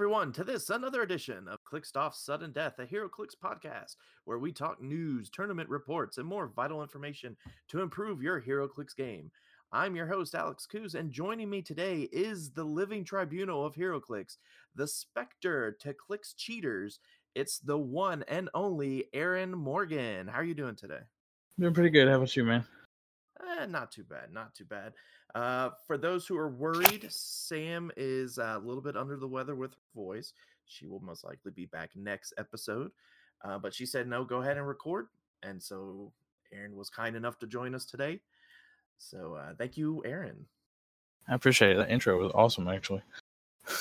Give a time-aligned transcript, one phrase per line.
[0.00, 4.80] everyone to this another edition of Clickstuff Sudden Death, a HeroClix podcast, where we talk
[4.80, 7.36] news, tournament reports, and more vital information
[7.68, 9.30] to improve your HeroClix game.
[9.72, 14.38] I'm your host Alex Coos, and joining me today is the living tribunal of HeroClix,
[14.74, 16.98] the specter to Clicks cheaters.
[17.34, 20.28] It's the one and only Aaron Morgan.
[20.28, 21.00] How are you doing today?
[21.58, 22.08] Doing pretty good.
[22.08, 22.64] How about you, man?
[23.58, 24.94] Eh, not too bad, not too bad.
[25.34, 29.72] Uh, for those who are worried, Sam is a little bit under the weather with
[29.72, 30.32] her voice.
[30.66, 32.90] She will most likely be back next episode.
[33.42, 35.06] Uh, but she said, no, go ahead and record.
[35.42, 36.12] And so
[36.52, 38.20] Aaron was kind enough to join us today.
[38.98, 40.46] So uh, thank you, Aaron.
[41.28, 41.76] I appreciate it.
[41.78, 43.02] That intro was awesome, actually.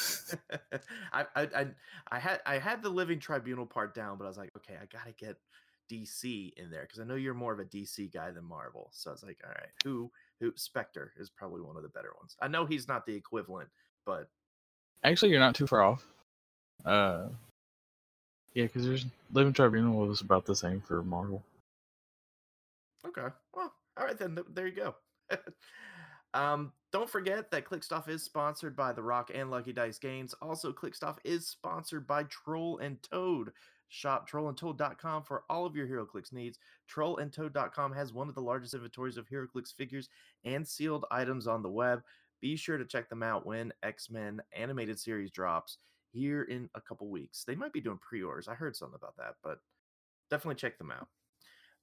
[1.14, 1.68] I, I, I,
[2.12, 4.86] I had I had the living tribunal part down, but I was like, okay, I
[4.86, 5.38] gotta get
[5.90, 8.90] DC in there because I know you're more of a DC guy than Marvel.
[8.92, 12.12] So I was like, all right, who who Spectre is probably one of the better
[12.20, 12.36] ones.
[12.42, 13.70] I know he's not the equivalent,
[14.06, 14.30] but
[15.04, 16.06] Actually, you're not too far off.
[16.86, 17.28] Uh,
[18.54, 21.42] yeah, because there's Living Tribunal was about the same for Marvel.
[23.08, 23.28] okay.
[23.54, 24.36] Well, all right then.
[24.36, 24.96] th- There you go.
[26.34, 30.34] um, don't forget that Clickstuff is sponsored by The Rock and Lucky Dice Games.
[30.42, 33.52] Also, Clickstuff is sponsored by Troll and Toad.
[33.90, 36.60] Shop trollandtoad.com for all of your HeroClix needs.
[36.90, 40.10] Trollandtoad.com has one of the largest inventories of HeroClix figures
[40.46, 42.02] and sealed items on the web.
[42.40, 45.78] Be sure to check them out when X Men animated series drops
[46.12, 47.44] here in a couple weeks.
[47.44, 48.48] They might be doing pre orders.
[48.48, 49.60] I heard something about that, but
[50.30, 51.08] definitely check them out.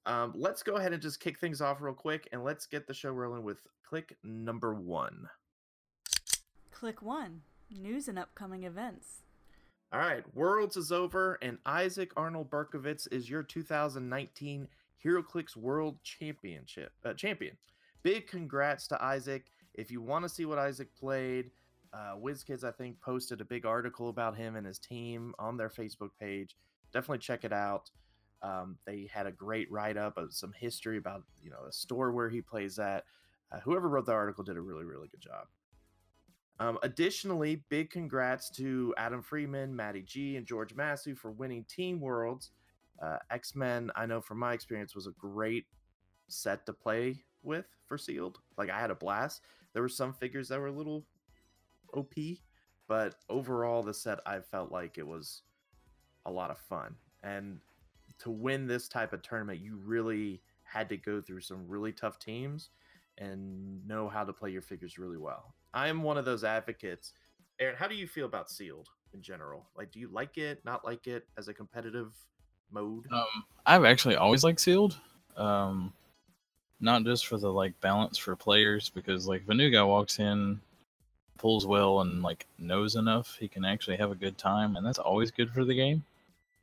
[0.06, 2.94] Um, let's go ahead and just kick things off real quick and let's get the
[2.94, 5.28] show rolling with click number one.
[6.70, 9.22] Click 1 News and upcoming events.
[9.92, 14.66] All right, Worlds is over, and Isaac Arnold Berkovitz is your 2019
[15.04, 17.56] HeroClix World Championship uh, champion.
[18.02, 19.46] Big congrats to Isaac.
[19.74, 21.52] If you want to see what Isaac played,
[21.92, 25.70] uh, WizKids I think posted a big article about him and his team on their
[25.70, 26.56] Facebook page.
[26.92, 27.88] Definitely check it out.
[28.42, 32.10] Um, they had a great write up of some history about you know the store
[32.10, 33.04] where he plays at.
[33.52, 35.46] Uh, whoever wrote the article did a really really good job.
[36.58, 42.00] Um, additionally, big congrats to Adam Freeman, Matty G, and George Massey for winning Team
[42.00, 42.52] Worlds.
[43.02, 45.66] Uh, X Men, I know from my experience, was a great
[46.28, 48.38] set to play with for Sealed.
[48.56, 49.42] Like I had a blast.
[49.72, 51.04] There were some figures that were a little
[51.92, 52.14] OP,
[52.88, 55.42] but overall, the set I felt like it was
[56.24, 56.94] a lot of fun.
[57.22, 57.60] And
[58.20, 62.18] to win this type of tournament, you really had to go through some really tough
[62.18, 62.70] teams
[63.18, 65.54] and know how to play your figures really well.
[65.76, 67.12] I am one of those advocates.
[67.60, 69.68] Aaron, how do you feel about sealed in general?
[69.76, 72.14] Like, do you like it, not like it as a competitive
[72.72, 73.04] mode?
[73.12, 74.98] Um, I've actually always liked Sealed.
[75.36, 75.92] Um,
[76.80, 80.18] not just for the like balance for players, because like if a new guy walks
[80.18, 80.60] in,
[81.36, 84.98] pulls well, and like knows enough, he can actually have a good time, and that's
[84.98, 86.04] always good for the game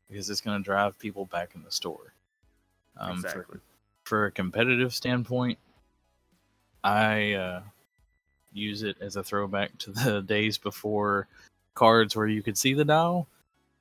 [0.10, 2.14] because it's going to drive people back in the store.
[2.98, 3.60] Um, for- exactly.
[4.06, 5.60] for a competitive standpoint,
[6.84, 7.62] I uh,
[8.54, 11.28] use it as a throwback to the days before
[11.74, 13.28] cards where you could see the dial.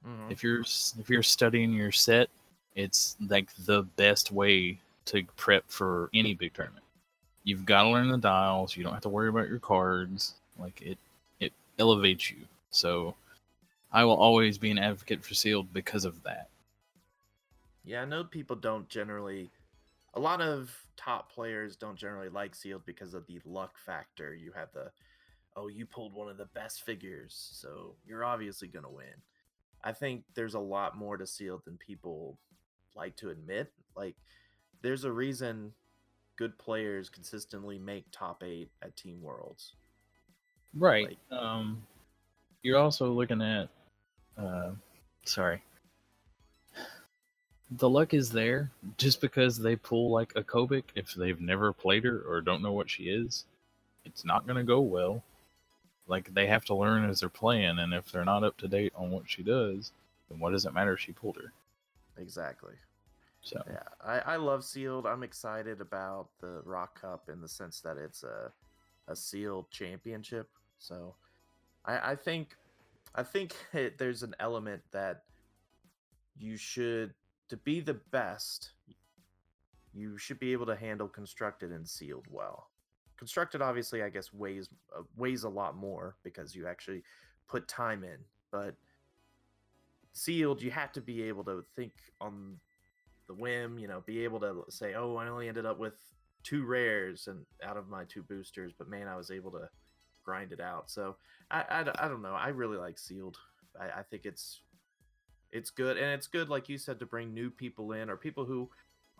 [0.07, 0.31] Mhm.
[0.31, 2.29] If you're if you're studying your set,
[2.75, 6.85] it's like the best way to prep for any big tournament.
[7.45, 8.77] You've got to learn the dials.
[8.77, 10.35] You don't have to worry about your cards.
[10.59, 10.99] Like it,
[11.41, 12.39] it elevates you.
[12.71, 13.15] So,
[13.93, 16.49] I will always be an advocate for sealed because of that.
[17.85, 19.51] Yeah, I know people don't generally.
[20.15, 24.35] A lot of top players don't generally like sealed because of the luck factor.
[24.35, 24.91] You have the,
[25.57, 29.23] oh, you pulled one of the best figures, so you're obviously going to win.
[29.83, 32.39] I think there's a lot more to sealed than people
[32.95, 33.73] like to admit.
[33.97, 34.17] Like,
[34.83, 35.73] there's a reason
[36.37, 39.75] good players consistently make top eight at Team Worlds.
[40.75, 41.19] Right.
[41.31, 41.83] Um,
[42.63, 43.69] you're also looking at,
[44.39, 44.73] uh,
[45.25, 45.63] sorry.
[47.79, 52.05] The luck is there just because they pull like a Kobik if they've never played
[52.05, 53.45] her or don't know what she is.
[54.05, 55.23] It's not going to go well.
[56.09, 58.93] like they have to learn as they're playing, and if they're not up to date
[58.97, 59.93] on what she does,
[60.29, 61.53] then what does it matter if she pulled her?
[62.19, 62.75] Exactly.
[63.43, 65.07] So Yeah, I, I love sealed.
[65.07, 68.53] I'm excited about the Rock Cup in the sense that it's a
[69.09, 70.49] a sealed championship.
[70.79, 71.15] So
[71.85, 72.57] I, I think
[73.15, 75.25] I think it, there's an element that
[76.39, 77.15] you should
[77.49, 78.73] to be the best.
[79.93, 82.69] You should be able to handle constructed and sealed well.
[83.19, 87.03] Constructed, obviously, I guess weighs uh, weighs a lot more because you actually
[87.49, 88.19] put time in.
[88.51, 88.75] But
[90.13, 92.57] sealed, you have to be able to think on
[93.29, 95.95] the whim, you know, be able to say, "Oh, I only ended up with
[96.43, 99.69] two rares and out of my two boosters, but man, I was able to
[100.25, 101.17] grind it out." So
[101.51, 102.35] I, I don't know.
[102.35, 103.37] I really like sealed.
[103.79, 104.63] I, I think it's
[105.53, 108.45] it's good, and it's good, like you said, to bring new people in or people
[108.45, 108.71] who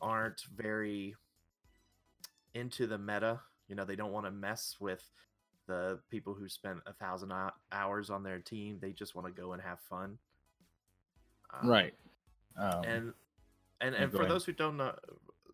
[0.01, 1.15] aren't very
[2.55, 3.41] into the meta.
[3.69, 5.03] You know, they don't want to mess with
[5.67, 7.33] the people who spent a thousand
[7.71, 8.79] hours on their team.
[8.81, 10.19] They just want to go and have fun.
[11.53, 11.95] Um, right.
[12.59, 13.13] Um, and
[13.81, 14.31] and and for ahead.
[14.31, 14.95] those who don't know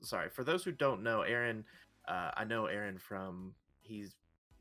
[0.02, 1.64] sorry for those who don't know aaron
[2.06, 4.14] uh, i know aaron from he's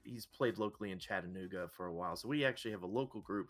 [0.04, 3.50] he's played locally in chattanooga for a while so we actually have a local group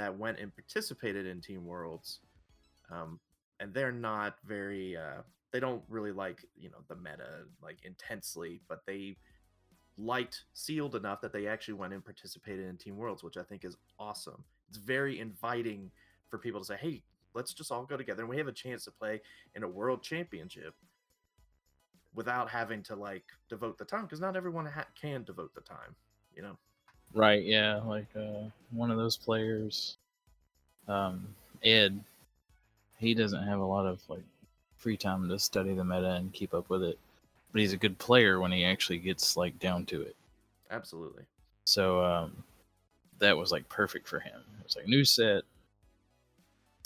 [0.00, 2.20] that went and participated in team worlds
[2.90, 3.20] um,
[3.60, 8.60] and they're not very uh, they don't really like you know the meta like intensely
[8.68, 9.16] but they
[9.98, 13.64] liked sealed enough that they actually went and participated in team worlds which i think
[13.64, 14.42] is awesome.
[14.68, 15.90] It's very inviting
[16.28, 17.02] for people to say hey
[17.34, 19.20] let's just all go together and we have a chance to play
[19.54, 20.74] in a world championship
[22.14, 25.94] without having to like devote the time because not everyone ha- can devote the time
[26.34, 26.56] you know
[27.12, 29.96] Right, yeah, like uh, one of those players,
[30.86, 31.26] um,
[31.62, 32.00] Ed.
[32.98, 34.22] He doesn't have a lot of like
[34.76, 36.98] free time to study the meta and keep up with it,
[37.52, 40.14] but he's a good player when he actually gets like down to it.
[40.70, 41.24] absolutely
[41.64, 42.44] So um,
[43.18, 44.40] that was like perfect for him.
[44.58, 45.42] It was like new set,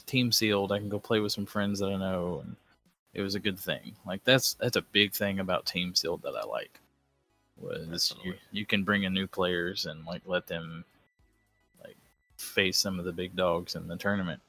[0.06, 0.72] team sealed.
[0.72, 2.56] I can go play with some friends that I know, and
[3.12, 3.94] it was a good thing.
[4.06, 6.80] Like that's that's a big thing about team sealed that I like.
[7.60, 10.84] Was you, you can bring in new players and like let them
[11.82, 11.96] like
[12.36, 14.40] face some of the big dogs in the tournament.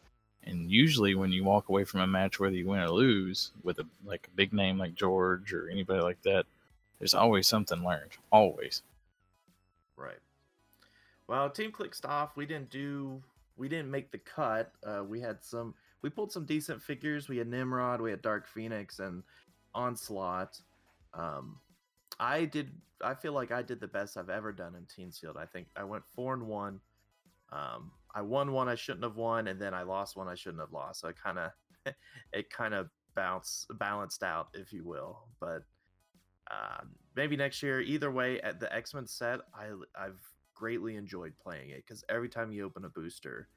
[0.43, 3.79] And usually, when you walk away from a match, whether you win or lose, with
[3.79, 6.45] a like a big name like George or anybody like that,
[6.99, 8.11] there's always something learned.
[8.31, 8.81] Always.
[9.97, 10.19] right
[11.27, 13.21] well team clicked off we didn't do
[13.57, 17.37] we didn't make the cut uh, we had some we pulled some decent figures we
[17.37, 19.23] had nimrod we had dark phoenix and
[19.73, 20.59] onslaught
[21.13, 21.57] um
[22.19, 22.71] i did
[23.03, 25.37] i feel like i did the best i've ever done in team sealed.
[25.37, 26.79] I think i went four and one.
[27.51, 30.61] Um i won one i shouldn't have won and then i lost one i shouldn't
[30.61, 31.01] have lost.
[31.01, 31.51] So it kind of
[32.33, 35.27] it kind of bounce balanced out if you will.
[35.39, 35.63] But
[36.51, 36.83] uh,
[37.15, 39.65] maybe next year either way at the x-men set i
[39.99, 40.19] i've
[40.53, 43.47] greatly enjoyed playing it because every time you open a booster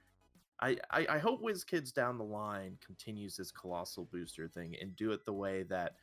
[0.60, 5.12] I, I i hope WizKids down the line continues this colossal booster thing and do
[5.12, 5.96] it the way that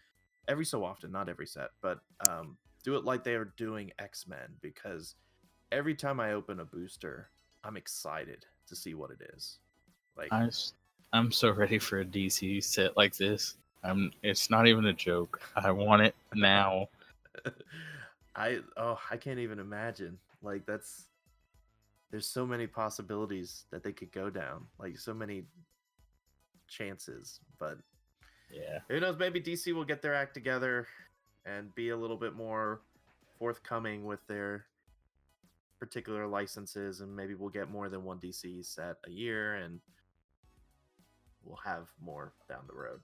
[0.47, 1.99] every so often not every set but
[2.29, 5.15] um do it like they are doing x-men because
[5.71, 7.29] every time i open a booster
[7.63, 9.57] i'm excited to see what it is
[10.17, 10.49] like I,
[11.13, 13.55] am so ready for a DC set like this.
[13.83, 14.11] I'm.
[14.23, 15.41] It's not even a joke.
[15.55, 16.89] I want it now.
[18.35, 20.17] I oh I can't even imagine.
[20.41, 21.05] Like that's
[22.11, 24.65] there's so many possibilities that they could go down.
[24.79, 25.43] Like so many
[26.67, 27.39] chances.
[27.59, 27.77] But
[28.55, 28.79] Yeah.
[28.87, 30.87] who knows, maybe DC will get their act together
[31.45, 32.81] and be a little bit more
[33.37, 34.65] forthcoming with their
[35.79, 39.79] particular licenses and maybe we'll get more than one DC set a year and
[41.43, 43.01] we'll have more down the road.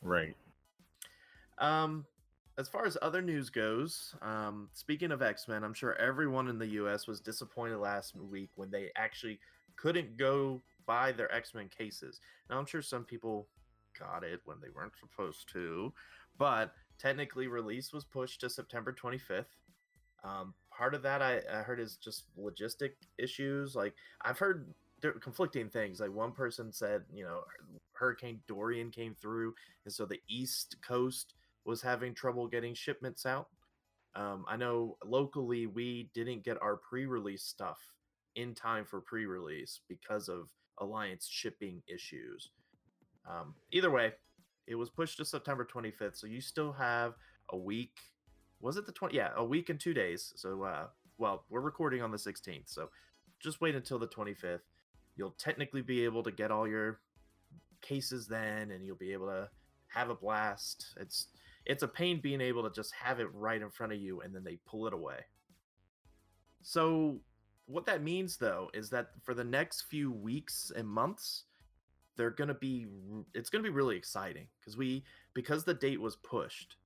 [0.00, 0.36] Right.
[1.58, 2.06] Um,
[2.58, 6.58] as far as other news goes, um, speaking of X Men, I'm sure everyone in
[6.58, 7.06] the U.S.
[7.06, 9.38] was disappointed last week when they actually
[9.76, 12.20] couldn't go buy their X Men cases.
[12.50, 13.48] Now, I'm sure some people
[13.98, 15.92] got it when they weren't supposed to,
[16.38, 19.46] but technically, release was pushed to September 25th.
[20.24, 23.74] Um, part of that I, I heard is just logistic issues.
[23.74, 24.72] Like I've heard
[25.20, 26.00] conflicting things.
[26.00, 27.40] Like one person said, you know,
[27.92, 31.34] Hurricane Dorian came through, and so the East Coast
[31.64, 33.48] was having trouble getting shipments out.
[34.14, 37.78] Um, I know locally we didn't get our pre-release stuff
[38.34, 42.50] in time for pre-release because of Alliance shipping issues.
[43.28, 44.12] Um, either way,
[44.66, 47.14] it was pushed to September 25th, so you still have
[47.50, 47.96] a week.
[48.60, 49.14] Was it the 20?
[49.16, 50.32] Yeah, a week and two days.
[50.36, 50.86] So, uh,
[51.18, 52.88] well, we're recording on the 16th, so
[53.40, 54.60] just wait until the 25th.
[55.16, 57.00] You'll technically be able to get all your
[57.80, 59.48] cases then, and you'll be able to
[59.88, 60.94] have a blast.
[60.98, 61.28] It's
[61.64, 64.34] it's a pain being able to just have it right in front of you and
[64.34, 65.20] then they pull it away.
[66.62, 67.20] So
[67.66, 71.44] what that means though is that for the next few weeks and months,
[72.16, 72.86] they're gonna be
[73.34, 75.04] it's gonna be really exciting because we
[75.34, 76.76] because the date was pushed,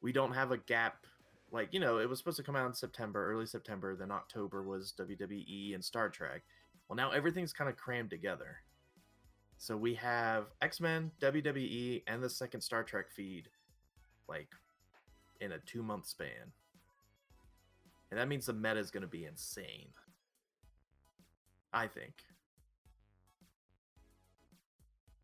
[0.00, 1.06] we don't have a gap.
[1.50, 3.96] Like you know, it was supposed to come out in September, early September.
[3.96, 6.42] Then October was WWE and Star Trek.
[6.88, 8.58] Well, now everything's kind of crammed together.
[9.58, 13.48] So we have X Men, WWE, and the second Star Trek feed,
[14.28, 14.48] like
[15.40, 16.52] in a two month span.
[18.10, 19.88] And that means the meta is going to be insane.
[21.72, 22.14] I think.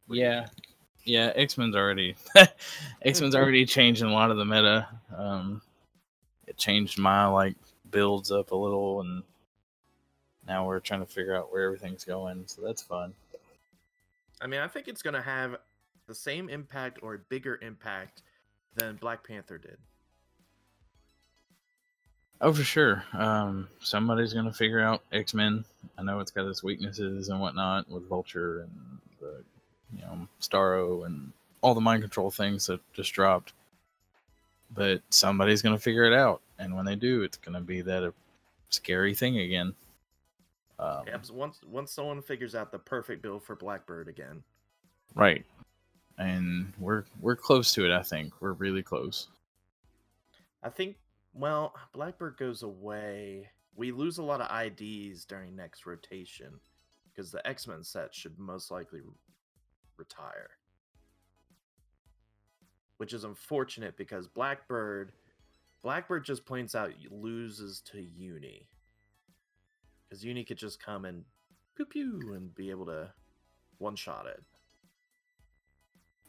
[0.06, 0.46] What do you Yeah,
[1.04, 1.32] yeah.
[1.34, 2.16] X Men's already
[3.02, 4.88] X Men's already changing a lot of the meta.
[5.16, 5.62] Um,
[6.46, 7.56] it changed my like
[7.90, 9.22] builds up a little, and
[10.46, 12.44] now we're trying to figure out where everything's going.
[12.46, 13.14] So that's fun.
[14.40, 15.56] I mean, I think it's going to have
[16.06, 18.22] the same impact or a bigger impact
[18.74, 19.78] than Black Panther did.
[22.40, 23.04] Oh, for sure.
[23.12, 25.64] Um, somebody's gonna figure out X Men.
[25.96, 29.44] I know it's got its weaknesses and whatnot with Vulture and the,
[29.92, 33.52] you know, Starro and all the mind control things that just dropped.
[34.74, 38.12] But somebody's gonna figure it out, and when they do, it's gonna be that a
[38.70, 39.74] scary thing again.
[40.78, 44.42] Um, so once once someone figures out the perfect build for Blackbird again.
[45.14, 45.44] Right.
[46.18, 47.92] And we're we're close to it.
[47.92, 49.28] I think we're really close.
[50.62, 50.96] I think
[51.32, 53.50] well, Blackbird goes away.
[53.76, 56.60] We lose a lot of IDs during next rotation
[57.10, 59.00] because the X-Men set should most likely
[59.96, 60.50] retire.
[62.98, 65.12] Which is unfortunate because Blackbird
[65.82, 68.66] Blackbird just points out loses to Uni.
[70.10, 71.24] Cuz Uni could just come and
[71.76, 73.12] pew pew and be able to
[73.78, 74.42] one shot it.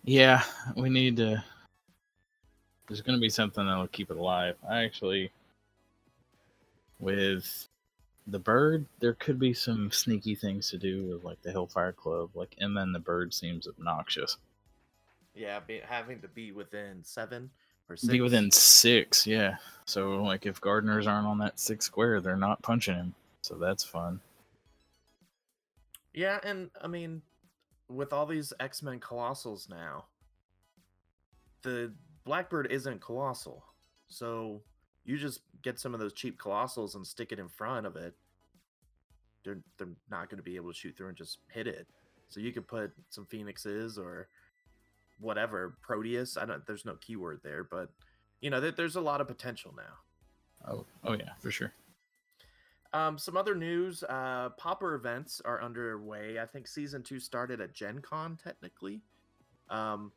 [0.04, 0.44] Yeah,
[0.76, 1.44] we need to.
[2.88, 4.56] There's going to be something that'll keep it alive.
[4.70, 5.32] I actually,
[7.00, 7.68] with
[8.28, 12.32] the bird, there could be some sneaky things to do with like the Hellfire Club.
[12.34, 14.38] Like Emma and the bird seems obnoxious.
[15.34, 17.50] Yeah, be, having to be within 7
[17.90, 18.12] or 6.
[18.12, 19.58] Be within six, yeah.
[19.86, 23.16] So like if gardeners aren't on that six square, they're not punching him.
[23.42, 24.20] So that's fun.
[26.14, 27.22] Yeah, and I mean,
[27.90, 30.06] with all these X Men Colossals now,
[31.62, 31.92] the
[32.24, 33.64] Blackbird isn't Colossal.
[34.08, 34.62] So
[35.06, 38.14] you just get some of those cheap Colossals and stick it in front of it.
[39.44, 41.88] They're, they're not going to be able to shoot through and just hit it.
[42.30, 44.28] So you could put some Phoenixes or
[45.20, 46.38] whatever, Proteus.
[46.38, 47.90] I don't, there's no keyword there, but
[48.42, 50.72] you know, there, there's a lot of potential now.
[50.72, 51.72] Oh, oh yeah, for sure.
[52.94, 56.40] Um, some other news: uh, Pauper events are underway.
[56.40, 59.02] I think season two started at Gen Con technically.
[59.70, 60.12] Um,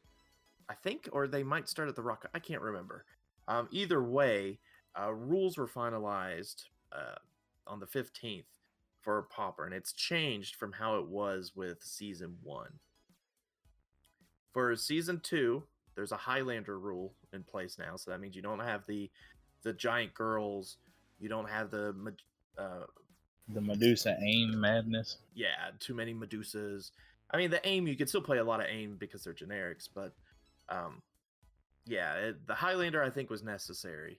[0.69, 2.29] I think, or they might start at the Rock.
[2.35, 3.05] I can't remember.
[3.49, 4.59] Um, either way,
[5.01, 7.17] uh, rules were finalized uh,
[7.67, 8.47] on the fifteenth
[9.01, 12.73] for Pauper, and it's changed from how it was with season one.
[14.53, 15.63] For season two,
[15.95, 19.11] there's a Highlander rule in place now, so that means you don't have the
[19.63, 20.77] the giant girls.
[21.21, 21.95] You don't have the
[22.57, 22.85] uh,
[23.49, 25.19] The Medusa aim madness.
[25.35, 26.91] yeah, too many Medusas.
[27.31, 29.89] I mean, the aim you could still play a lot of aim because they're generics,
[29.95, 30.13] but
[30.71, 31.03] um,
[31.87, 34.19] yeah, it, the Highlander I think was necessary.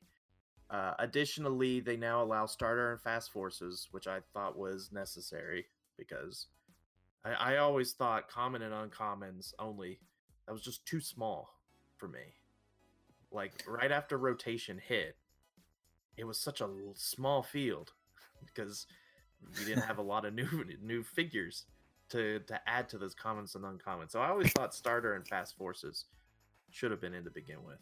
[0.69, 5.65] Uh, additionally, they now allow starter and fast forces, which I thought was necessary
[5.97, 6.47] because
[7.25, 9.99] I, I always thought common and uncommons only
[10.45, 11.55] that was just too small
[11.97, 12.35] for me.
[13.31, 15.15] Like right after rotation hit,
[16.17, 17.93] it was such a small field
[18.45, 18.85] because
[19.57, 21.65] we didn't have a lot of new new figures
[22.09, 24.11] to to add to those commons and uncommons.
[24.11, 26.05] So I always thought starter and fast forces
[26.71, 27.79] should have been in to begin with.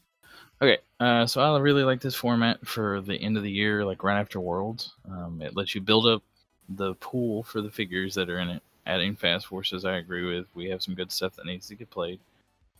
[0.61, 4.03] Okay, uh, so I really like this format for the end of the year, like
[4.03, 4.93] right after Worlds.
[5.09, 6.23] Um, it lets you build up
[6.69, 8.63] the pool for the figures that are in it.
[8.85, 10.47] Adding fast forces, I agree with.
[10.55, 12.19] We have some good stuff that needs to get played.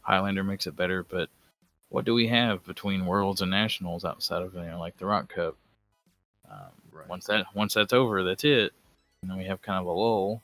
[0.01, 1.29] Highlander makes it better, but
[1.89, 5.29] what do we have between Worlds and Nationals outside of you know, like the Rock
[5.29, 5.55] Cup?
[6.49, 7.07] Um, Right.
[7.09, 8.73] Once that once that's over, that's it.
[9.21, 10.41] And then we have kind of a lull.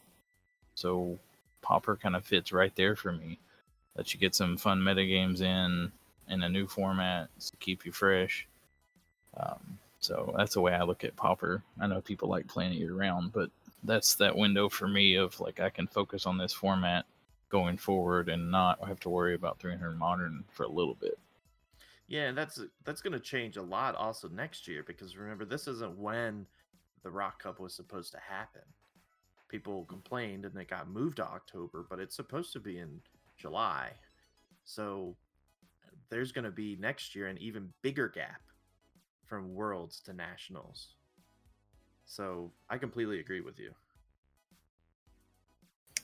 [0.76, 1.20] So
[1.62, 3.40] Pauper kind of fits right there for me.
[3.98, 5.92] Let you get some fun meta games in
[6.30, 8.48] in a new format to keep you fresh.
[9.38, 11.63] Um, so that's the way I look at Pauper.
[11.80, 13.50] I know people like playing it year round, but
[13.84, 17.06] that's that window for me of like I can focus on this format
[17.50, 21.18] going forward and not have to worry about 300 modern for a little bit.
[22.08, 25.68] Yeah, and that's that's going to change a lot also next year because remember this
[25.68, 26.46] isn't when
[27.03, 28.62] the Rock Cup was supposed to happen.
[29.50, 33.00] People complained and it got moved to October, but it's supposed to be in
[33.38, 33.92] July.
[34.65, 35.15] So
[36.10, 38.42] there's going to be next year an even bigger gap
[39.26, 40.96] from Worlds to Nationals.
[42.06, 43.72] So I completely agree with you.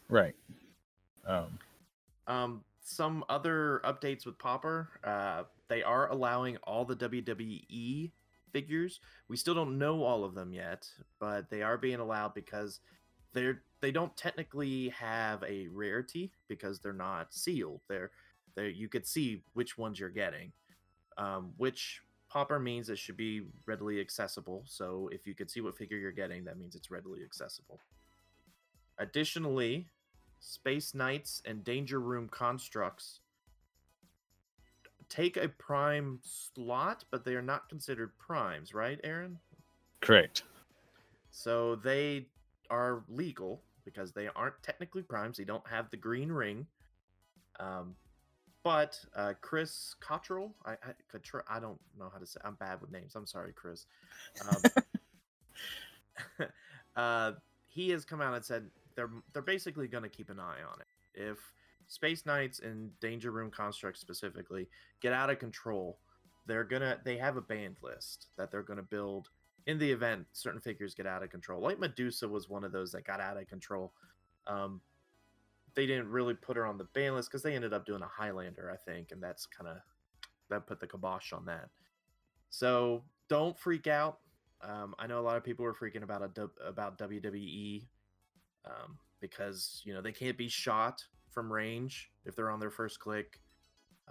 [0.09, 0.35] Right.
[1.25, 1.59] Um,
[2.27, 4.89] Um, some other updates with Pauper.
[5.03, 8.11] Uh, they are allowing all the WWE
[8.51, 8.99] figures.
[9.27, 10.89] We still don't know all of them yet,
[11.19, 12.79] but they are being allowed because
[13.33, 17.81] they're they don't technically have a rarity because they're not sealed.
[17.87, 18.11] They're
[18.59, 20.51] they you could see which ones you're getting.
[21.17, 24.63] Um, which Pauper means it should be readily accessible.
[24.65, 27.79] So if you could see what figure you're getting, that means it's readily accessible.
[28.99, 29.87] Additionally,
[30.39, 33.19] Space Knights and Danger Room constructs
[35.09, 39.39] take a prime slot, but they are not considered primes, right, Aaron?
[40.01, 40.43] correct.
[41.31, 42.27] So they
[42.69, 45.37] are legal because they aren't technically primes.
[45.37, 46.67] They don't have the green ring.
[47.59, 47.95] Um,
[48.63, 52.39] but uh, Chris Cottrell, I, I Cottrell, I don't know how to say.
[52.43, 53.15] I'm bad with names.
[53.15, 53.85] I'm sorry, Chris.
[54.49, 54.83] Um,
[56.95, 57.31] uh,
[57.67, 60.79] he has come out and said they're they're basically going to keep an eye on
[60.81, 60.87] it.
[61.13, 61.37] If
[61.87, 64.67] Space Knights and Danger Room constructs specifically
[65.01, 65.97] get out of control,
[66.45, 69.29] they're gonna they have a banned list that they're gonna build
[69.67, 71.61] in the event certain figures get out of control.
[71.61, 73.93] Like Medusa was one of those that got out of control.
[74.47, 74.81] Um,
[75.75, 78.07] they didn't really put her on the ban list because they ended up doing a
[78.07, 79.77] Highlander, I think, and that's kind of
[80.49, 81.69] that put the kibosh on that.
[82.49, 84.19] So don't freak out.
[84.61, 87.85] Um, I know a lot of people were freaking about a about WWE
[88.65, 92.99] um, because you know they can't be shot from range if they're on their first
[92.99, 93.39] click.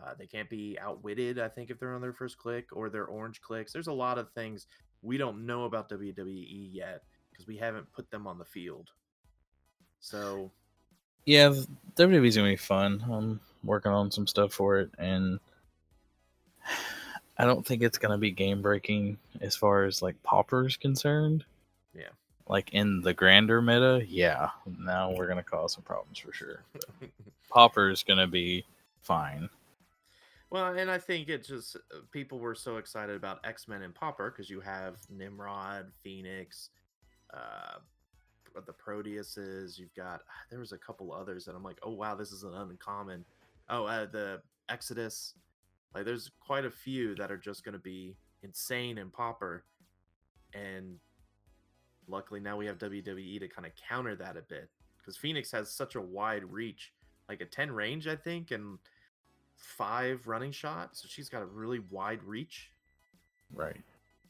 [0.01, 3.07] Uh, they can't be outwitted, I think, if they're on their first click or their
[3.07, 3.73] orange clicks.
[3.73, 4.67] There's a lot of things
[5.03, 8.91] we don't know about WWE yet because we haven't put them on the field.
[9.99, 10.53] So
[11.25, 11.55] Yeah,
[11.97, 13.05] WWE's gonna be fun.
[13.11, 15.41] I'm working on some stuff for it, and
[17.39, 21.45] I don't think it's gonna be game breaking as far as like Pauper's concerned.
[21.95, 22.11] Yeah.
[22.47, 24.51] Like in the grander meta, yeah.
[24.79, 26.63] Now we're gonna cause some problems for sure.
[26.73, 27.11] But
[27.51, 28.65] Pauper's gonna be
[29.03, 29.49] fine.
[30.51, 33.95] Well, and I think it just uh, people were so excited about X Men and
[33.95, 36.71] Pauper because you have Nimrod, Phoenix,
[37.33, 37.79] uh,
[38.55, 39.79] the Proteuses.
[39.79, 42.43] You've got ah, there was a couple others that I'm like, oh wow, this is
[42.43, 43.25] an uncommon.
[43.69, 45.35] Oh, uh, the Exodus.
[45.95, 49.65] Like, there's quite a few that are just going to be insane and Pauper,
[50.55, 50.97] and
[52.07, 55.71] luckily now we have WWE to kind of counter that a bit because Phoenix has
[55.71, 56.93] such a wide reach,
[57.29, 58.79] like a 10 range, I think, and
[59.57, 61.01] five running shots.
[61.03, 62.71] So she's got a really wide reach.
[63.55, 63.77] Right.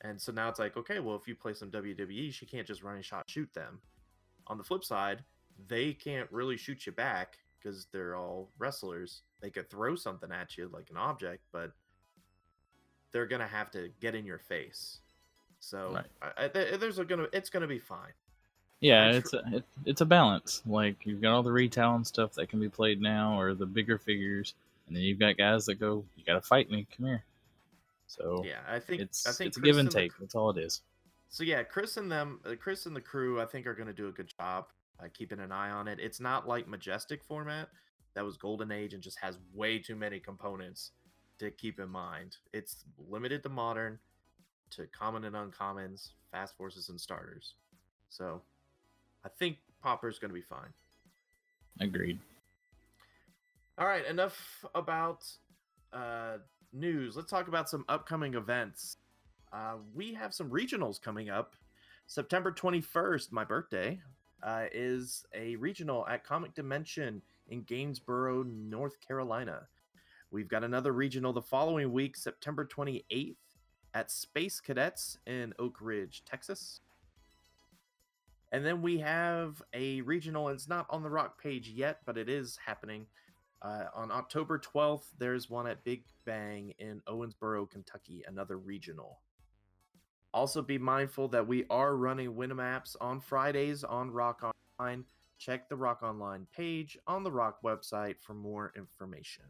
[0.02, 2.84] And so now it's like, okay, well, if you play some WWE, she can't just
[2.84, 3.80] running shot shoot them.
[4.48, 5.24] On the flip side,
[5.68, 9.22] they can't really shoot you back because they're all wrestlers.
[9.40, 11.72] They could throw something at you like an object, but
[13.12, 15.00] they're gonna have to get in your face.
[15.60, 16.32] So Right.
[16.36, 18.12] I, I, there's a gonna it's gonna be fine.
[18.80, 20.62] Yeah, it's a it, it's a balance.
[20.66, 23.66] Like you've got all the retail and stuff that can be played now, or the
[23.66, 24.54] bigger figures,
[24.86, 27.24] and then you've got guys that go, "You got to fight me, come here."
[28.06, 30.12] So Yeah, I think it's I think it's a give and take.
[30.18, 30.82] That's all it is.
[31.28, 33.92] So yeah, Chris and them, uh, Chris and the crew, I think are going to
[33.92, 34.66] do a good job
[35.00, 35.98] uh, keeping an eye on it.
[36.00, 37.68] It's not like Majestic format
[38.14, 40.92] that was Golden Age and just has way too many components
[41.38, 42.36] to keep in mind.
[42.52, 43.98] It's limited to modern,
[44.70, 47.54] to common and uncommons, fast forces and starters.
[48.08, 48.42] So
[49.24, 50.72] I think Pauper's going to be fine.
[51.80, 52.18] Agreed.
[53.76, 55.24] All right, enough about
[55.92, 56.38] uh,
[56.72, 57.14] news.
[57.14, 58.96] Let's talk about some upcoming events.
[59.52, 61.54] Uh, we have some regionals coming up.
[62.06, 64.00] September 21st, my birthday,
[64.42, 69.66] uh, is a regional at Comic Dimension in Gainesboro, North Carolina.
[70.30, 73.36] We've got another regional the following week, September 28th,
[73.94, 76.80] at Space Cadets in Oak Ridge, Texas.
[78.52, 80.48] And then we have a regional.
[80.48, 83.06] It's not on the rock page yet, but it is happening.
[83.60, 89.18] Uh, on October 12th, there's one at Big Bang in Owensboro, Kentucky, another regional.
[90.34, 94.42] Also, be mindful that we are running Winamaps on Fridays on Rock
[94.78, 95.04] Online.
[95.38, 99.44] Check the Rock Online page on the Rock website for more information.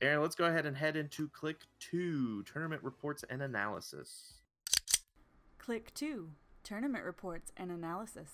[0.00, 4.34] Aaron, let's go ahead and head into Click 2 Tournament Reports and Analysis.
[5.58, 6.30] Click 2
[6.62, 8.30] Tournament Reports and Analysis.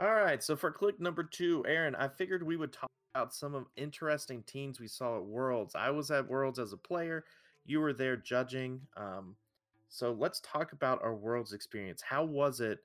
[0.00, 3.54] All right, so for click number two, Aaron, I figured we would talk about some
[3.54, 5.76] of interesting teams we saw at Worlds.
[5.76, 7.24] I was at Worlds as a player.
[7.64, 8.80] You were there judging.
[8.96, 9.36] Um,
[9.92, 12.00] so let's talk about our Worlds experience.
[12.00, 12.78] How was it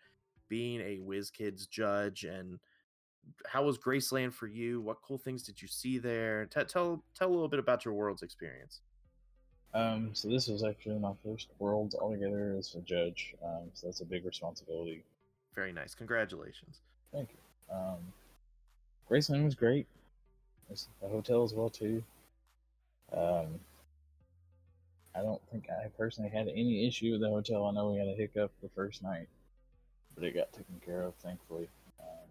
[0.50, 2.60] being a WizKids judge, and
[3.46, 4.82] how was Graceland for you?
[4.82, 6.48] What cool things did you see there?
[6.48, 8.82] T- tell tell a little bit about your Worlds experience.
[9.74, 13.36] Um, so this was actually my first Worlds altogether as a judge.
[13.42, 15.06] Um, so that's a big responsibility.
[15.56, 15.96] Very nice.
[15.96, 16.82] Congratulations.
[17.14, 17.74] Thank you.
[17.76, 18.00] Um,
[19.10, 19.88] Graceland was great.
[20.70, 22.04] The hotel as well too.
[23.14, 23.62] Um,
[25.18, 27.66] I don't think I personally had any issue with the hotel.
[27.66, 29.28] I know we had a hiccup the first night,
[30.14, 31.70] but it got taken care of, thankfully.
[32.00, 32.30] Um,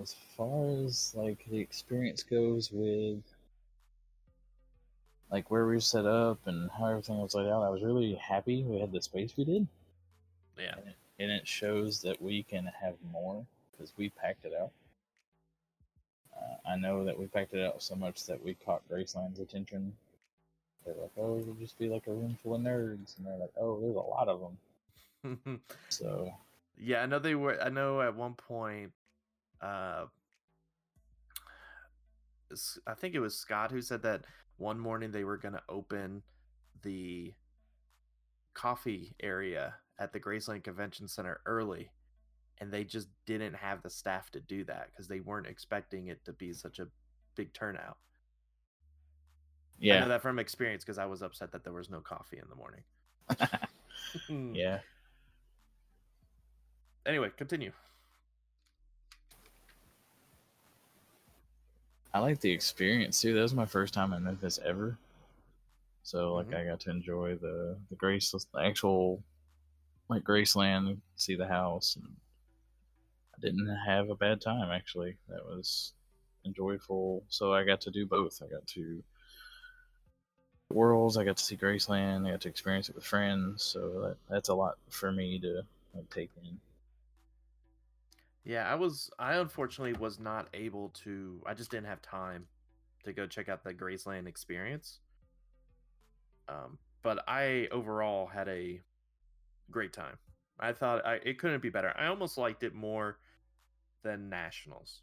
[0.00, 3.22] as far as like the experience goes with
[5.30, 8.14] like where we were set up and how everything was laid out, I was really
[8.14, 9.68] happy we had the space we did,
[10.58, 10.74] Yeah.
[10.78, 14.70] and it, and it shows that we can have more because we packed it out.
[16.38, 19.92] Uh, I know that we packed it out so much that we caught Graceland's attention.
[20.84, 23.52] They're like, "Oh, it'll just be like a room full of nerds," and they're like,
[23.60, 26.32] "Oh, there's a lot of them." So
[26.78, 27.60] yeah, I know they were.
[27.60, 28.92] I know at one point,
[29.60, 30.06] uh,
[32.86, 34.24] I think it was Scott who said that
[34.56, 36.22] one morning they were going to open
[36.82, 37.34] the
[38.54, 41.90] coffee area at the Graceland Convention Center early,
[42.60, 46.24] and they just didn't have the staff to do that because they weren't expecting it
[46.24, 46.88] to be such a
[47.36, 47.98] big turnout.
[49.78, 52.38] Yeah, I know that from experience because I was upset that there was no coffee
[52.38, 52.82] in the morning.
[54.54, 54.80] yeah.
[57.06, 57.72] Anyway, continue.
[62.12, 63.34] I like the experience too.
[63.34, 64.98] That was my first time in Memphis ever.
[66.02, 66.54] So like Mhm.
[66.54, 69.22] I got to enjoy the the Grace the actual
[70.08, 72.16] like Graceland, see the house and
[73.40, 75.16] didn't have a bad time actually.
[75.28, 75.92] That was
[76.44, 77.22] enjoyable.
[77.28, 78.42] So I got to do both.
[78.42, 79.02] I got to
[80.70, 84.16] worlds, I got to see Graceland, I got to experience it with friends, so that,
[84.28, 85.62] that's a lot for me to
[85.94, 86.58] like take in.
[88.44, 89.10] Yeah, I was.
[89.18, 91.42] I unfortunately was not able to.
[91.44, 92.46] I just didn't have time
[93.04, 95.00] to go check out the Graceland experience.
[96.48, 98.80] Um, but I overall had a
[99.70, 100.16] great time.
[100.58, 101.92] I thought I, it couldn't be better.
[101.96, 103.18] I almost liked it more
[104.02, 105.02] than Nationals,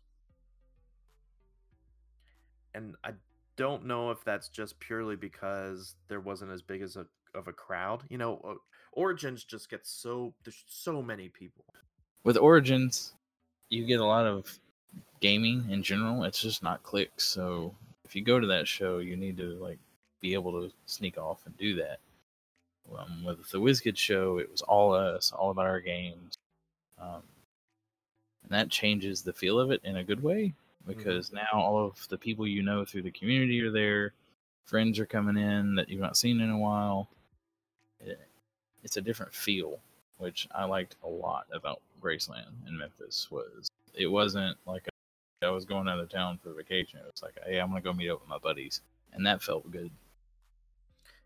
[2.73, 3.11] and I
[3.57, 7.53] don't know if that's just purely because there wasn't as big as a of a
[7.53, 8.03] crowd.
[8.09, 8.59] You know,
[8.93, 11.65] Origins just gets so there's so many people.
[12.23, 13.13] with Origins,
[13.69, 14.59] you get a lot of
[15.21, 16.23] gaming in general.
[16.23, 17.23] It's just not clicks.
[17.23, 19.79] So if you go to that show, you need to like
[20.21, 21.99] be able to sneak off and do that.
[22.97, 26.35] Um, with the WizKid show, it was all us, all about our games,
[27.01, 27.23] um,
[28.45, 30.53] and that changes the feel of it in a good way
[30.87, 30.97] mm-hmm.
[30.97, 34.13] because now all of the people you know through the community are there.
[34.65, 37.07] Friends are coming in that you've not seen in a while.
[37.99, 38.19] It,
[38.83, 39.79] it's a different feel
[40.17, 44.87] which I liked a lot about Graceland in Memphis was it wasn't like
[45.41, 46.99] I was going out of town for vacation.
[46.99, 48.81] It was like, hey, I'm gonna go meet up with my buddies,
[49.13, 49.91] and that felt good.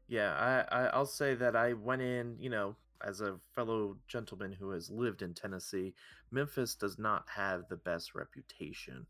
[0.08, 2.76] Yeah, I, I I'll say that I went in, you know,
[3.06, 5.94] as a fellow gentleman who has lived in Tennessee,
[6.32, 9.06] Memphis does not have the best reputation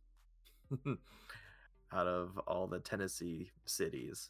[1.93, 4.29] out of all the Tennessee cities.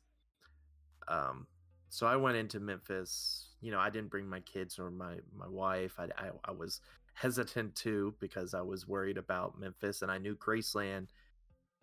[1.08, 1.48] Um,
[1.90, 3.48] so I went into Memphis.
[3.62, 5.96] You know, I didn't bring my kids or my my wife.
[5.98, 6.82] I I, I was
[7.14, 11.08] hesitant to because I was worried about Memphis, and I knew Graceland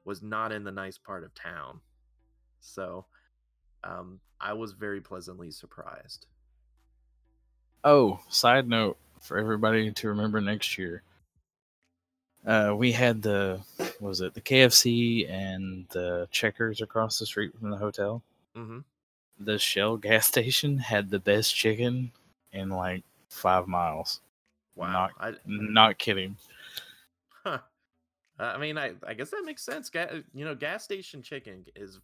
[0.04, 1.80] was not in the nice part of town.
[2.60, 3.06] So
[3.84, 6.26] um, I was very pleasantly surprised.
[7.84, 11.02] Oh, side note for everybody to remember next year.
[12.46, 17.52] Uh, we had the what was it the KFC and the Checkers across the street
[17.58, 18.22] from the hotel.
[18.56, 18.78] Mm-hmm.
[19.40, 22.12] The Shell gas station had the best chicken
[22.52, 24.20] in like five miles.
[24.76, 24.92] Wow.
[24.92, 26.36] Not- I, Not kidding.
[27.44, 27.58] huh.
[28.38, 29.88] I mean, I, I guess that makes sense.
[29.88, 32.00] Ga- you know, gas station chicken is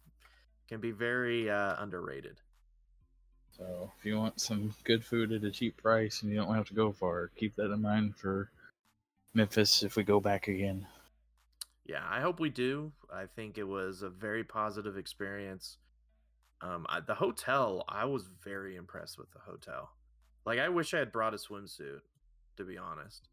[0.67, 2.41] can be very uh, underrated.
[3.57, 6.67] So if you want some good food at a cheap price and you don't have
[6.67, 8.49] to go far, keep that in mind for
[9.33, 10.87] Memphis if we go back again.
[11.85, 12.91] Yeah, I hope we do.
[13.13, 15.77] I think it was a very positive experience.
[16.61, 19.91] Um, I, the hotel, I was very impressed with the hotel.
[20.45, 22.01] Like, I wish I had brought a swimsuit,
[22.57, 23.27] to be honest.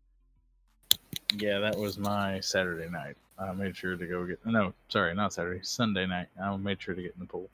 [1.39, 3.17] Yeah, that was my Saturday night.
[3.39, 6.27] I made sure to go get no, sorry, not Saturday, Sunday night.
[6.43, 7.49] I made sure to get in the pool.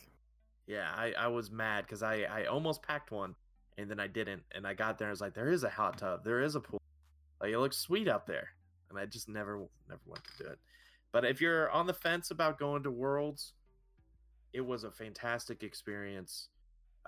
[0.66, 3.34] Yeah, I, I was mad because I, I almost packed one
[3.78, 4.42] and then I didn't.
[4.54, 6.54] And I got there and I was like, there is a hot tub, there is
[6.54, 6.80] a pool.
[7.40, 8.48] Like it looks sweet out there.
[8.90, 10.58] And I just never never went to do it.
[11.12, 13.52] But if you're on the fence about going to Worlds,
[14.52, 16.48] it was a fantastic experience.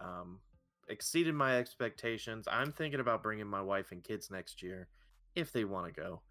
[0.00, 0.40] Um,
[0.88, 2.46] exceeded my expectations.
[2.50, 4.88] I'm thinking about bringing my wife and kids next year
[5.34, 6.22] if they want to go.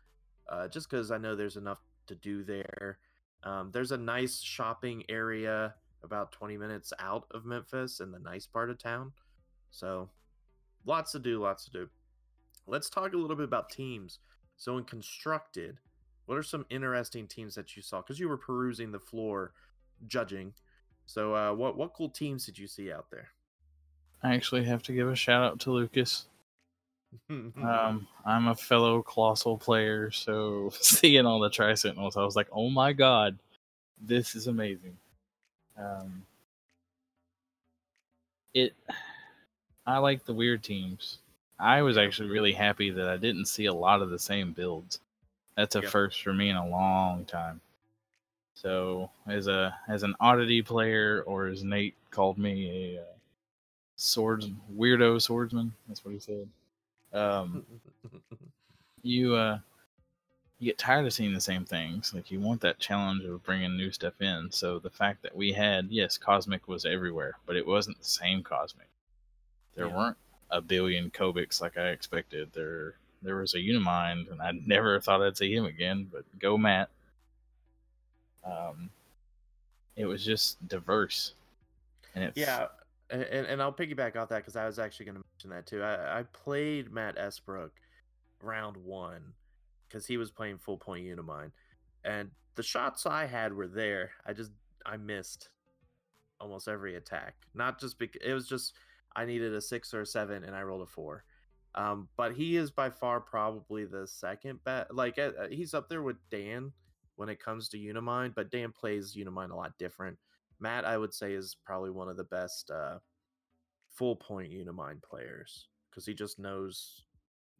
[0.49, 2.99] Uh, just because I know there's enough to do there.
[3.43, 5.75] Um, there's a nice shopping area
[6.07, 9.11] about 20 minutes out of Memphis in the nice part of town.
[9.69, 10.09] So
[10.85, 11.89] lots to do, lots to do.
[12.65, 14.19] Let's talk a little bit about teams.
[14.55, 15.77] So in constructed,
[16.25, 18.01] what are some interesting teams that you saw?
[18.01, 19.53] Because you were perusing the floor,
[20.07, 20.53] judging.
[21.05, 23.29] So uh, what what cool teams did you see out there?
[24.23, 26.25] I actually have to give a shout out to Lucas.
[27.29, 32.49] Um, I'm a fellow Colossal player, so seeing all the Tri Sentinels, I was like,
[32.51, 33.39] oh my god,
[33.99, 34.97] this is amazing.
[35.77, 36.25] Um,
[38.53, 38.73] it,
[39.85, 41.19] I like the weird teams.
[41.59, 44.99] I was actually really happy that I didn't see a lot of the same builds.
[45.55, 45.89] That's a Yeah.
[45.89, 47.61] first for me in a long time.
[48.55, 53.05] So, as a as an oddity player, or as Nate called me, a uh,
[53.95, 55.73] swords weirdo swordsman.
[55.87, 56.47] That's what he said.
[57.13, 57.65] Um,
[59.03, 59.59] you uh,
[60.59, 62.13] you get tired of seeing the same things.
[62.13, 64.49] Like you want that challenge of bringing new stuff in.
[64.51, 68.43] So the fact that we had yes, cosmic was everywhere, but it wasn't the same
[68.43, 68.87] cosmic.
[69.75, 69.95] There Yeah.
[69.95, 70.17] weren't
[70.49, 72.51] a billion Kobiks like I expected.
[72.53, 76.09] There there was a Unimind, and I never thought I'd see him again.
[76.11, 76.89] But go Matt.
[78.43, 78.89] Um,
[79.95, 81.33] it was just diverse,
[82.15, 82.67] and it Yeah,
[83.09, 85.83] and, and I'll piggyback off that because I was actually going to mention that too.
[85.83, 87.71] I, I played Matt Esbrook
[88.41, 89.33] round one
[89.87, 91.51] because he was playing full point Unimind,
[92.03, 94.11] and the shots I had were there.
[94.25, 94.51] I just
[94.85, 95.49] I missed
[96.39, 97.35] almost every attack.
[97.53, 98.73] Not just because it was just
[99.15, 101.23] I needed a six or a seven, and I rolled a four.
[101.75, 104.91] Um, but he is by far probably the second best.
[104.93, 106.71] Like uh, uh, he's up there with Dan
[107.15, 110.17] when it comes to Unimind, but Dan plays Unimind a lot different.
[110.59, 112.97] Matt, I would say, is probably one of the best uh,
[113.93, 117.03] full point Unimind players because he just knows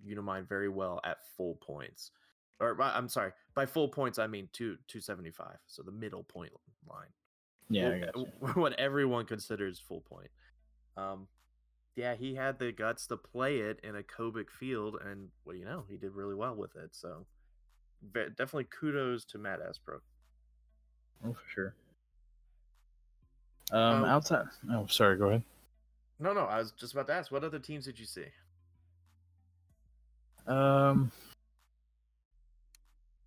[0.06, 2.12] Unimind very well at full points.
[2.60, 6.24] Or I'm sorry, by full points I mean two two seventy five, so the middle
[6.24, 6.52] point
[6.90, 7.08] line.
[7.70, 10.30] yeah, got what everyone considers full point.
[10.96, 11.28] Um,
[11.96, 15.66] yeah, he had the guts to play it in a Kobik field, and well, you
[15.66, 16.96] know, he did really well with it.
[16.96, 17.26] So,
[18.14, 20.02] definitely kudos to Matt Esbrook.
[21.26, 21.76] Oh, for sure.
[23.72, 24.46] Um, Um, outside.
[24.72, 25.18] Oh, sorry.
[25.18, 25.44] Go ahead.
[26.20, 28.26] No, no, I was just about to ask, what other teams did you see?
[30.48, 31.12] Um,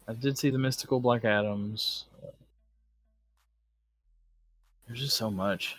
[0.08, 2.06] I did see the mystical Black Adams.
[4.86, 5.76] There's just so much.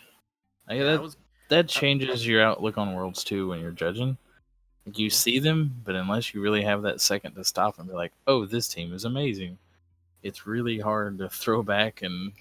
[0.68, 1.16] I, Yeah, that was
[1.48, 4.16] that changes your outlook on worlds too when you're judging.
[4.86, 7.94] Like you see them, but unless you really have that second to stop and be
[7.94, 9.58] like, "Oh, this team is amazing,"
[10.22, 12.32] it's really hard to throw back and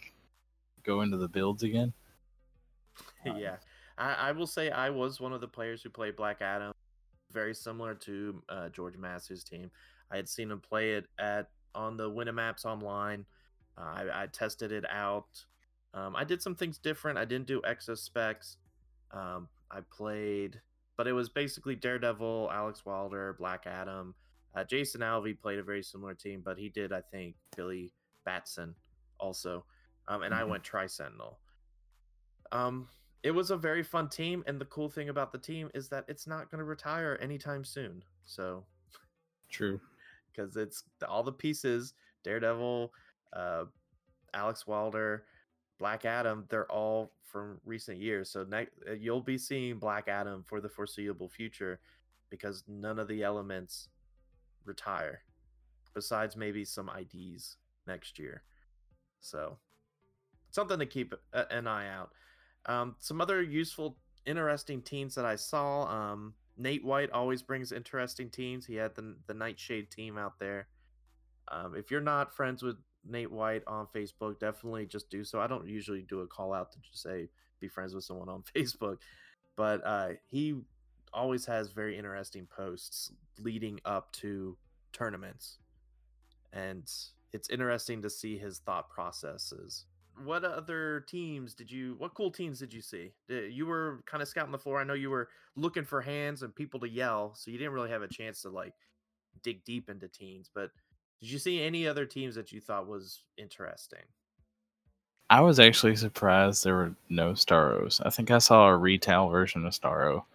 [0.83, 1.93] go into the builds again.
[3.23, 3.57] Yeah,
[3.99, 6.73] I, I will say I was one of the players who played Black Adam,
[7.31, 9.71] very similar to uh, George Massey's team.
[10.11, 13.25] I had seen him play it at on the Winamaps online.
[13.77, 15.45] Uh, I, I tested it out.
[15.93, 17.17] Um, I did some things different.
[17.17, 18.57] I didn't do exo specs.
[19.11, 20.59] Um, I played,
[20.97, 24.15] but it was basically Daredevil, Alex Wilder, Black Adam.
[24.53, 27.93] Uh, Jason Alvey played a very similar team, but he did, I think, Billy
[28.25, 28.75] Batson
[29.19, 29.65] also.
[30.07, 30.49] Um, and I Mhm.
[30.49, 31.39] went Tri Sentinel.
[32.51, 32.89] Um,
[33.23, 36.05] it was a very fun team, and the cool thing about the team is that
[36.07, 38.03] it's not going to retire anytime soon.
[38.25, 38.65] So,
[39.49, 39.79] True.
[40.31, 42.93] because it's all the pieces Daredevil,
[43.33, 43.65] uh,
[44.33, 45.25] Alex Wilder,
[45.79, 48.29] Black Adam, they're all from recent years.
[48.29, 51.79] So, ne- uh, you'll be seeing Black Adam for the foreseeable future
[52.29, 53.89] because none of the elements
[54.65, 55.21] retire,
[55.93, 57.57] besides maybe some IDs
[57.87, 58.43] next year.
[59.19, 59.57] So,
[60.51, 62.11] something to keep a- an eye out.
[62.65, 65.83] Um, some other useful, interesting teams that I saw.
[65.85, 68.65] Um, Nate White always brings interesting teams.
[68.65, 70.67] He had the the Nightshade team out there.
[71.47, 75.39] Um, if you're not friends with Nate White on Facebook, definitely just do so.
[75.39, 78.43] I don't usually do a call out to just say be friends with someone on
[78.55, 78.97] Facebook,
[79.55, 80.55] but uh, he
[81.13, 84.57] always has very interesting posts leading up to
[84.93, 85.57] tournaments,
[86.53, 86.89] and
[87.33, 89.85] it's interesting to see his thought processes
[90.25, 94.21] what other teams did you what cool teams did you see Did- you were kind
[94.21, 97.33] of scouting the floor i know you were looking for hands and people to yell
[97.35, 98.73] so you didn't really have a chance to like
[99.43, 100.71] dig deep into teams but
[101.19, 104.03] did you see any other teams that you thought was interesting
[105.29, 108.05] I was actually surprised there were no Starros.
[108.05, 110.25] I think I saw a retail version of Starro.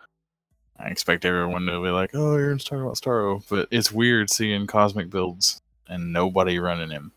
[0.79, 4.67] I expect everyone to be like, "Oh, Aaron's talking about Starro," but it's weird seeing
[4.67, 7.13] cosmic builds and nobody running him.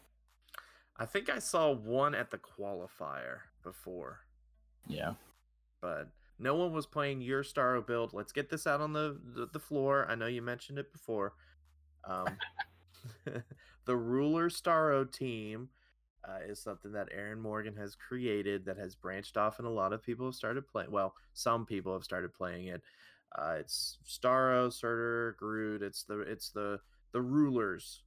[1.00, 4.20] I think i saw one at the qualifier before
[4.88, 5.14] Yeah,
[5.82, 6.10] but
[6.40, 8.14] no one was playing your Starro build.
[8.14, 10.08] Let's get this out on the the, the floor.
[10.10, 11.34] I know you mentioned it before.
[12.06, 12.38] Um,
[13.86, 15.70] the ruler Starro team
[16.28, 19.94] uh, is something that Aaron Morgan has created that has branched off, and a lot
[19.94, 20.92] of people have started playing.
[20.92, 22.82] Well, some people have started playing it.
[23.38, 25.82] Uh, it's Starro, Surtur, Groot.
[25.82, 26.80] It's the it's the
[27.12, 28.04] the rulers,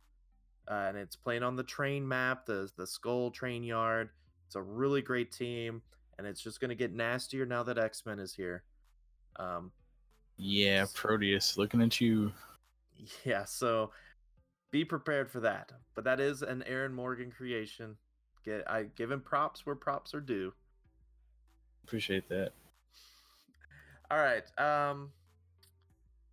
[0.68, 4.10] uh, and it's playing on the train map, the the Skull Train Yard.
[4.46, 5.82] It's a really great team,
[6.18, 8.64] and it's just going to get nastier now that X Men is here.
[9.36, 9.72] Um,
[10.36, 12.32] Yeah, Proteus, looking at you.
[13.24, 13.90] yeah, so
[14.70, 15.72] be prepared for that.
[15.94, 17.96] But that is an Aaron Morgan creation.
[18.44, 20.52] Get I give him props where props are due.
[21.84, 22.52] Appreciate that.
[24.10, 24.44] All right.
[24.58, 25.10] Um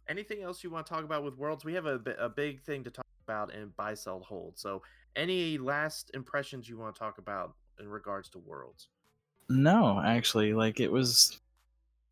[0.07, 1.63] anything else you want to talk about with Worlds?
[1.63, 4.57] We have a, a big thing to talk about buy sell hold.
[4.57, 4.81] So
[5.15, 8.89] any last impressions you want to talk about in regards to Worlds?
[9.49, 11.39] No, actually, like it was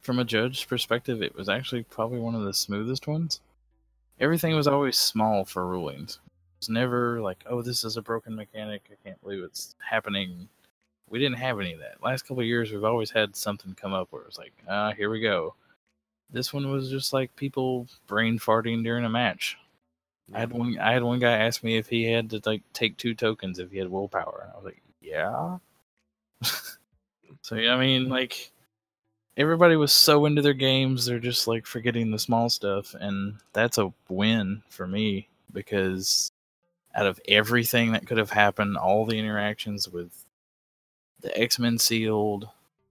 [0.02, 3.42] from a judge's perspective, it was actually probably one of the smoothest ones.
[4.20, 6.20] Everything was always small for rulings.
[6.58, 8.90] It's never like, oh, this is a broken mechanic.
[8.92, 10.50] I can't believe it's happening.
[11.10, 12.04] We didn't have any of that.
[12.04, 15.20] Last couple years, we've always had something come up where it's like, ah, here we
[15.20, 15.56] go.
[16.32, 19.58] This one was just like people brain farting during a match.
[20.34, 20.78] I had one.
[20.80, 23.72] I had one guy ask me if he had to like take two tokens if
[23.72, 25.58] he had willpower, I was like, yeah.
[27.42, 28.52] so yeah, I mean, like
[29.38, 33.78] everybody was so into their games, they're just like forgetting the small stuff, and that's
[33.78, 36.32] a win for me because
[36.96, 40.26] out of everything that could have happened, all the interactions with
[41.22, 42.50] the X Men sealed,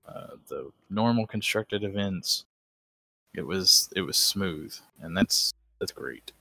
[0.09, 2.45] uh, the normal constructed events,
[3.35, 6.33] it was it was smooth, and that's that's great.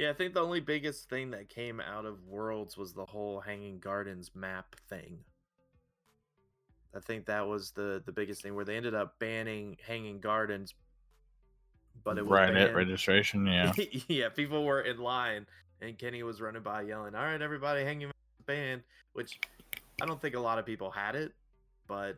[0.00, 3.38] Yeah, I think the only biggest thing that came out of Worlds was the whole
[3.38, 5.18] Hanging Gardens map thing.
[6.96, 10.72] I think that was the the biggest thing where they ended up banning Hanging Gardens,
[12.02, 13.74] but it was right at banned- registration, yeah.
[14.08, 15.46] yeah, people were in line,
[15.82, 18.10] and Kenny was running by yelling, "All right, everybody, Hanging
[18.46, 18.82] banned."
[19.12, 19.38] Which
[20.00, 21.32] I don't think a lot of people had it,
[21.86, 22.16] but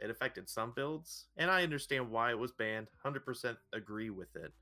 [0.00, 2.88] it affected some builds, and I understand why it was banned.
[3.04, 4.52] Hundred percent agree with it.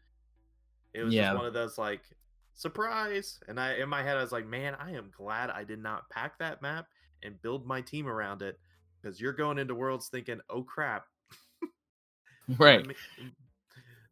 [0.93, 1.31] It was Yeah.
[1.31, 2.03] just one of those like
[2.57, 5.79] surprise, and I in my head I was like, man, I am glad I did
[5.79, 6.87] not pack that map
[7.23, 8.59] and build my team around it
[9.01, 11.07] because you're going into worlds thinking, oh crap,
[12.49, 12.87] my Right.
[12.87, 12.95] me-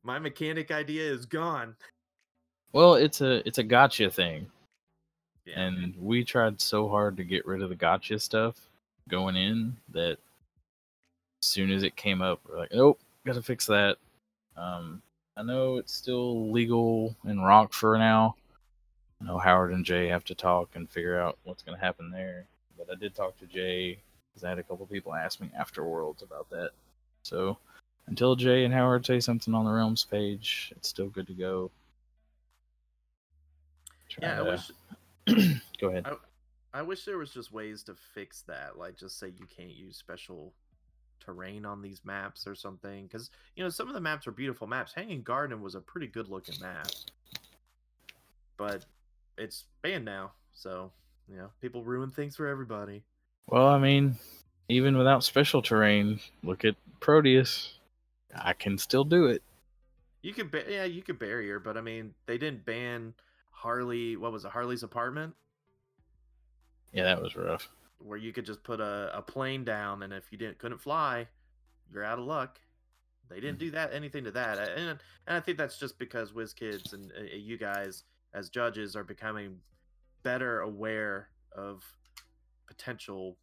[0.02, 1.74] my mechanic idea is gone.
[2.72, 4.46] Well, it's a it's a gotcha thing.
[5.46, 5.60] Yeah.
[5.60, 8.56] and we tried so hard to get rid of the gotcha stuff
[9.10, 10.18] going in that as
[11.46, 13.98] soon as it came up we're like nope gotta fix that
[14.56, 15.02] um
[15.36, 18.34] i know it's still legal in rock for now.
[19.20, 22.10] I know howard and jay have to talk and figure out what's going to happen
[22.10, 25.50] there but i did talk to jay because i had a couple people ask me
[25.56, 26.70] after worlds about that.
[27.22, 27.58] So
[28.06, 31.70] until jay and howard say something on the realms page it's still good to go.
[34.20, 36.06] Yeah, I Try wish go ahead.
[36.74, 39.96] I wish there was just ways to fix that, like just say you can't use
[39.96, 40.52] special
[41.24, 43.06] terrain on these maps or something.
[43.06, 44.92] Because you know some of the maps are beautiful maps.
[44.94, 46.88] Hanging Garden was a pretty good looking map,
[48.56, 48.84] but
[49.38, 50.92] it's banned now, so
[51.28, 53.02] you know people ruin things for everybody.
[53.46, 54.16] Well, I mean,
[54.68, 57.74] even without special terrain, look at Proteus.
[58.34, 59.42] I can still do it.
[60.22, 63.14] You could, ba- yeah, you could barrier, but I mean they didn't ban
[63.50, 64.16] Harley.
[64.16, 65.34] What was it, Harley's apartment?
[66.92, 67.68] Yeah, that was rough.
[67.98, 71.26] Where you could just put a, a plane down and if you didn't couldn't fly
[71.92, 72.60] you're out of luck
[73.28, 76.92] they didn't do that anything to that and, and i think that's just because WizKids
[76.92, 78.04] and uh, you guys
[78.34, 79.56] as judges are becoming
[80.22, 81.84] better aware of
[82.66, 83.36] potential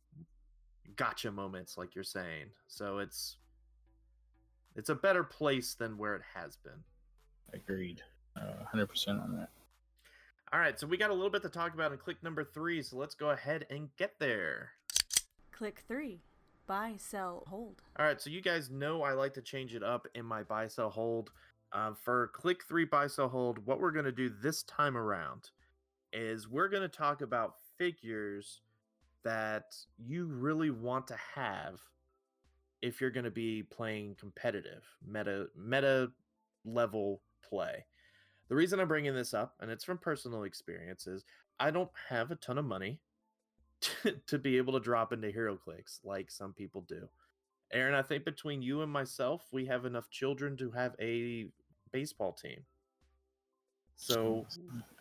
[0.96, 3.38] gotcha moments like you're saying so it's
[4.76, 6.84] it's a better place than where it has been
[7.54, 8.02] Agreed.
[8.36, 9.50] Uh, 100% on that.
[10.54, 12.82] All right so we got a little bit to talk about in click number three
[12.82, 14.72] so let's go ahead and get there
[15.62, 16.20] Click 3.
[16.66, 17.84] Buy, sell, hold.
[18.00, 20.68] All right, so you guys know I like to change it up in my buy
[20.70, 21.30] sell hold.
[21.72, 25.52] Um, for click three buy sell hold, what we're going to do this time around
[26.12, 28.62] is we're going to talk about figures
[29.24, 29.66] that
[30.00, 31.80] you really want to have
[32.82, 36.12] if you're going to be playing competitive meta meta
[36.66, 37.86] level play.
[38.52, 41.24] The reason I'm bringing this up, and it's from personal experience, is
[41.58, 43.00] I don't have a ton of money
[43.82, 47.08] to, to be able to drop into HeroClix like some people do.
[47.72, 51.46] Aaron, I think between you and myself, we have enough children to have a
[51.94, 52.60] baseball team.
[53.96, 54.46] So,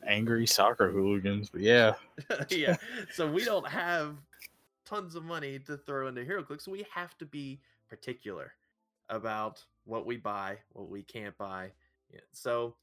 [0.06, 1.94] Angry soccer hooligans, but yeah.
[2.50, 2.76] yeah,
[3.12, 4.14] so we don't have
[4.84, 8.52] tons of money to throw into HeroClix, so we have to be particular
[9.08, 11.72] about what we buy, what we can't buy.
[12.12, 12.76] Yeah, So,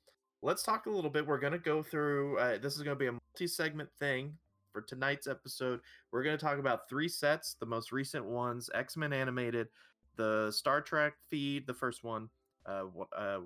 [0.47, 1.27] let's talk a little bit.
[1.27, 4.33] We're going to go through uh, this is going to be a multi segment thing
[4.77, 5.79] for tonight's episode,
[6.11, 9.69] we're going to talk about three sets, the most recent ones X Men animated,
[10.17, 12.29] the Star Trek feed, the first one,
[12.67, 12.83] uh,
[13.17, 13.39] uh,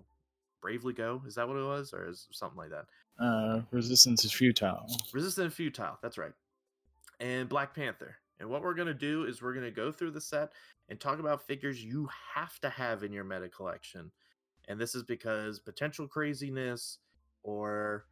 [0.61, 1.21] Bravely Go.
[1.25, 1.93] Is that what it was?
[1.93, 2.85] Or is something like that?
[3.23, 4.85] Uh, resistance is futile.
[5.13, 5.97] Resistant and Futile.
[6.01, 6.33] That's right.
[7.21, 8.17] And Black Panther.
[8.41, 10.51] And what we're going to do is we're going to go through the set
[10.89, 14.11] and talk about figures you have to have in your meta collection.
[14.71, 16.99] And this is because potential craziness
[17.43, 18.05] or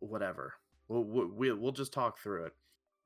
[0.00, 0.54] whatever.
[0.88, 2.54] We'll, we'll, just talk through it.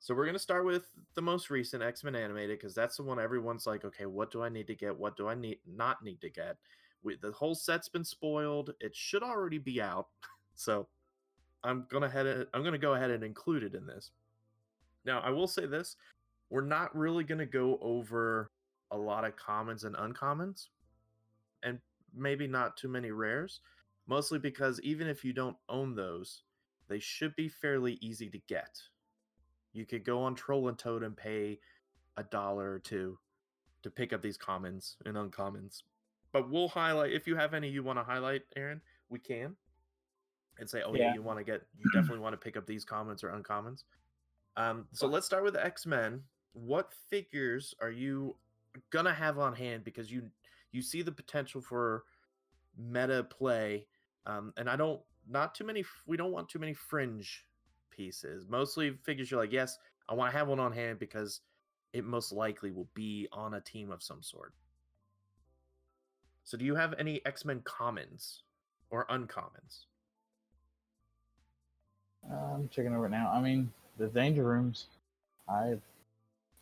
[0.01, 3.21] So we're going to start with the most recent X-Men animated because that's the one
[3.21, 4.99] everyone's like, okay, what do I need to get?
[4.99, 6.57] What do I need not need to get?
[7.05, 8.75] We, the whole set's been spoiled.
[8.81, 10.09] It should already be out.
[10.59, 10.89] So
[11.63, 14.11] I'm gonna head I'm gonna go ahead and include it in this.
[15.05, 15.97] Now I will say this:
[16.49, 18.51] we're not really gonna go over
[18.91, 20.69] a lot of commons and uncommons,
[21.63, 21.79] and
[22.17, 23.61] maybe not too many rares.
[24.09, 26.43] Mostly because even if you don't own those,
[26.89, 28.81] they should be fairly easy to get.
[29.73, 31.59] You could go on Troll and Toad and pay
[32.17, 33.19] a dollar or two
[33.83, 35.83] to pick up these commons and uncommons.
[36.33, 38.81] But we'll highlight if you have any you want to highlight, Aaron.
[39.09, 39.57] We can
[40.59, 41.15] and say, oh yeah, Yeah.
[41.15, 43.85] you want to get, you definitely want to pick up these commons or uncommons.
[44.57, 46.23] Um, so let's start with X Men.
[46.53, 48.37] What figures are you
[48.91, 50.23] gonna have on hand because you
[50.73, 52.05] you see the potential for
[52.77, 53.87] meta play?
[54.27, 55.85] Um, and I don't not too many.
[56.07, 57.45] We don't want too many fringe
[57.91, 58.47] pieces.
[58.49, 61.41] Mostly figures you're like, yes, I want to have one on hand because
[61.93, 64.53] it most likely will be on a team of some sort.
[66.45, 68.43] So, do you have any X Men commons
[68.91, 69.87] or uncommons?
[72.31, 73.31] I'm checking over it now.
[73.33, 74.87] I mean, the danger rooms.
[75.49, 75.77] I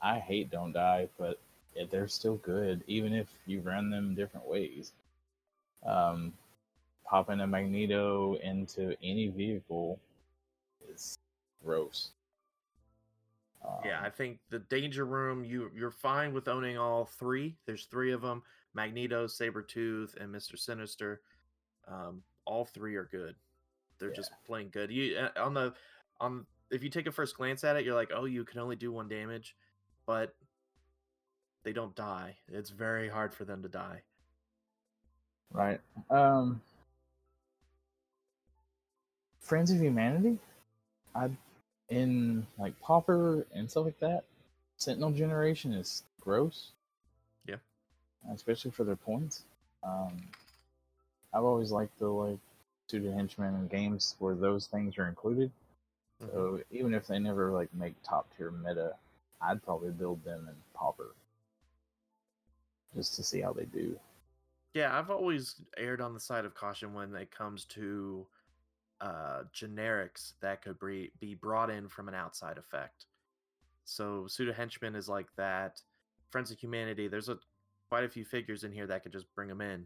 [0.00, 1.38] I hate don't die, but
[1.74, 4.92] yeah, they're still good, even if you run them different ways.
[5.84, 6.32] Um,
[7.04, 9.98] popping a Magneto into any vehicle
[10.88, 11.18] is
[11.64, 12.10] gross.
[13.84, 17.56] Yeah, I Um, think the danger room you you're fine with owning all three.
[17.66, 18.42] There's three of them:
[18.74, 21.20] Magneto, Sabretooth, and Mister Sinister.
[21.86, 23.34] Um, all three are good.
[23.98, 24.16] They're Yeah.
[24.16, 24.90] just playing good.
[24.90, 25.74] You uh, on the
[26.20, 28.76] on if you take a first glance at it, you're like, oh, you can only
[28.76, 29.54] do one damage,
[30.06, 30.34] but
[31.64, 32.36] they don't die.
[32.48, 34.02] It's very hard for them to die.
[35.52, 35.80] Right.
[36.10, 36.60] Um
[39.40, 40.38] Friends of Humanity?
[41.14, 41.30] I
[41.88, 44.24] in like Pauper and stuff like that.
[44.76, 46.70] Sentinel generation is gross.
[47.46, 47.56] Yeah.
[48.32, 49.44] Especially for their points.
[49.82, 50.22] Um
[51.32, 52.38] I've always liked the like
[52.88, 55.50] suited henchmen and games where those things are included.
[56.22, 56.32] Mhm.
[56.32, 58.94] So even if they never like make top tier meta,
[59.40, 61.14] I'd probably build them in Pauper.
[62.94, 63.98] Just to see how they do.
[64.74, 68.26] Yeah, I've always erred on the side of caution when it comes to
[69.00, 73.06] uh, generics that could be, be brought in from an outside effect.
[73.84, 75.80] So pseudo henchman is like that.
[76.30, 77.38] Friends of Humanity, there's a
[77.88, 79.84] quite a few figures in here that could just bring them in.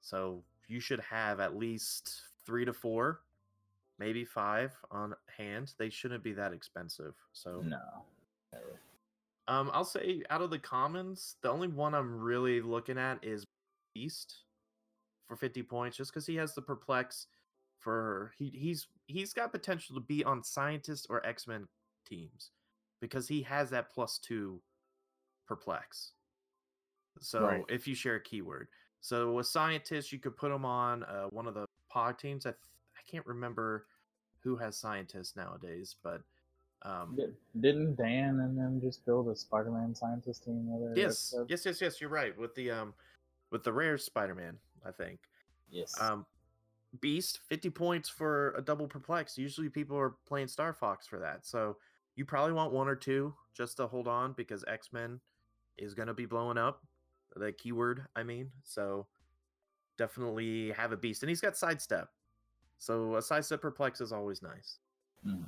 [0.00, 3.22] So you should have at least three to four,
[3.98, 5.72] maybe five on hand.
[5.78, 7.14] They shouldn't be that expensive.
[7.32, 7.80] So No.
[8.52, 8.80] Never.
[9.48, 13.44] Um, I'll say out of the commons, the only one I'm really looking at is
[13.94, 14.44] Beast
[15.28, 17.26] for 50 points, just because he has the perplex.
[17.80, 21.66] For he he's he's got potential to be on scientist or X Men
[22.08, 22.50] teams
[23.00, 24.62] because he has that plus two
[25.46, 26.12] perplex.
[27.20, 27.64] So Right.
[27.68, 28.68] if you share a keyword,
[29.02, 32.46] so with scientists, you could put him on uh, one of the Pog teams.
[32.46, 32.58] I th-
[32.96, 33.86] I can't remember
[34.42, 36.22] who has scientists nowadays, but
[36.84, 37.18] um,
[37.60, 40.68] Didn't Dan and them just build a Spider-Man scientist team?
[40.94, 41.50] Yes, episode?
[41.50, 42.00] yes, yes, yes.
[42.00, 42.94] You're right with the um,
[43.50, 44.58] with the rare Spider-Man.
[44.86, 45.20] I think
[45.70, 45.98] Yes.
[46.00, 46.26] um,
[47.00, 49.36] Beast fifty points for a double perplex.
[49.38, 51.76] Usually people are playing Star Fox for that, so
[52.16, 55.18] you probably want one or two just to hold on because X Men
[55.78, 56.82] is gonna be blowing up.
[57.34, 59.06] The keyword, I mean, so
[59.96, 62.08] definitely have a Beast, and he's got sidestep.
[62.78, 64.78] So a sidestep perplex is always nice.
[65.26, 65.46] Mhm.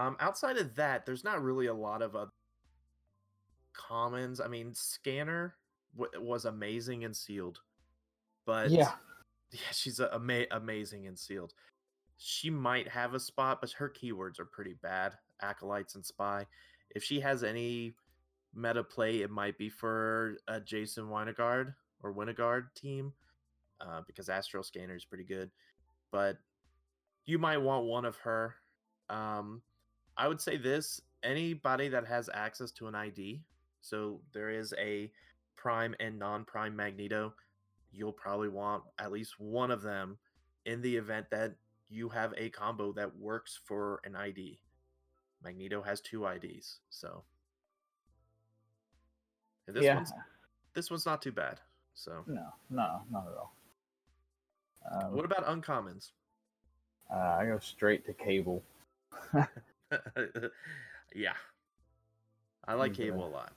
[0.00, 2.30] Um, outside of that, there's not really a lot of other
[3.74, 4.40] commons.
[4.40, 5.56] I mean, Scanner
[5.94, 7.60] w- was amazing and sealed,
[8.46, 8.92] but yeah.
[9.52, 11.52] yeah, she's a, ama- amazing and sealed.
[12.16, 15.12] She might have a spot, but her keywords are pretty bad.
[15.42, 16.46] Acolytes and spy.
[16.94, 17.92] If she has any
[18.54, 23.12] meta play, it might be for a Jason Wyngarde or Wyngarde team,
[23.82, 25.50] uh, because Astral Scanner is pretty good.
[26.10, 26.38] But
[27.26, 28.54] you might want one of her.
[29.10, 29.60] Um,
[30.16, 33.42] I would say this: anybody that has access to an ID,
[33.80, 35.10] so there is a
[35.56, 37.34] Prime and non-Prime Magneto
[37.92, 40.18] you'll probably want at least one of them
[40.66, 41.54] in the event that
[41.88, 44.60] you have a combo that works for an ID.
[45.42, 47.22] Magneto has two IDs, so
[49.66, 49.96] and this yeah.
[49.96, 50.12] one's
[50.74, 51.60] this one's not too bad.
[51.94, 53.54] So No, no, not at all.
[54.90, 56.10] Um, what about uncommons?
[57.12, 58.62] uh, I go straight to cable.
[61.14, 61.34] yeah.
[62.66, 63.04] I like Okay.
[63.04, 63.52] cable a lot.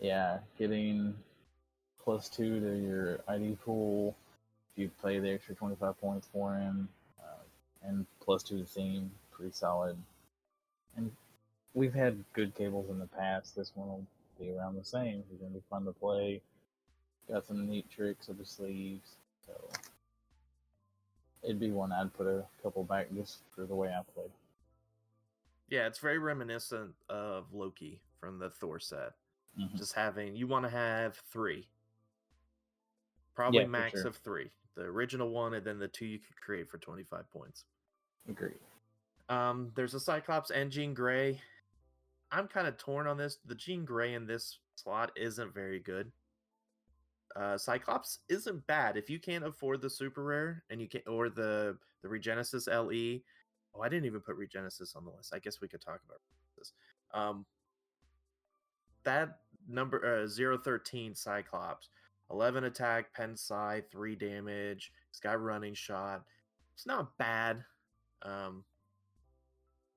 [0.00, 1.14] Yeah, getting
[2.04, 4.16] plus two to your ID pool
[4.72, 6.88] if you play the extra 25 points for him,
[7.20, 7.42] uh,
[7.88, 9.96] and plus two to theme, pretty solid.
[10.96, 11.10] And
[11.74, 13.56] we've had good cables in the past.
[13.56, 14.06] This one will
[14.40, 15.24] be around the same.
[15.30, 16.40] He's going to be fun to play.
[17.30, 19.10] Got some neat tricks up his sleeves.
[19.46, 19.52] So
[21.42, 24.26] it'd be one I'd put a couple back just for the way I play.
[25.68, 29.12] Yeah, it's very reminiscent of Loki from the Thor set.
[29.58, 29.74] Mhm.
[29.76, 31.68] Just having you want to have three.
[33.34, 34.08] Probably Yeah, max sure.
[34.08, 34.50] of three.
[34.74, 37.64] The original one and then the two you could create for 25 points.
[38.28, 38.58] Agreed.
[39.28, 41.42] Um, there's a Cyclops and Jean Grey.
[42.30, 43.36] I'm kind of torn on this.
[43.44, 46.12] The Jean Grey in this slot isn't very good.
[47.36, 51.28] Uh, Cyclops isn't bad if you can't afford the super rare and you can't or
[51.28, 53.22] the the Regenesis LE.
[53.74, 55.34] Oh, I didn't even put Regenesis on the list.
[55.34, 56.20] I guess we could talk about
[56.56, 56.72] this.
[57.12, 57.46] Um,
[59.04, 59.38] that
[59.68, 61.90] number uh, 013 Cyclops,
[62.30, 64.92] 11 attack, pen psi, 3 damage.
[65.10, 66.24] He's got running shot.
[66.74, 67.64] It's not bad.
[68.22, 68.64] Um,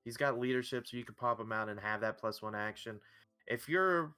[0.04, 3.00] he's got leadership, so you can pop him out and have that plus one action.
[3.46, 4.14] If you're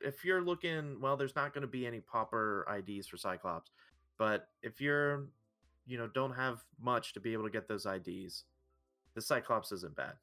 [0.00, 3.70] if you're looking, well, there's not going to be any Pauper IDs for Cyclops,
[4.18, 5.28] but if you're,
[5.86, 8.44] you know, don't have much to be able to get those IDs,
[9.20, 10.14] the Cyclops isn't bad.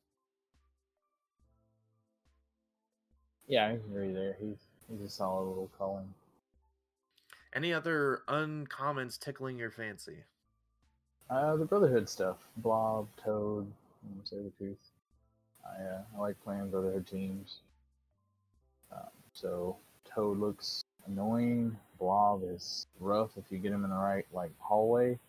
[3.47, 4.35] Yeah, I agree there.
[4.41, 4.57] He's
[4.89, 6.11] he's a solid little calling.
[7.53, 10.23] Any other uncommons tickling your fancy?
[11.29, 12.37] Uh, the Brotherhood stuff.
[12.57, 13.71] Blob, Toad,
[14.25, 14.75] Sabretooth.
[15.63, 17.59] I, uh, I like playing Brotherhood teams.
[18.91, 21.77] Um, so Toad looks annoying.
[21.99, 25.19] Blob is rough if you get him in the right like hallway.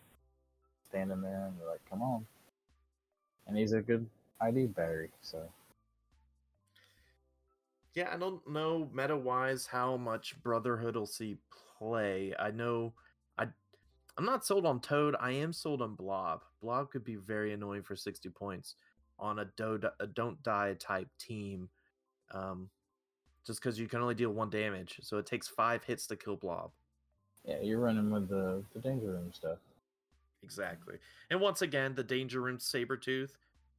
[0.89, 2.25] Standing there and you're like, come on.
[3.49, 4.05] And he's a good
[4.39, 5.41] ID battery, so
[7.95, 11.37] Yeah, I don't know meta wise how much Brotherhood will see
[11.79, 12.35] play.
[12.37, 12.93] I know
[13.39, 13.47] I
[14.17, 15.15] I'm not sold on Toad.
[15.19, 16.41] I am sold on Blob.
[16.61, 18.75] Blob could be very annoying for 60 points
[19.17, 21.69] on a, do- a don't die type team.
[22.31, 22.69] Um
[23.47, 24.99] just because you can only deal one damage.
[25.01, 26.69] So it takes five hits to kill Blob.
[27.45, 29.57] yeah, you're running with the, the danger room stuff.
[30.43, 30.99] Exactly.
[31.29, 33.31] And once again, the Danger Room Sabretooth,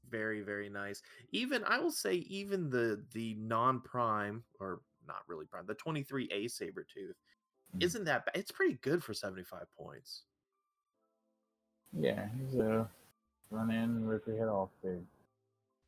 [0.09, 1.03] very, very nice.
[1.31, 7.15] Even I will say, even the the non-prime, or not really prime, the 23A Sabretooth
[7.75, 7.81] Mhm.
[7.81, 8.37] isn't that bad.
[8.37, 10.25] It's pretty good for 75 points.
[11.93, 12.89] Yeah, he's a
[13.51, 14.71] run in, rip your head off.
[14.85, 15.01] Yeah,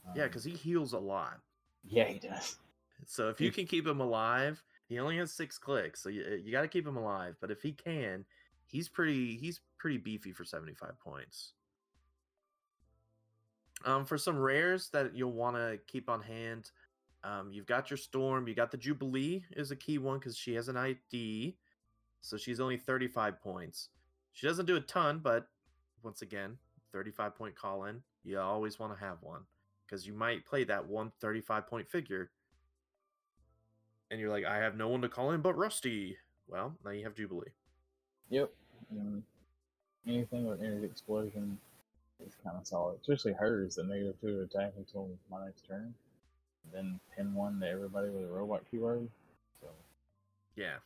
[0.06, 1.42] Um, because he heals a lot.
[1.84, 2.58] yeah, he does.
[3.06, 6.52] So if you can keep him alive, he only has six clicks, so you, you
[6.52, 7.36] got to keep him alive.
[7.40, 8.24] But if he can,
[8.72, 11.52] he's pretty he's pretty beefy for 75 points.
[13.84, 16.70] Um, for some rares that you'll want to keep on hand,
[17.24, 20.54] um, you've got your Storm, you got the Jubilee is a key one because she
[20.54, 21.56] has an ID,
[22.20, 23.88] so she's only 35 points.
[24.32, 25.48] She doesn't do a ton, but
[26.02, 26.56] once again,
[26.92, 29.42] 35 point call in, you always want to have one
[29.84, 32.30] because you might play that one 35 point figure
[34.10, 36.16] and you're like, I have no one to call in but Rusty.
[36.46, 37.50] Well, now you have Jubilee.
[38.28, 38.52] Yep.
[38.90, 39.22] And
[40.06, 41.58] anything with energy explosion
[42.26, 43.76] is kind of solid, especially hers.
[43.76, 45.94] The negative two attack until my next turn,
[46.72, 49.08] then pin one to everybody with a robot keyword.
[49.60, 49.68] So
[50.56, 50.76] Yeah,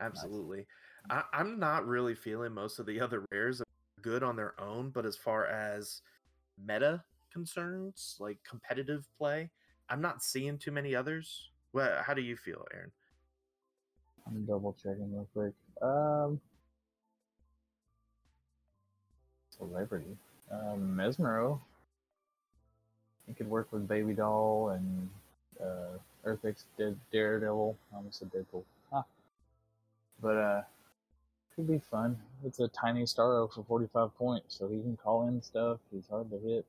[0.00, 0.66] absolutely.
[1.10, 3.66] I, I'm not really feeling most of the other rares are
[4.02, 6.00] good on their own, but as far as
[6.62, 9.50] meta concerns, like competitive play,
[9.88, 11.50] I'm not seeing too many others.
[11.72, 12.92] Well, how do you feel, Aaron?
[14.26, 15.52] I'm double checking real quick.
[15.82, 16.40] Um,
[19.58, 20.16] celebrity,
[20.50, 21.60] um, Mesmero.
[23.26, 25.08] He could work with Baby Doll and
[25.60, 27.76] uh, Earth X Dead Daredevil.
[27.92, 28.64] I almost said Deadpool.
[28.92, 29.02] Huh.
[30.20, 30.62] But uh,
[31.54, 32.18] could be fun.
[32.44, 35.78] It's a tiny Starro for 45 points, so he can call in stuff.
[35.92, 36.64] He's hard to hit.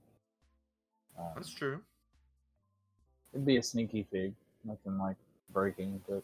[1.17, 1.79] Um, That's true.
[3.33, 4.33] It'd be a sneaky fig,
[4.63, 5.17] nothing like
[5.51, 6.23] breaking, but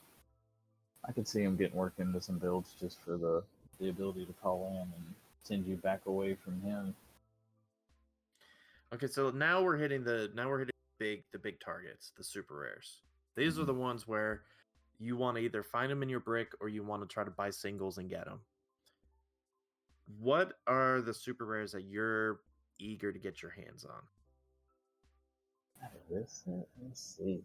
[1.08, 3.44] I could see him getting worked into some builds just for the
[3.80, 6.96] the ability to call in and send you back away from him.
[8.94, 12.56] Okay, so now we're hitting the now we're hitting big the big targets, the super
[12.60, 13.02] rares.
[13.36, 13.68] These are Mhm.
[13.68, 14.44] the ones where
[15.00, 17.32] you want to either find them in your brick or you want to try to
[17.32, 18.46] buy singles and get them.
[20.20, 22.42] What are the super rares that you're
[22.78, 24.08] eager to get your hands on?
[26.10, 26.44] Let's
[27.00, 27.44] see.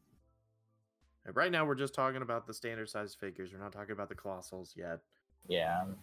[1.25, 3.53] Right now, we're just talking about the standard size figures.
[3.53, 5.01] We're not talking about the colossals yet.
[5.49, 5.97] Yeah, I'm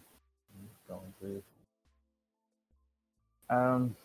[0.88, 1.42] going through.
[3.50, 3.96] Um,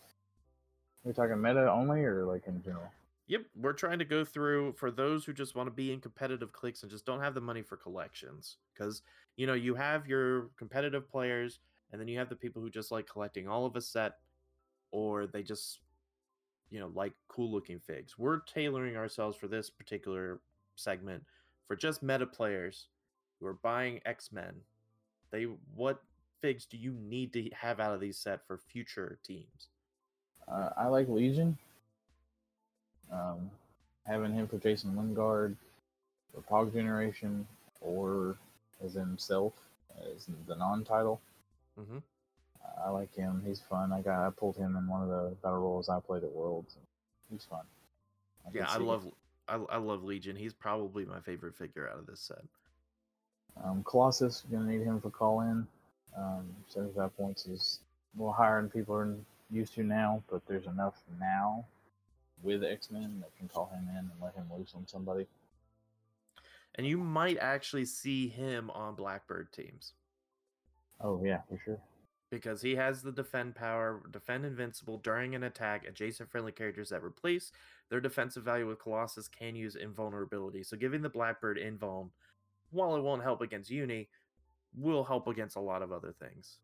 [1.04, 2.92] we're talking meta only, or like in general?
[3.28, 6.52] Yep, we're trying to go through for those who just want to be in competitive
[6.52, 8.58] clicks and just don't have the money for collections.
[8.74, 9.04] Because,
[9.38, 11.60] you know, you have your competitive players,
[11.92, 14.16] and then you have the people who just like collecting all of a set,
[14.92, 15.80] or they just,
[16.72, 18.18] you know, like cool looking figs.
[18.18, 20.42] We're tailoring ourselves for this particular
[20.76, 21.24] segment
[21.68, 22.88] for just meta players
[23.40, 24.56] who are buying X Men.
[25.32, 25.44] They
[25.76, 26.02] what
[26.42, 29.68] figs do you need to have out of these set for future teams?
[30.48, 31.58] Uh, I like Legion.
[33.12, 33.50] Um,
[34.06, 35.56] having him for Jason Wyngarde,
[36.34, 37.48] for Pog Generation,
[37.82, 38.36] or
[38.84, 39.54] as himself
[40.16, 41.20] as the non-title.
[41.80, 41.98] Mm-hmm.
[42.86, 43.42] I like him.
[43.46, 43.92] He's fun.
[43.92, 46.76] I got I pulled him in one of the battle roles I played at Worlds.
[47.32, 47.62] He's fun.
[48.46, 48.82] I Yeah, I it.
[48.82, 49.06] love
[49.48, 50.36] I, I love Legion.
[50.36, 52.44] He's probably my favorite figure out of this set.
[53.64, 55.68] Um, Colossus, you're gonna need him for call in.
[56.18, 57.80] Um, 75 points is
[58.16, 59.16] a little higher than people are
[59.52, 61.66] used to now, but there's enough now
[62.44, 65.28] with X Men that can call him in and let him loose on somebody.
[66.76, 69.94] And you might actually see him on Blackbird teams
[71.02, 71.80] Oh yeah, for sure.
[72.32, 75.86] because he has the defend power, defend invincible during an attack.
[75.88, 77.52] Adjacent friendly characters that replace
[77.90, 80.64] their defensive value with Colossus can use invulnerability.
[80.64, 82.12] So giving the Blackbird invuln,
[82.72, 84.10] while it won't help against Uni,
[84.76, 86.58] will help against a lot of other things.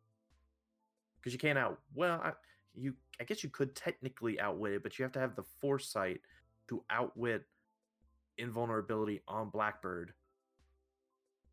[1.18, 2.34] Because you can't out well, I,
[2.76, 6.22] you I guess you could technically outwit it, but you have to have the foresight
[6.70, 7.44] to outwit
[8.38, 10.14] invulnerability on Blackbird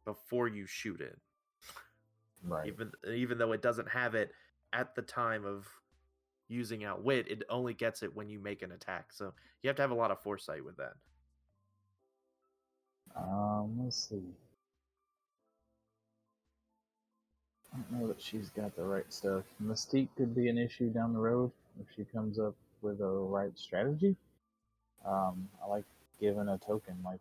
[0.05, 1.19] before you shoot it.
[2.43, 2.67] Right.
[2.67, 4.33] Even even though it doesn't have it
[4.73, 5.67] at the time of
[6.49, 9.13] using outwit, it only gets it when you make an attack.
[9.13, 9.33] So
[9.63, 10.95] you have to have a lot of foresight with that.
[13.17, 14.23] Um, let's see.
[17.73, 19.45] I don't know that she's got the right stuff.
[19.63, 23.57] Mystique could be an issue down the road if she comes up with a right
[23.59, 24.17] strategy.
[25.07, 25.85] Um, I like
[26.21, 26.97] giving a token.
[27.05, 27.21] Like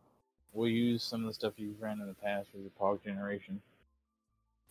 [0.54, 3.62] we'll use some of the stuff you've ran in the past with your Pog generation.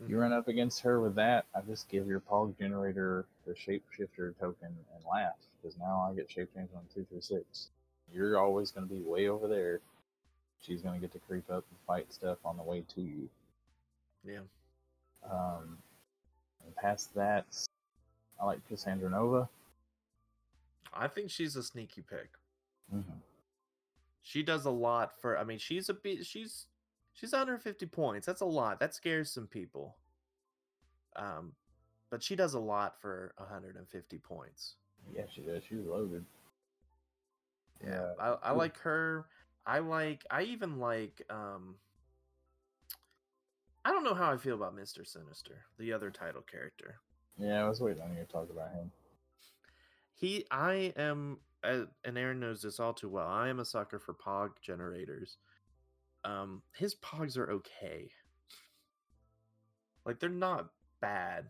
[0.07, 0.21] You Mhm.
[0.21, 4.69] run up against her with that, I just give your Pog generator the shapeshifter token
[4.95, 7.71] and laugh because now I get shape change on two through six.
[8.13, 9.81] You're always going to be way over there.
[10.61, 13.29] She's going to get to creep up and fight stuff on the way to you.
[14.25, 14.41] Yeah.
[15.29, 15.79] Um,
[16.65, 17.47] and past that,
[18.41, 19.49] I like Cassandra Nova.
[20.93, 22.31] I think she's a sneaky pick.
[22.95, 23.19] Mm-hmm.
[24.23, 26.67] She does a lot for I mean, she's a bit she's
[27.13, 28.27] she's under 50 points.
[28.27, 28.81] That's a lot.
[28.81, 29.97] That scares some people.
[31.17, 31.53] Um
[32.11, 34.75] but she does a lot for 150 points.
[35.15, 35.63] Yeah, she does.
[35.69, 36.25] She's loaded.
[37.85, 39.27] Yeah, I, I like her.
[39.65, 40.27] I like.
[40.31, 41.23] I even like.
[41.31, 41.77] um
[43.85, 47.01] I don't know how I feel about Mister Sinister, the other title character.
[47.39, 48.91] Yeah, I was waiting on you to talk about him.
[50.15, 53.27] He, I am, uh, and Aaron knows this all too well.
[53.27, 55.39] I am a sucker for Pog generators.
[56.25, 58.11] Um, his Pogs are okay.
[60.05, 60.69] Like they're not
[61.01, 61.47] bad.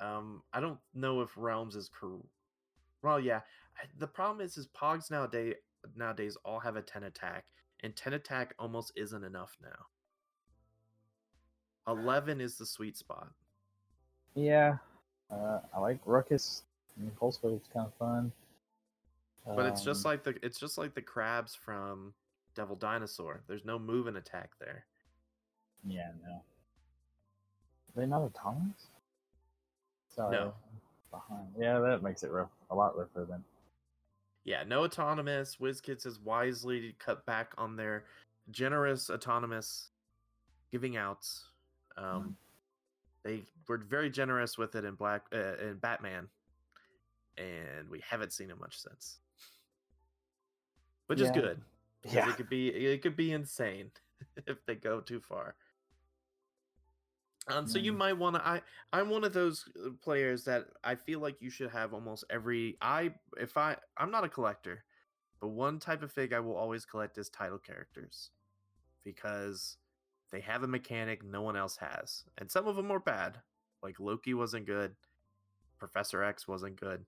[0.00, 2.18] Um, I don't know if Realms is cor
[3.02, 3.42] Well, yeah.
[3.98, 5.54] The problem is, is Pogs nowadays
[5.94, 7.44] nowadays all have a ten attack,
[7.84, 9.86] and ten attack almost isn't enough now.
[11.86, 13.28] Eleven is the sweet spot.
[14.34, 14.76] Yeah,
[15.30, 16.62] uh, I like Ruckus.
[16.96, 18.32] I mean, Pulse Wave's kind of fun.
[19.46, 22.12] But it's just Um, like the it's just like the crabs from
[22.54, 23.42] Devil Dinosaur.
[23.46, 24.84] There's no move and attack there.
[25.84, 26.32] Yeah, no.
[26.32, 28.88] Are they not autonomous?
[30.08, 30.36] Sorry.
[30.36, 30.54] No.
[31.12, 31.46] Behind.
[31.56, 32.50] Yeah, that makes it rough.
[32.70, 33.44] A lot rougher than.
[34.44, 35.56] Yeah, no autonomous.
[35.60, 38.04] WizKids has wisely cut back on their
[38.50, 39.90] generous autonomous
[40.72, 41.50] giving outs.
[41.96, 42.36] Um,
[43.24, 46.28] They were very generous with it in Black uh, in Batman,
[47.36, 49.18] and we haven't seen it much since.
[51.06, 51.62] Which is good.
[52.04, 52.28] Yeah.
[52.30, 53.90] it could be it could be insane
[54.46, 55.56] if they go too far.
[57.48, 57.96] Um, so you Mm.
[57.98, 58.46] might want to.
[58.46, 62.24] I I'm one of those uh, players that I feel like you should have almost
[62.30, 62.76] every.
[62.80, 64.84] I if I I'm not a collector,
[65.40, 68.30] but one type of fig I will always collect is title characters,
[69.04, 69.76] because
[70.32, 73.38] they have a mechanic no one else has, and some of them are bad.
[73.82, 74.94] Like Loki wasn't good,
[75.78, 77.04] Professor X wasn't good,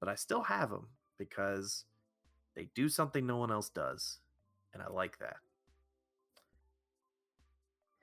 [0.00, 0.88] but I still have them
[1.18, 1.84] because
[2.56, 4.18] they do something no one else does,
[4.74, 5.36] and I like that.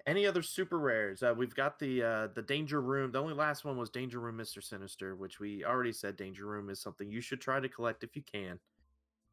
[0.07, 1.21] Any other super rares?
[1.21, 3.11] Uh, we've got the uh, the Danger Room.
[3.11, 6.69] The only last one was Danger Room, Mister Sinister, which we already said Danger Room
[6.69, 8.57] is something you should try to collect if you can.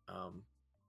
[0.08, 0.42] Um,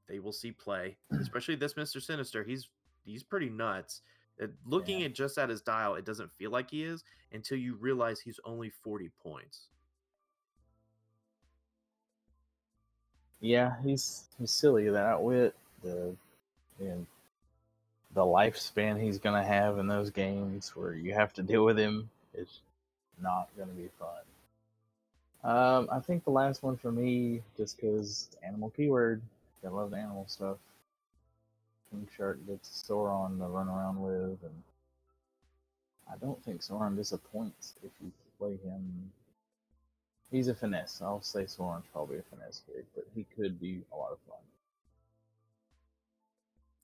[0.08, 2.44] they will see play, especially this Mister Sinister.
[2.44, 2.68] He's
[3.04, 4.02] he's pretty nuts.
[4.42, 5.06] Uh, looking Yeah.
[5.06, 8.40] at just at his dial, it doesn't feel like he is until you realize he's
[8.46, 9.70] only forty points.
[13.42, 14.90] Yeah, he's he's silly.
[14.90, 16.16] That outwit, the
[16.80, 17.06] and
[18.14, 22.10] the lifespan he's gonna have in those games where you have to deal with him
[22.34, 22.62] is
[23.22, 24.24] not gonna be fun.
[25.44, 29.22] Um, I think the last one for me, just because animal keyword,
[29.64, 30.58] I love the animal stuff.
[31.96, 34.64] King Shark gets Sauron to run around with, and
[36.12, 39.12] I don't think Sauron disappoints if you play him
[40.32, 41.02] He's a finesse.
[41.02, 44.40] I'll say Sauron's probably a finesse kid, but he could be a lot of fun.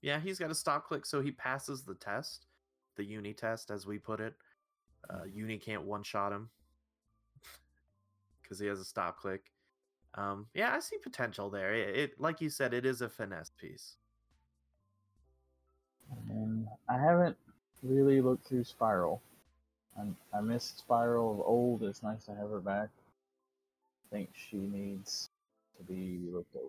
[0.00, 2.46] Yeah, he's got a stop click, so he passes the test,
[2.96, 4.34] the uni test, as we put it.
[5.10, 6.48] Uh, uni can't one shot him
[8.42, 9.52] because he has a stop click.
[10.14, 11.74] Um, yeah, I see potential there.
[11.74, 13.96] It, it, like you said, it is a finesse piece.
[16.28, 17.36] And I haven't
[17.82, 19.22] really looked through Spiral.
[19.98, 21.82] I, I missed Spiral of old.
[21.82, 22.88] It's nice to have her back.
[24.06, 25.28] I think she needs
[25.76, 26.68] to be looked over.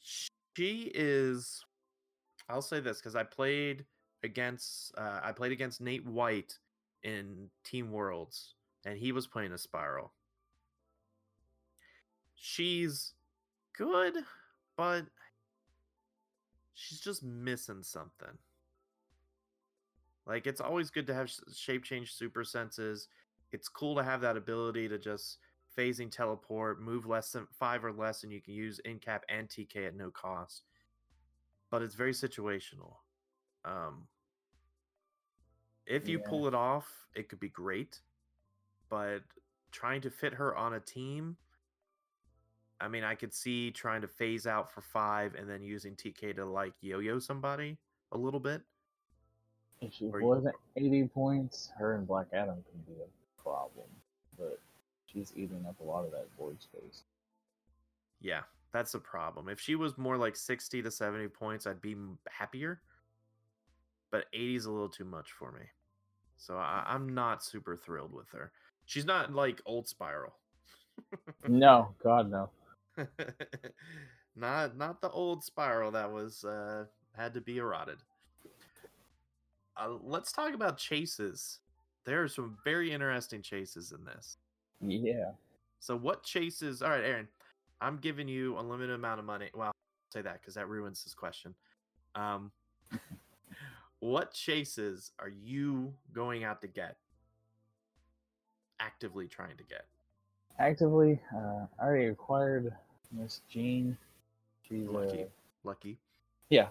[0.00, 1.64] She is.
[2.48, 3.84] I'll say this because I played
[4.22, 6.58] against uh, I played against Nate White
[7.02, 8.54] in Team Worlds,
[8.84, 10.12] and he was playing a Spiral.
[12.34, 13.12] She's
[13.76, 14.14] good,
[14.76, 15.04] but
[16.74, 18.38] she's just missing something.
[20.26, 23.08] Like it's always good to have shape change super senses.
[23.52, 25.38] It's cool to have that ability to just
[25.76, 29.86] phasing teleport, move less than five or less, and you can use incap and TK
[29.86, 30.64] at no cost.
[31.70, 32.96] But it's very situational.
[33.64, 34.08] Um,
[35.86, 36.28] if you Yeah.
[36.28, 38.00] pull it off, it could be great.
[38.88, 39.22] But
[39.72, 41.36] trying to fit her on a team,
[42.80, 46.36] I mean, I could see trying to phase out for five and then using TK
[46.36, 47.78] to like yo-yo somebody
[48.12, 48.62] a little bit.
[49.80, 53.86] If she Or wasn't 80 points, her and Black Adam could be a problem.
[54.38, 54.60] But
[55.06, 57.04] she's eating up a lot of that board space.
[58.20, 59.48] Yeah, that's the problem.
[59.48, 61.96] If she was more like 60 to 70 points, I'd be
[62.28, 62.80] happier.
[64.10, 65.66] But 80 is a little too much for me.
[66.36, 68.52] So I, I'm not super thrilled with her.
[68.86, 70.34] She's not like old Spiral.
[71.48, 72.50] no, God, no.
[74.36, 76.84] not not the old Spiral that was uh
[77.16, 77.98] had to be eroded.
[79.76, 81.60] Uh, let's talk about chases.
[82.04, 84.36] There are some very interesting chases in this.
[84.80, 85.32] Yeah.
[85.80, 86.82] So what chases?
[86.82, 87.28] All right, Aaron.
[87.80, 89.48] I'm giving you a limited amount of money.
[89.54, 89.74] Well, I'll
[90.12, 91.54] say that because that ruins this question.
[92.14, 92.50] Um,
[94.00, 96.96] what chases are you going out to get?
[98.80, 99.86] Actively trying to get.
[100.60, 102.70] Actively, uh, I already acquired
[103.10, 103.96] Miss Jean.
[104.68, 105.22] She's Lucky.
[105.22, 105.26] uh,
[105.64, 105.96] Lucky.
[106.50, 106.68] Yeah,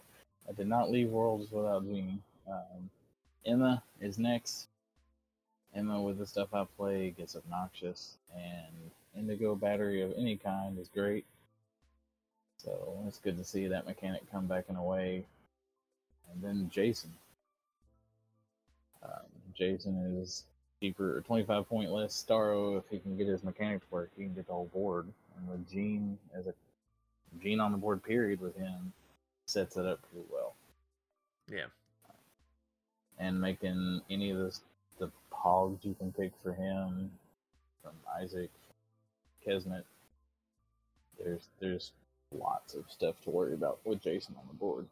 [0.47, 2.21] I did not leave Worlds without Jean.
[2.47, 2.91] Um,
[3.47, 4.67] Emma is next.
[5.73, 10.87] Emma, with the stuff I play, gets obnoxious, and Indigo Battery of any kind is
[10.87, 11.25] great.
[12.57, 15.25] So it's good to see that mechanic come back in a way.
[16.31, 17.11] And then Jason.
[19.01, 19.25] Um,
[19.55, 20.43] Jason is
[20.81, 22.77] cheaper, 25 point less Starro.
[22.77, 25.07] If he can get his mechanic to work, he can get the whole board.
[25.37, 26.53] And with Gene as a
[27.41, 28.91] Gene on the board, period, with him,
[29.45, 30.55] sets it up pretty well.
[31.51, 31.65] Yeah.
[33.19, 34.59] And making any of the
[34.99, 37.11] the pogs you can pick for him
[37.81, 38.49] from Isaac,
[39.45, 39.83] Kesmet.
[41.21, 41.91] There's there's
[42.37, 44.85] lots of stuff to worry about with Jason on the board.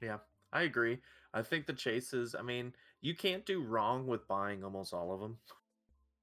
[0.00, 0.18] Yeah,
[0.52, 0.98] I agree.
[1.36, 2.72] I think the chases, I mean,
[3.02, 5.36] you can't do wrong with buying almost all of them.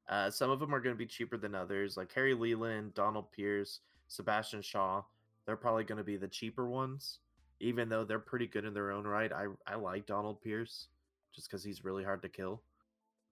[0.10, 3.32] Uh, some of them are going to be cheaper than others, like Harry Leland, Donald
[3.32, 5.04] Pierce, Sebastian Shaw.
[5.46, 7.20] They're probably going to be the cheaper ones,
[7.60, 9.32] even though they're pretty good in their own right.
[9.32, 10.88] I, I like Donald Pierce
[11.32, 12.64] just because he's really hard to kill.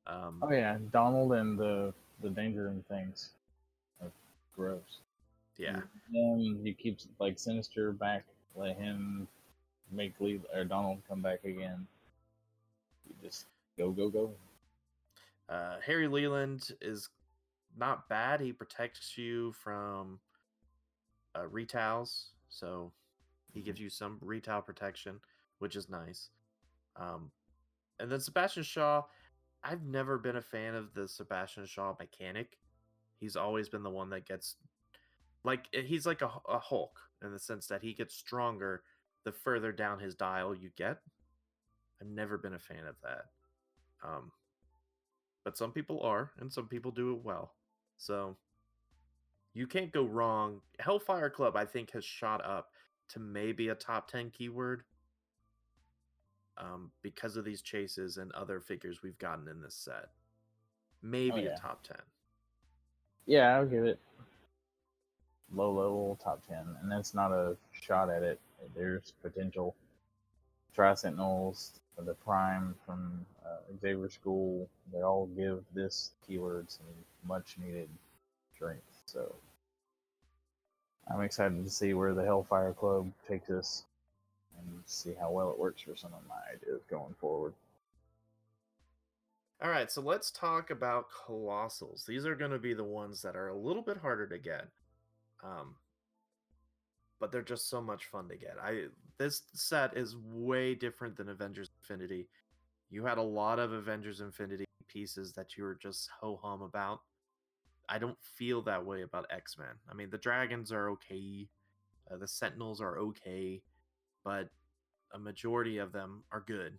[0.06, 3.32] Um, Oh yeah, Donald and the the danger and things
[4.02, 4.12] are
[4.56, 5.00] gross.
[5.58, 5.82] yeah.
[6.14, 8.24] Him, you keep like Sinister back,
[8.56, 9.28] let him
[9.92, 11.86] make Lee or Donald come back again.
[13.08, 13.46] You just
[13.78, 14.32] go go go.
[15.50, 17.10] Uh, Harry Leland is
[17.78, 18.40] not bad.
[18.40, 20.20] He protects you from
[21.38, 22.92] uh, retails, so
[23.54, 25.20] he gives you some retail protection,
[25.60, 26.30] which is nice.
[26.96, 27.32] Um,
[28.00, 29.04] and then Sebastian Shaw,
[29.64, 32.58] I've never been a fan of the Sebastian Shaw mechanic.
[33.20, 34.56] He's always been the one that gets
[35.44, 38.84] like he's like a, a Hulk in the sense that he gets stronger
[39.24, 41.00] the further down his dial you get.
[42.02, 43.26] I've never been a fan of that.
[44.04, 44.32] Um,
[45.44, 47.54] but some people are, and some people do it well.
[47.98, 48.38] So,
[49.54, 50.62] You can't go wrong.
[50.80, 52.70] Hellfire Club, I think, has shot up
[53.10, 54.84] to maybe a top 10 keyword
[56.58, 60.10] um, because of these chases and other figures we've gotten in this set.
[61.04, 61.54] Maybe yeah.
[61.56, 61.98] a top 10.
[63.26, 64.00] Yeah, I'll give it
[65.54, 68.40] low level top ten, and that's not a shot at it.
[68.76, 69.76] There's potential.
[70.74, 76.86] Tri Sentinels, the Prime from uh, Xavier School, they all give this keyword some
[77.28, 77.90] much needed
[78.56, 78.82] strength.
[79.06, 79.36] So
[81.14, 83.84] I'm excited to see where the Hellfire Club takes us
[84.58, 87.54] and see how well it works for some of my ideas going forward.
[89.62, 92.06] All right, so let's talk about colossals.
[92.06, 94.68] These are going to be the ones that are a little bit harder to get,
[95.44, 95.76] um,
[97.20, 98.56] but they're just so much fun to get.
[98.62, 98.86] I
[99.18, 102.28] this set is way different than Avengers Infinity.
[102.90, 107.02] You had a lot of Avengers Infinity pieces that you were just ho hum about.
[107.88, 109.76] I don't feel that way about X Men.
[109.90, 111.48] I mean, the dragons are okay,
[112.10, 113.62] uh, the Sentinels are okay,
[114.24, 114.50] but
[115.14, 116.78] a majority of them are good.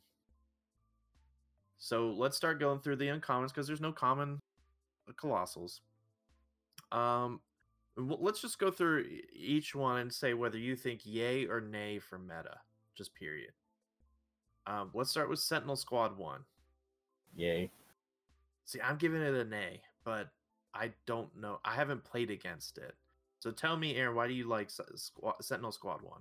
[1.78, 4.38] So let's start going through the uncommons because there's no common
[5.08, 5.80] uh, colossals.
[6.92, 7.40] Um,
[7.96, 12.18] let's just go through each one and say whether you think yay or nay for
[12.18, 12.58] meta,
[12.96, 13.50] just period.
[14.66, 16.40] Um, let's start with Sentinel Squad One.
[17.36, 17.70] Yay.
[18.64, 20.28] See, I'm giving it a nay, but
[20.74, 21.58] I don't know.
[21.64, 22.94] I haven't played against it.
[23.40, 24.84] So tell me, Aaron, why do you like Se-
[25.40, 26.20] Sentinel Squad One?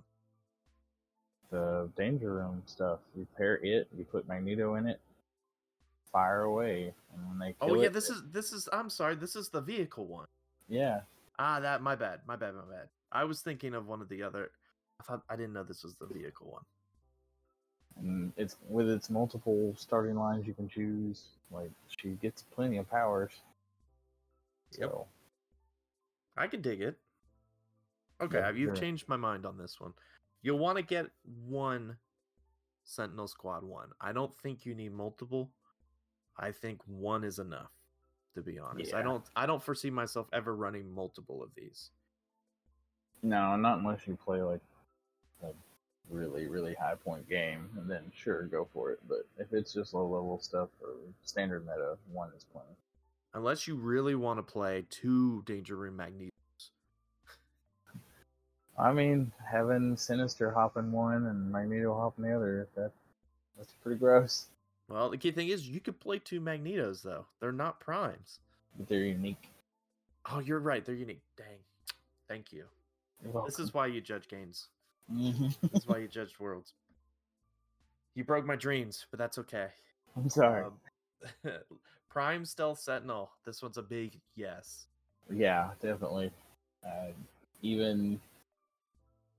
[1.50, 2.98] The danger room stuff.
[3.16, 5.00] You pair it, you put Magneto in it,
[6.10, 8.68] fire away, and when they Oh yeah, it- this is this is.
[8.72, 10.26] I'm sorry, this is the vehicle one.
[10.68, 11.00] yeah.
[11.44, 12.88] Ah, that my bad, my bad, my bad.
[13.10, 14.52] I was thinking of one of the other.
[15.00, 16.62] I thought I didn't know this was the vehicle one.
[17.96, 21.24] and it's with its multiple starting lines you can choose.
[21.50, 23.32] Like she gets plenty of powers.
[24.78, 24.90] Yep.
[24.90, 25.06] So
[26.36, 26.96] I can dig it.
[28.20, 28.76] Okay, Yeah, you've sure.
[28.76, 29.94] changed my mind on this one.
[30.42, 31.06] You'll want to get
[31.44, 31.96] one
[32.84, 33.88] Sentinel Squad one.
[34.00, 35.50] I don't think you need multiple.
[36.38, 37.72] I think one is enough.
[38.34, 39.24] To be honest, I don't.
[39.36, 41.90] I don't foresee myself ever running multiple of these.
[43.22, 44.60] no, not unless you play like
[45.42, 45.48] a
[46.08, 49.00] really really high point game, and then sure go for it.
[49.06, 52.74] But if it's just low level stuff or standard meta, one is plenty.
[53.34, 56.30] Unless you really want to play two Danger Room Magnetos.
[58.78, 62.92] I mean, having Sinister hop in one and Magneto hop in the other, that
[63.56, 64.46] that's pretty gross.
[64.92, 67.24] Well, the key thing is you could play two Magnetos though.
[67.40, 68.40] They're not primes.
[68.76, 69.48] But they're unique.
[70.30, 70.84] Oh, you're right.
[70.84, 71.22] They're unique.
[71.34, 71.46] Dang.
[72.28, 72.64] Thank you.
[73.46, 74.68] This is why you judge games.
[75.10, 76.74] hmm This is why you judge worlds.
[78.14, 79.68] You broke my dreams, but that's okay.
[80.14, 80.64] I'm sorry.
[80.64, 81.52] Um,
[82.10, 83.30] Prime Stealth Sentinel.
[83.46, 84.86] This one's a big yes.
[85.30, 86.30] Yeah, definitely.
[86.86, 87.12] Uh,
[87.62, 88.20] even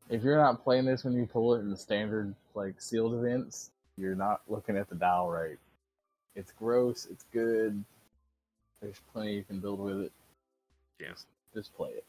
[0.09, 3.69] if you're not playing this when you pull it in the standard like sealed events,
[3.97, 5.57] you're not looking at the dial right.
[6.35, 7.07] It's gross.
[7.11, 7.83] It's good.
[8.81, 10.11] There's plenty you can build with it.
[10.99, 11.25] Yes.
[11.53, 12.05] Just play it.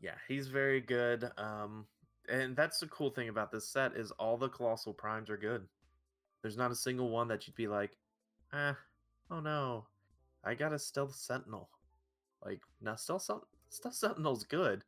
[0.00, 1.30] Yeah, he's very good.
[1.36, 1.86] Um,
[2.28, 5.66] and that's the cool thing about this set is all the colossal primes are good.
[6.42, 7.96] There's not a single one that you'd be like,
[8.52, 8.76] ah,
[9.30, 9.86] oh no,
[10.44, 11.68] I got a stealth sentinel.
[12.44, 13.28] Like, now stealth,
[13.70, 14.84] stealth sentinel's good.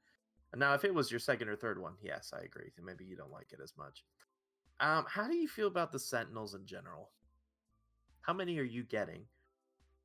[0.52, 2.72] And now, if it was your second or third one, yes, I agree.
[2.82, 4.04] Maybe you don't like it as much.
[4.80, 7.10] Um, how do you feel about the sentinels in general?
[8.22, 9.24] How many are you getting?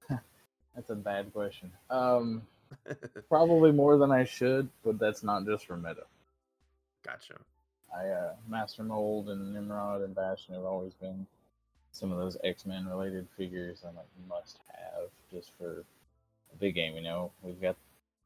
[0.75, 1.71] That's a bad question.
[1.89, 2.43] Um,
[3.29, 6.03] probably more than I should, but that's not just for meta.
[7.05, 7.35] gotcha.
[7.95, 11.25] I uh, Master Mold and Nimrod and Bastion have always been
[11.91, 15.85] some of those X Men related figures I'm like must have just for
[16.53, 16.95] a big game.
[16.95, 17.77] You know, we've got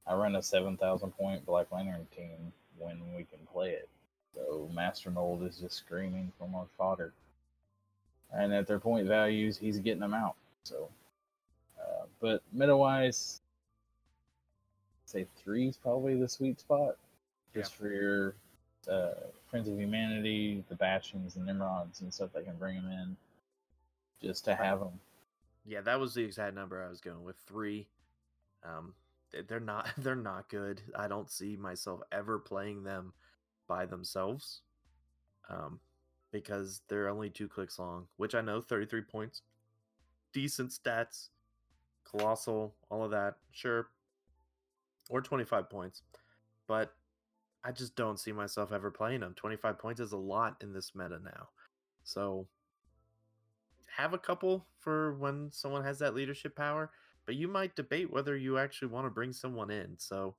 [0.08, 3.90] I run a seven thousand point Black Lantern team when we can play it,
[4.34, 7.14] so Master Mold is just screaming for more fodder.
[8.32, 10.36] And at their point values, he's getting them out.
[10.64, 10.90] So,
[11.80, 13.42] uh, but meta wise,
[15.06, 16.96] say three is probably the sweet spot,
[17.56, 18.36] just for your
[18.90, 19.14] uh,
[19.50, 23.18] Friends of Humanity, the Bastions, and Nimrods and stuff that can bring them in,
[24.22, 25.00] just to have them.
[25.66, 27.38] Yeah, that was the exact number I was going with.
[27.48, 27.88] Three.
[28.64, 28.94] Um,
[29.48, 30.82] they're not they're not good.
[30.96, 33.14] I don't see myself ever playing them
[33.70, 34.64] by themselves.
[35.50, 35.80] Um,
[36.32, 39.42] because they're only two clicks long, which I know, thirty three points,
[40.34, 41.30] decent stats,
[42.04, 43.88] colossal, all of that, sure,
[45.10, 46.04] or twenty five points,
[46.68, 46.94] but
[47.64, 49.34] I just don't see myself ever playing them.
[49.36, 51.50] Twenty five points is a lot in this meta now,
[52.04, 52.48] so
[53.98, 56.92] have a couple for when someone has that leadership power,
[57.26, 59.96] but you might debate whether you actually want to bring someone in.
[59.98, 60.36] So,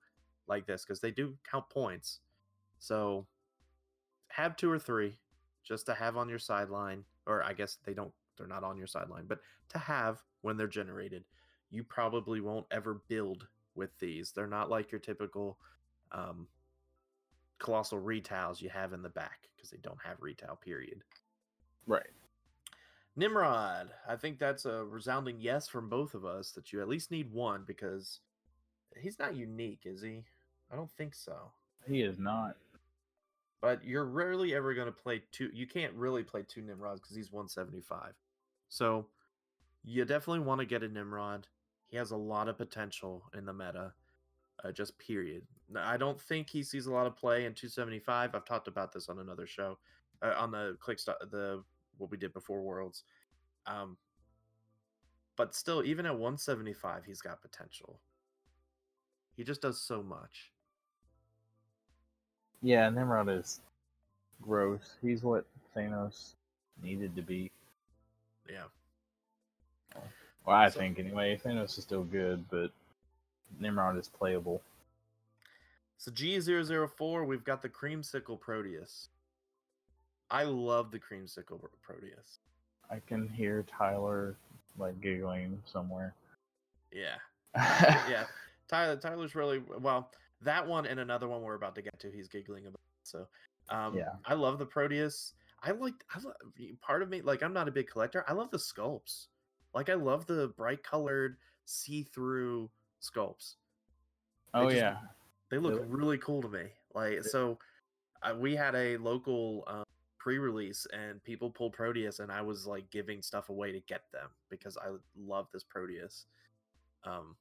[0.47, 2.21] like this, because they do count points.
[2.81, 3.27] So,
[4.29, 5.17] have two or three
[5.63, 8.87] just to have on your sideline, or I guess they don't, they're not on your
[8.87, 11.25] sideline, but to have when they're generated.
[11.71, 14.33] You probably won't ever build with these.
[14.33, 15.57] They're not like your typical
[16.11, 16.49] um,
[17.61, 21.03] colossal retails you have in the back because they don't have retail, period.
[21.87, 22.11] Right.
[23.17, 27.11] Nimrod, I think that's a resounding yes from both of us that you at least
[27.11, 28.21] need one because
[28.99, 30.25] he's not unique, is he?
[30.73, 31.53] I don't think so.
[31.87, 32.57] He is not.
[33.61, 35.51] But you're rarely ever going to play two.
[35.53, 38.15] You can't really play two Nimrods because he's 175.
[38.69, 39.07] So
[39.85, 41.47] you definitely want to get a Nimrod.
[41.89, 43.93] He has a lot of potential in the meta,
[44.65, 45.43] uh, just period.
[45.77, 48.35] I don't think he sees a lot of play in 275.
[48.35, 49.79] I've talked about this on another show,
[50.23, 51.63] uh, on the click st- the
[51.99, 53.05] what we did before Worlds.
[53.67, 53.97] Um,
[55.37, 58.01] but still, even at 175, he's got potential.
[59.37, 60.53] He just does so much.
[62.63, 63.61] Yeah, Nimrod is
[64.43, 64.97] gross.
[65.03, 65.45] He's what
[65.77, 66.35] Thanos
[66.83, 67.51] needed to be.
[68.49, 68.65] Yeah.
[70.45, 71.37] Well, I So- think anyway.
[71.43, 72.71] Thanos is still good, but
[73.59, 74.63] Nimrod is playable.
[75.99, 79.09] So G004, we've got the Creamsicle Proteus.
[80.31, 82.39] I love the Creamsicle Proteus.
[82.91, 84.37] I can hear Tyler
[84.79, 86.15] like giggling somewhere.
[86.93, 87.17] Yeah.
[87.55, 88.27] yeah.
[88.69, 90.11] Tyler Tyler's really well,
[90.43, 92.81] that one and another one we're about to get to, he's giggling about.
[93.03, 93.27] So
[93.69, 94.11] um Yeah.
[94.25, 95.35] I love the Proteus.
[95.63, 96.35] I like I love,
[96.81, 98.25] part of me like I'm not a big collector.
[98.29, 99.27] I love the sculpts.
[99.75, 102.71] Like I love the bright colored see-through
[103.01, 103.57] sculpts.
[104.55, 104.97] Oh just- yeah.
[105.51, 106.67] They look look- really cool to me.
[106.95, 107.59] Like so,
[108.23, 109.85] uh, we had a local um,
[110.19, 114.29] pre-release, and people pulled Proteus, and I was like giving stuff away to get them
[114.49, 116.27] because I love this Proteus.
[117.05, 117.37] Um,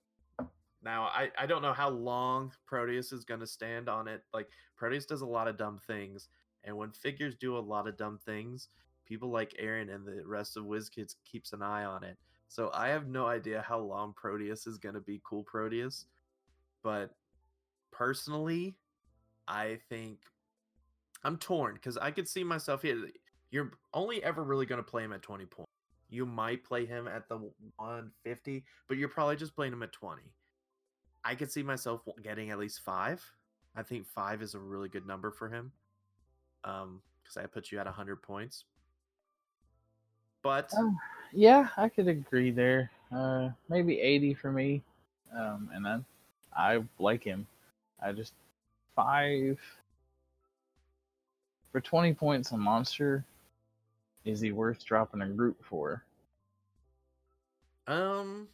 [0.83, 4.23] now I I don't know how long Proteus is going to stand on it.
[4.33, 6.29] Like Proteus does a lot of dumb things,
[6.63, 8.69] and when figures do a lot of dumb things,
[9.05, 12.17] people like Aaron and the rest of WizKids keeps an eye on it.
[12.47, 16.05] So I have no idea how long Proteus is going to be cool Proteus,
[16.83, 17.15] but
[17.91, 18.75] personally,
[19.47, 20.19] I think
[21.23, 23.09] I'm torn because I could see myself here.
[23.51, 25.71] You're only ever really going to play him at 20 points.
[26.09, 27.37] You might play him at the
[27.77, 30.23] 150, but you're probably just playing him at 20.
[31.23, 33.23] I could see myself getting at least five.
[33.75, 35.71] I think five is a really good number for him.
[36.63, 38.65] Um, because I put you at a 100 points.
[40.41, 40.95] But Oh.
[41.31, 42.89] Yeah, I could agree there.
[43.11, 44.81] Uh, maybe eighty for me.
[45.35, 46.05] Um, and then
[46.55, 47.45] I like him.
[48.01, 48.33] I just
[48.95, 49.59] five
[51.71, 53.23] for twenty points a monster.
[54.25, 56.03] Is he worth dropping a group for?
[57.87, 58.47] um,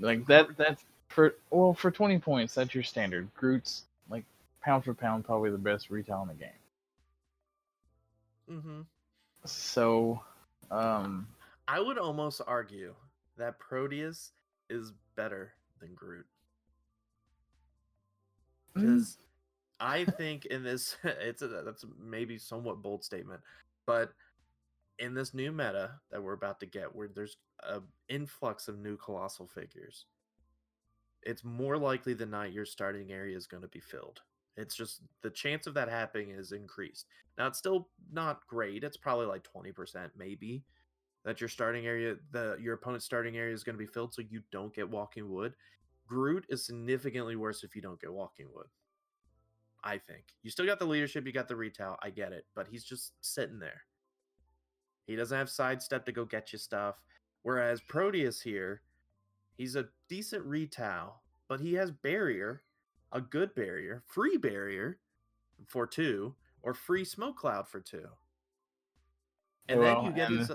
[0.00, 0.56] Like that.
[0.56, 2.54] That's for well for twenty points.
[2.54, 3.28] That's your standard.
[3.34, 4.24] Groot's like
[4.62, 6.50] pound for pound probably the best retail in the game.
[8.50, 8.82] mm-hmm
[9.44, 10.22] So,
[10.70, 11.28] um,
[11.68, 12.94] I would almost argue
[13.36, 14.32] that Proteus
[14.70, 16.26] is better than Groot.
[18.76, 19.18] mm, because
[19.80, 23.40] I think in this it's a that's maybe somewhat bold statement,
[23.86, 24.12] but
[24.98, 28.96] in this new meta that we're about to get, where there's a influx of new
[28.96, 30.06] colossal figures,
[31.22, 34.20] it's more likely than not your starting area is going to be filled.
[34.56, 37.06] It's just the chance of that happening is increased.
[37.36, 38.82] Now it's still not great.
[38.82, 40.64] It's probably like twenty percent, maybe
[41.24, 44.22] that your starting area, the your opponent's starting area is going to be filled, so
[44.28, 45.54] you don't get Walking Wood.
[46.06, 48.66] Groot is significantly worse if you don't get Walking Wood.
[49.84, 51.96] I think you still got the leadership, you got the retail.
[52.02, 53.82] I get it, but he's just sitting there.
[55.06, 57.00] He doesn't have sidestep to go get you stuff.
[57.42, 58.82] Whereas Proteus here,
[59.58, 62.62] he's a decent retail, but he has barrier,
[63.12, 64.98] a good barrier, free barrier
[65.66, 68.06] for two, or free smoke cloud for two.
[69.68, 70.50] And then you get his,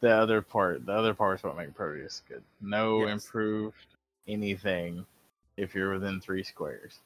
[0.00, 2.42] the other part, the other part is what makes Proteus good.
[2.60, 3.24] No Yes.
[3.24, 3.86] improved
[4.28, 5.06] anything
[5.56, 7.00] if you're within three squares.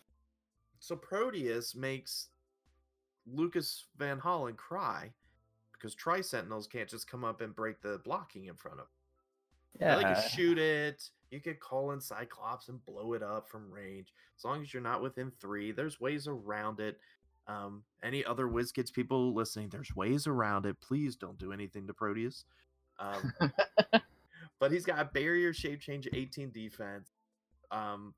[0.81, 2.29] So Proteus makes
[3.27, 5.13] Lucas Van Hollen cry
[5.73, 8.87] because Tri Sentinels can't just come up and break the blocking in front of.
[9.81, 11.11] Yeah, can shoot it.
[11.31, 14.13] You could call in Cyclops and blow it up from range.
[14.37, 16.99] As long as you're not within three, there's ways around it.
[17.47, 20.81] Um, any other WizKids people listening, there's ways around it.
[20.81, 22.45] Please don't do anything to Proteus.
[22.99, 23.33] Um,
[24.61, 27.11] but he's got barrier shape change 18 defense.
[27.71, 28.15] Um,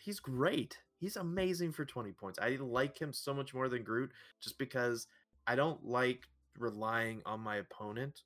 [0.00, 0.78] he's great.
[0.98, 2.38] He's amazing for 20 points.
[2.40, 4.10] I like him so much more than Groot
[4.40, 5.06] just because
[5.46, 6.22] I don't like
[6.58, 8.22] relying on my opponent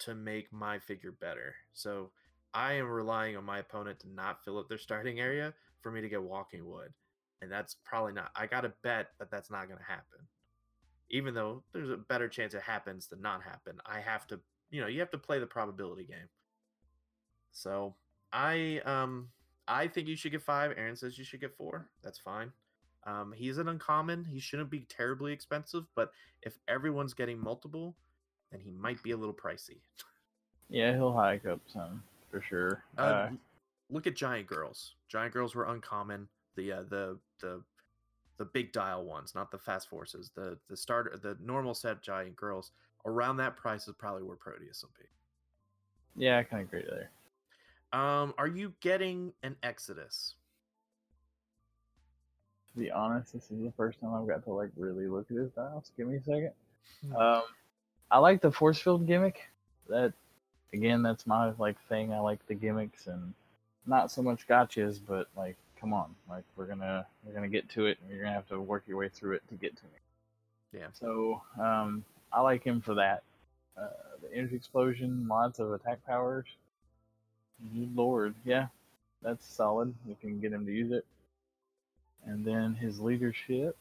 [0.00, 1.54] to make my figure better.
[1.74, 2.10] So
[2.54, 6.00] I am relying on my opponent to not fill up their starting area for me
[6.00, 6.92] to get walking wood.
[7.42, 10.26] And that's probably not I gotta bet that that's not gonna happen.
[11.10, 13.78] Even though there's a better chance it happens than not happen.
[13.84, 14.40] I have to
[14.70, 16.28] you know, you have to play the probability game.
[17.52, 17.94] So
[18.32, 19.28] I um
[19.68, 20.72] I think you should get five.
[20.76, 21.88] Aaron says you should get four.
[22.02, 22.52] That's fine.
[23.06, 24.24] Um, he's an uncommon.
[24.24, 26.10] He shouldn't be terribly expensive, but
[26.42, 27.96] if everyone's getting multiple,
[28.50, 29.78] then he might be a little pricey.
[30.68, 32.82] Yeah, he'll hike up some for sure.
[32.98, 33.30] Uh, Uh,
[33.90, 34.94] look at giant girls.
[35.08, 36.28] Giant girls were uncommon.
[36.56, 37.62] The uh, the the
[38.38, 40.30] the big dial ones, not the fast forces.
[40.34, 42.72] The the starter, the normal set giant girls
[43.04, 46.24] around that price is probably where Proteus will be.
[46.24, 47.10] yeah, I kind of agree there.
[47.92, 50.34] Um, are you getting an Exodus?
[52.72, 55.36] To be honest, this is the first time I've got to like really look at
[55.36, 55.92] his dials.
[55.96, 56.50] Give me a second.
[57.06, 57.16] Hmm.
[57.16, 57.42] Um,
[58.10, 59.40] I like the force field gimmick.
[59.88, 60.12] That
[60.72, 62.12] again, that's my like thing.
[62.12, 63.34] I like the gimmicks and
[63.86, 67.86] not so much gotchas, but like, come on, like we're gonna we're gonna get to
[67.86, 70.80] it, and you're gonna have to work your way through it to get to me.
[70.80, 70.88] Yeah.
[70.92, 73.22] So um, I like him for that.
[73.80, 73.88] Uh,
[74.22, 76.46] the energy explosion, lots of attack powers.
[77.74, 78.66] Good lord, yeah,
[79.22, 79.94] that's solid.
[80.06, 81.04] You can get him to use it.
[82.26, 83.76] And then his leadership.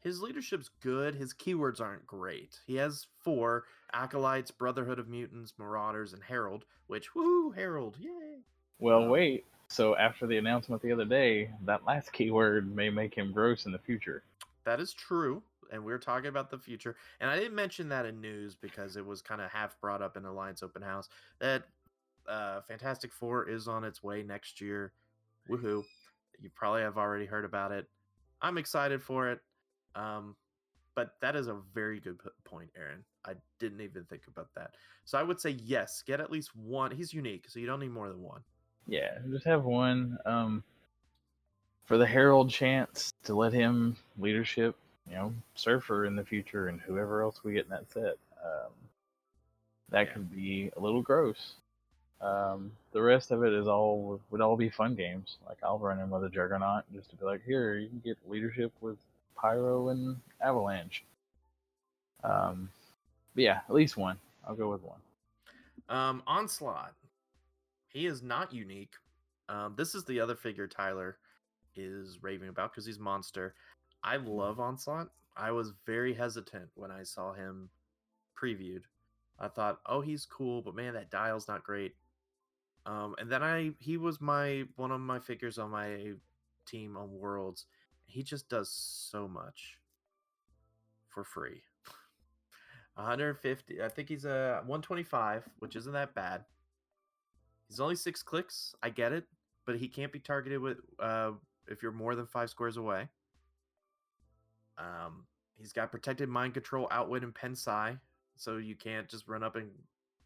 [0.00, 1.14] His leadership's good.
[1.14, 2.58] His keywords aren't great.
[2.66, 8.38] He has four Acolytes, Brotherhood of Mutants, Marauders, and Herald, which, woohoo, Herald, yay!
[8.78, 9.44] Well, Um, wait.
[9.68, 13.72] So after the announcement the other day, that last keyword may make him gross in
[13.72, 14.22] the future.
[14.64, 15.42] That is true.
[15.72, 16.96] And we're talking about the future.
[17.20, 20.16] And I didn't mention that in news because it was kind of half brought up
[20.16, 21.62] in Alliance Open House that
[22.28, 24.92] uh, Fantastic Four is on its way next year.
[25.48, 25.84] Woohoo.
[26.40, 27.86] You probably have already heard about it.
[28.42, 29.40] I'm excited for it.
[29.94, 30.36] Um,
[30.94, 33.04] but that is a very good p- point, Aaron.
[33.24, 34.72] I didn't even think about that.
[35.04, 36.90] So I would say yes, get at least one.
[36.90, 38.42] He's unique, so you don't need more than one.
[38.86, 40.18] Yeah, just have one.
[40.26, 40.64] Um,
[41.84, 44.76] for the Herald chance to let him leadership,
[45.08, 48.16] you know, Surfer in the future and whoever else we get in that set.
[48.44, 48.72] Um,
[49.90, 50.12] that Yeah.
[50.12, 51.54] could be a little gross.
[52.20, 55.38] Um, the rest of it is all would all be fun games.
[55.48, 58.18] Like I'll run in with a Juggernaut just to be like, here you can get
[58.28, 58.96] leadership with
[59.36, 61.04] Pyro and Avalanche.
[62.24, 62.68] Um,
[63.34, 64.18] but yeah, at least one.
[64.46, 65.00] I'll go with one.
[65.88, 66.94] Um, Onslaught.
[67.88, 68.94] He is not unique.
[69.48, 71.16] Um, this is the other figure Tyler
[71.74, 73.54] is raving about because he's monster.
[74.04, 75.08] I love Onslaught.
[75.36, 77.68] I was very hesitant when I saw him
[78.40, 78.82] previewed.
[79.38, 81.94] I thought, oh, he's cool, but man, that dial's not great.
[82.86, 86.12] Um, and then I he was my one of my figures on my
[86.66, 87.66] team on Worlds.
[88.10, 89.78] He just does so much
[91.08, 91.62] for free.
[92.94, 93.82] 150.
[93.82, 96.44] I think he's a 125, which isn't that bad.
[97.68, 98.74] He's only six clicks.
[98.82, 99.24] I get it,
[99.64, 101.32] but he can't be targeted with uh,
[101.68, 103.08] if you're more than five squares away.
[104.76, 105.24] Um,
[105.56, 107.96] he's got protected mind control, outwit, and pen psi,
[108.36, 109.70] so you can't just run up and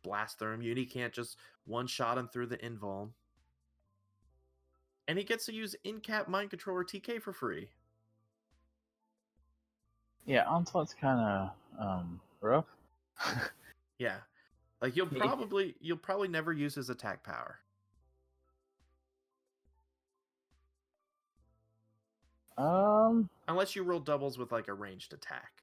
[0.02, 0.62] blast through him.
[0.62, 3.10] Uni can't just one shot him through the invuln.
[5.06, 7.68] And he gets to use in cap mind controller TK for free.
[10.26, 12.66] Yeah, Onslaught's kind of um, rough.
[13.98, 14.16] Yeah.
[14.80, 17.60] Like you'll probably you'll probably never use his attack power.
[22.58, 25.62] um, Unless you roll doubles with like a ranged attack.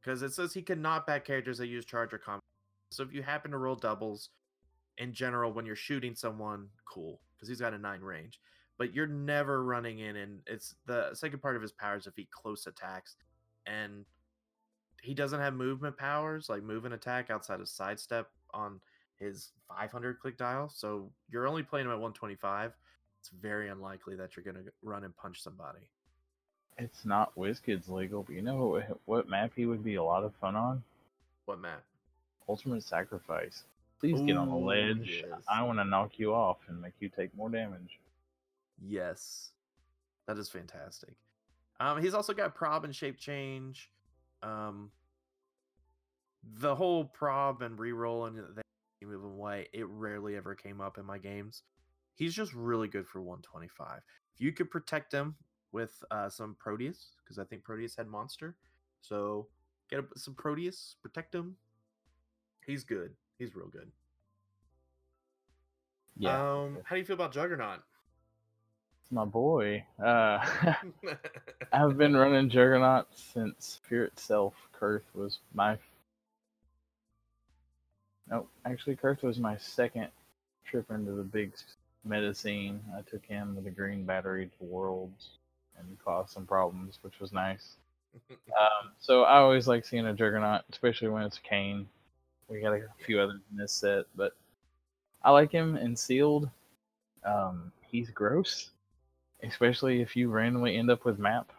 [0.00, 2.40] Because it says he can knock back characters that use charge or combat.
[2.90, 4.30] So if you happen to roll doubles,
[5.00, 7.20] in general, when you're shooting someone, cool.
[7.34, 8.38] Because he's got a nine range.
[8.78, 12.28] But you're never running in and it's the second part of his powers if he
[12.30, 13.16] close attacks.
[13.66, 14.04] And
[15.02, 18.80] he doesn't have movement powers, like move and attack outside of sidestep on
[19.18, 20.70] his 500 click dial.
[20.72, 22.72] So you're only playing him at 125
[23.20, 25.80] it's very unlikely that you're going to run and punch somebody.
[26.78, 30.24] it's not WizKids legal, but you know what, what map he would be a lot
[30.24, 30.82] of fun on?
[31.44, 31.82] What map?
[32.48, 33.64] Ultimate Sacrifice.
[34.00, 35.22] Please get on the ledge.
[35.28, 35.40] yes.
[35.48, 38.00] I want to knock you off and make you take more damage.
[38.82, 39.50] Yes,
[40.26, 41.14] that is fantastic.
[41.80, 43.90] Um, he's also got prob and shape change.
[44.42, 44.90] Um,
[46.42, 48.64] the whole prob and reroll and then
[49.02, 49.68] move away.
[49.72, 51.62] It rarely ever came up in my games.
[52.14, 54.00] He's just really good for 125.
[54.34, 55.36] If you could protect him
[55.72, 58.56] with uh, some Proteus, because I think Proteus had monster,
[59.00, 59.48] so
[59.90, 61.56] get a, some Proteus, protect him.
[62.66, 63.14] He's good.
[63.40, 63.90] He's real good.
[66.18, 67.80] Yeah, Um, how do you feel about Juggernaut?
[69.02, 69.82] it's my boy.
[69.98, 70.46] Uh,
[71.72, 74.52] I've been running Juggernaut since Fear itself.
[74.78, 75.78] Kuurth was my
[78.28, 78.48] Nope.
[78.66, 80.08] Actually, Kuurth was my second
[80.66, 81.54] trip into the big
[82.04, 82.80] meta scene.
[82.94, 85.30] I took him with a green battery to Worlds
[85.78, 87.76] and caused some problems, which was nice.
[88.30, 91.88] Um, so I always like seeing a Juggernaut, especially when it's Cain.
[92.50, 94.32] We got a few others in this set, but
[95.22, 96.50] I like him in sealed.
[97.24, 98.70] Um, he's gross,
[99.42, 101.52] especially if you randomly end up with map.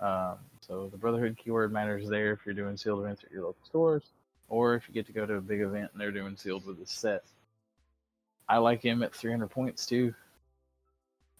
[0.00, 3.64] Um, so the Brotherhood keyword matters there if you're doing sealed events at your local
[3.64, 4.04] stores,
[4.48, 6.78] or if you get to go to a big event and they're doing sealed with
[6.78, 7.24] the set.
[8.48, 10.14] I like him at 300 points too.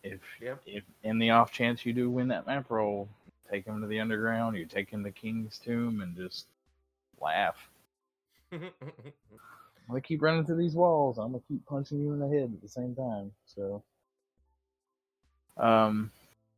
[0.02, 0.62] If Yep.
[0.66, 3.08] if in the off chance you do win that map roll,
[3.48, 6.46] take him to the underground, you take him to King's Tomb, and just
[7.20, 7.68] laugh.
[8.52, 8.72] I'm
[9.88, 11.18] gonna keep running through these walls.
[11.18, 13.32] I'm gonna keep punching you in the head at the same time.
[13.46, 13.82] So,
[15.56, 16.12] um,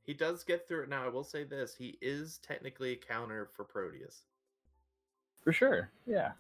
[0.04, 0.88] he does get through it.
[0.88, 4.24] Now, I will say this: he is technically a counter for Proteus.
[5.42, 6.32] for sure, yeah,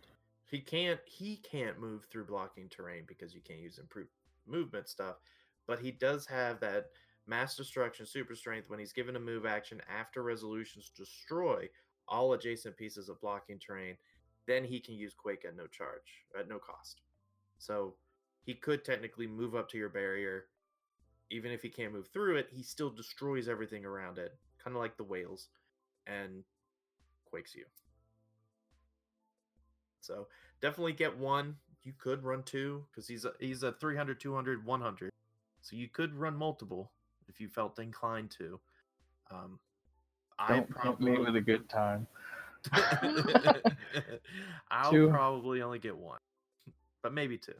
[0.46, 4.10] He can't he can't move through blocking terrain because you can't use improved
[4.46, 5.16] movement stuff,
[5.66, 6.86] but he does have that
[7.26, 11.68] mass destruction super strength when he's given a move action after resolutions destroy
[12.08, 13.96] all adjacent pieces of blocking terrain,
[14.46, 17.00] then he can use quake at no charge, at no cost.
[17.58, 17.94] So
[18.44, 20.46] he could technically move up to your barrier.
[21.30, 24.82] Even if he can't move through it, he still destroys everything around it, kind of
[24.82, 25.48] like the whales,
[26.06, 26.44] and
[27.24, 27.64] quakes you.
[30.00, 30.28] So
[30.60, 31.56] definitely get one.
[31.82, 35.10] You could run two because he's a, he's a 300, 200, 100.
[35.62, 36.92] So you could run multiple
[37.26, 38.60] if you felt inclined to.
[39.30, 39.58] Um,
[40.38, 42.06] I don't tempt me with a good time.
[44.70, 45.08] I'll Two.
[45.08, 46.20] probably only get one,
[47.02, 47.54] but maybe two.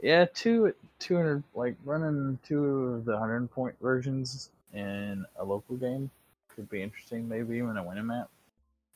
[0.00, 6.10] Yeah, two 200, like running two of the 100 point versions in a local game
[6.54, 7.28] could be interesting.
[7.28, 8.28] Maybe even a winning map.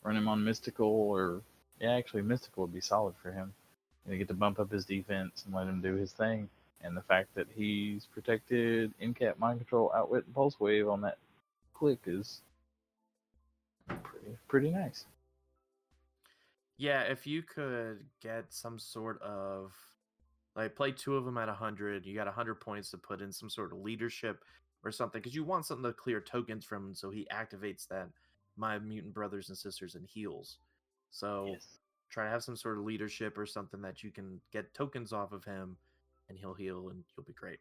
[0.03, 1.41] Run him on Mystical, or
[1.79, 3.53] yeah, actually Mystical would be solid for him.
[4.09, 6.49] You get to bump up his defense and let him do his thing.
[6.81, 11.01] And the fact that he's protected in cap mind control, outwit, and pulse wave on
[11.01, 11.17] that
[11.73, 12.41] click is
[13.87, 15.05] pretty pretty nice.
[16.77, 19.73] Yeah, if you could get some sort of
[20.55, 23.49] like play two of them at 100, you got 100 points to put in some
[23.49, 24.43] sort of leadership
[24.83, 28.09] or something because you want something to clear tokens from him so he activates that
[28.57, 30.57] my mutant brothers and sisters and heals.
[31.11, 31.55] So
[32.09, 35.31] try to have some sort of leadership or something that you can get tokens off
[35.31, 35.77] of him
[36.29, 37.59] and he'll heal and you'll be great.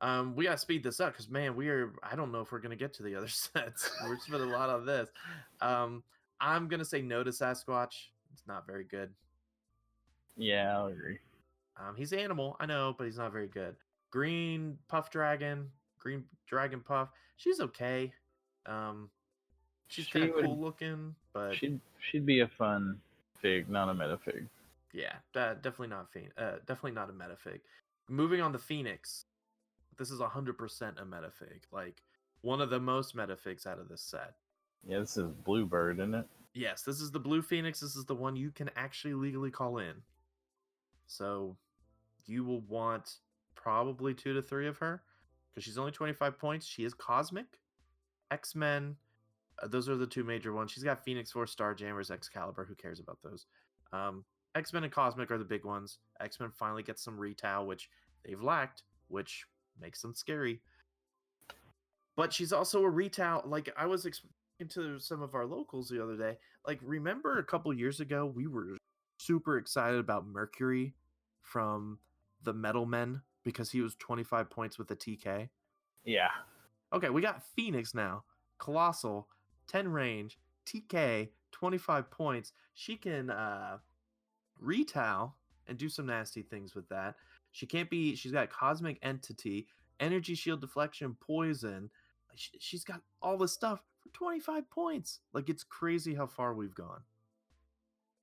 [0.00, 2.60] Um, we gotta speed this up because man, we are I don't know if we're
[2.60, 3.90] gonna get to the other sets.
[4.04, 5.08] We're spending a lot on this.
[5.62, 6.02] Um,
[6.38, 7.94] I'm gonna say no to Sasquatch.
[8.36, 9.08] It's not very good.
[10.36, 11.18] Yeah, I'll agree.
[11.78, 13.76] Um, he's animal, I know, but he's not very good.
[14.10, 17.08] Green Puff Dragon, Green Dragon Puff.
[17.38, 18.12] She's okay.
[18.66, 19.08] Um,
[19.88, 21.80] she's She kind of cool looking, but She'd
[22.10, 23.00] she'd be a fun
[23.40, 24.46] fig, not a meta fig.
[24.92, 26.32] yeah, definitely not Phoenix.
[26.36, 27.60] Uh, definitely not a meta fig.
[28.08, 29.24] Moving on to Phoenix.
[29.96, 31.62] This is hundred percent a meta fig.
[31.72, 32.02] Like
[32.42, 34.34] one of the most meta figs out of this set.
[34.86, 36.26] Yeah, this is Bluebird, isn't it?
[36.56, 37.80] Yes, this is the blue phoenix.
[37.80, 39.92] This is the one you can actually legally call in.
[41.06, 41.58] So
[42.24, 43.16] you will want
[43.54, 45.02] probably two to three of her
[45.50, 46.64] because she's only 25 points.
[46.66, 47.60] She is cosmic.
[48.30, 48.96] X Men,
[49.62, 50.70] uh, those are the two major ones.
[50.70, 52.64] She's got Phoenix Force, Starjammers, Excalibur.
[52.64, 53.44] Who cares about those?
[53.92, 54.24] Um,
[54.54, 55.98] X Men and Cosmic are the big ones.
[56.20, 57.90] X Men finally gets some retail, which
[58.24, 59.44] they've lacked, which
[59.78, 60.62] makes them scary.
[62.16, 63.42] But she's also a retail.
[63.44, 66.36] Like I was explaining to some of our locals the other day.
[66.66, 68.76] Like remember a couple years ago, we were
[69.18, 70.94] super excited about Mercury
[71.42, 71.98] from
[72.42, 75.48] the Metal Men because he was 25 points with a TK.
[76.04, 76.28] Yeah.
[76.92, 78.24] Okay, we got Phoenix now.
[78.58, 79.28] Colossal,
[79.68, 82.52] 10 range, TK, 25 points.
[82.74, 83.78] She can uh
[84.58, 85.36] retail
[85.68, 87.16] and do some nasty things with that.
[87.52, 89.66] She can't be she's got cosmic entity,
[90.00, 91.90] energy shield deflection, poison.
[92.34, 93.82] She, she's got all this stuff
[94.26, 95.20] 25 points.
[95.32, 97.00] Like it's crazy how far we've gone.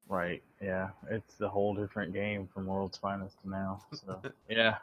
[0.08, 0.42] Right.
[0.62, 0.90] Yeah.
[1.10, 3.84] It's a whole different game from World's Finest to now.
[3.94, 4.78] So yeah.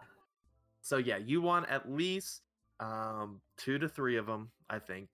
[0.83, 2.43] So yeah, you want at least
[2.79, 5.09] um two to three of them, I think.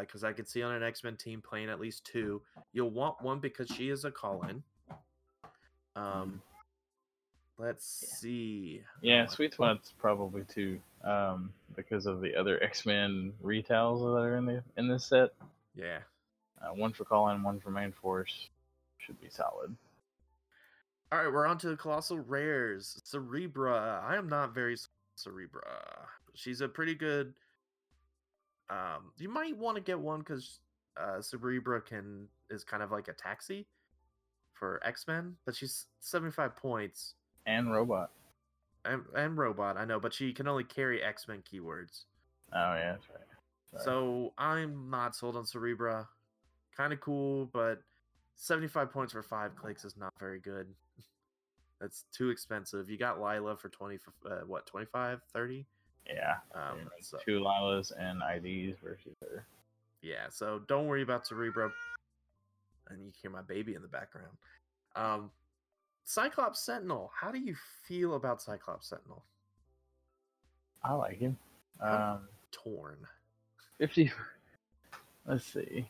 [0.00, 2.40] Because I could see on an X Men team playing at least two.
[2.72, 4.62] You'll want one because she is a call in.
[5.94, 6.40] Um,
[7.58, 8.14] let's Yeah.
[8.16, 8.82] see.
[9.02, 14.22] Yeah, Uh, Sweet Spot's probably two, um, because of the other X Men retails that
[14.22, 15.30] are in the in this set.
[15.74, 15.98] Yeah.
[16.62, 18.48] Uh, one for Colin, one for Main Force.
[18.98, 19.76] Should be solid.
[21.12, 23.00] All right, we're on to the colossal rares.
[23.04, 24.02] Cerebra.
[24.02, 24.76] I am not very
[25.16, 26.06] Cerebra.
[26.34, 27.34] She's a pretty good.
[28.70, 30.58] Um, you might want to get one because
[30.96, 33.66] uh, Cerebra can is kind of like a taxi.
[34.54, 37.14] for X Men, but she's 75 points
[37.46, 38.10] And robot.
[38.84, 39.76] And, and robot.
[39.76, 42.04] I know, but she can only carry X Men keywords.
[42.52, 43.18] Oh yeah, that's right.
[43.72, 43.84] Sorry.
[43.84, 46.06] So I'm not sold on Cerebra.
[46.76, 47.80] Kind of cool, but
[48.36, 50.66] 75 points for five clicks is not very good.
[51.80, 52.88] That's too expensive.
[52.88, 55.66] You got Lila for 20, uh, what, 25, 30?
[56.06, 59.46] yeah, Um, yeah, so, two Lilas and IDs versus her.
[60.02, 61.70] yeah, so don't worry about Cerebra.
[62.88, 64.36] And you hear my baby in the background.
[64.96, 65.30] Um,
[66.04, 67.10] Cyclops Sentinel.
[67.18, 67.56] How do you
[67.86, 69.24] feel about Cyclops Sentinel?
[70.82, 71.36] I like him.
[71.80, 72.98] I'm Um, Torn.
[73.78, 74.12] fifty.
[75.26, 75.88] Let's see.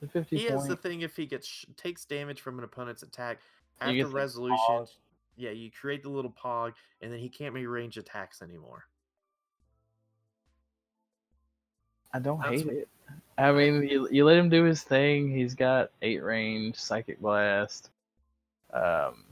[0.00, 3.38] The fifty He has the thing if he gets takes damage from an opponent's attack
[3.80, 4.86] after resolution.
[5.36, 8.84] Yeah, you create the little pog, and then he can't make range attacks anymore.
[12.12, 12.88] I don't That's- hate it.
[13.38, 15.30] I mean, you, you let him do his thing.
[15.34, 17.88] He's got eight range, psychic blast.
[18.72, 19.24] Um,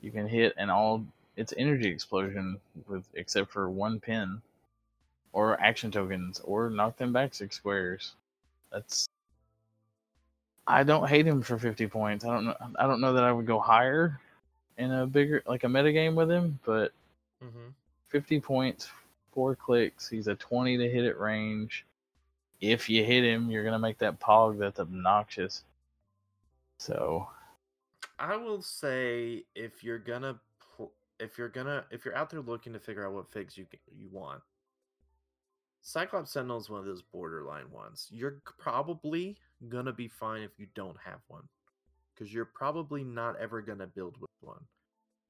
[0.00, 1.04] you can hit and all.
[1.36, 4.40] It's energy explosion with except for one pin,
[5.32, 8.14] or action tokens, or knock them back six squares.
[8.72, 9.06] That's.
[10.66, 12.24] I don't hate him for fifty points.
[12.24, 12.56] I don't know.
[12.76, 14.20] I don't know that I would go higher
[14.78, 16.92] in a bigger like a meta game with him, but
[17.44, 17.68] Mm-hmm.
[18.08, 18.88] 50 points,
[19.32, 20.08] four clicks.
[20.08, 21.84] He's a 20 to hit at range.
[22.60, 25.64] If you hit him, you're gonna make that pog that's obnoxious.
[26.78, 27.28] So
[28.18, 30.40] I will say if you're gonna
[31.20, 33.66] if you're gonna if you're out there looking to figure out what figs you
[33.96, 34.42] you want,
[35.82, 38.08] Cyclops Sentinel is one of those borderline ones.
[38.10, 39.36] You're probably
[39.68, 41.48] gonna be fine if you don't have one,
[42.14, 44.64] because you're probably not ever gonna build with one.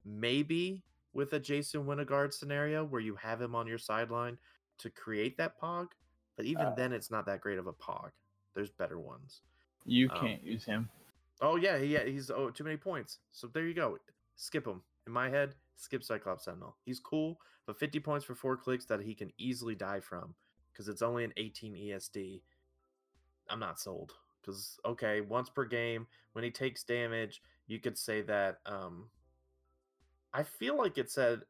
[0.03, 0.83] Maybe
[1.13, 4.37] with a Jason Wyngarde scenario where you have him on your sideline
[4.79, 5.87] to create that pog,
[6.35, 6.75] but even Uh.
[6.75, 8.11] then it's not that great of a pog.
[8.53, 9.41] There's better ones.
[9.87, 10.89] you Um, can't use him.
[11.41, 13.19] Oh yeah, yeah, he's oh too many points.
[13.31, 13.97] So there you go.
[14.35, 14.81] Skip him.
[15.07, 16.77] In my head, skip Cyclops Sentinel.
[16.83, 20.33] He's cool, but 50 points for four clicks that he can easily die from
[20.71, 22.41] because it's only an 18 ESD.
[23.49, 24.13] I'm not sold.
[24.41, 28.57] Because okay, once per game, when he takes damage, you could say that.
[28.65, 29.09] Um,
[30.33, 31.41] I feel like it said.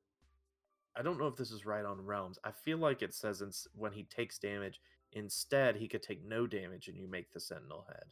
[0.97, 2.39] I don't know if this is right on realms.
[2.45, 4.79] I feel like it says ins- when he takes damage,
[5.11, 8.05] instead he could take no damage and you make the Sentinel head.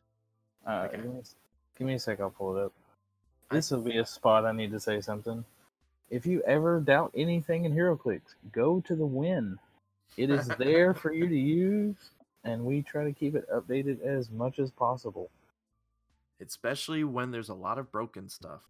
[0.68, 1.02] Uh, okay.
[1.78, 2.20] Give, me, a s- give me a sec.
[2.22, 2.74] I'll pull it up.
[3.52, 5.46] This will be a spot I need to say something.
[6.10, 8.22] If you ever doubt anything in HeroClix,
[8.52, 9.60] go to the win.
[10.18, 11.96] It is there for you to use,
[12.44, 15.30] and we try to keep it updated as much as possible.
[16.42, 18.62] especially when there's a lot of broken stuff.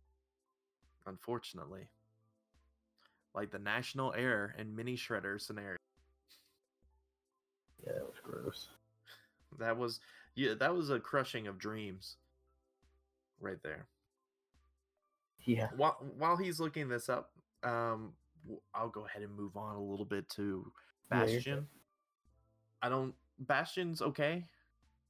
[1.06, 1.90] Unfortunately,
[3.36, 5.78] like the national air and mini shredder scenario.
[7.86, 8.70] Yeah, it was gross.
[9.60, 10.00] That was
[10.36, 12.18] yeah, that was a crushing of dreams,
[13.40, 13.86] right there.
[15.46, 15.70] Yeah.
[15.76, 17.32] While while he's looking this up,
[17.64, 18.14] um,
[18.74, 20.72] I'll go ahead and move on a little bit to
[21.12, 21.20] Yeah.
[21.26, 21.68] Bastion.
[22.82, 23.14] I don't.
[23.40, 24.46] Bastion's okay.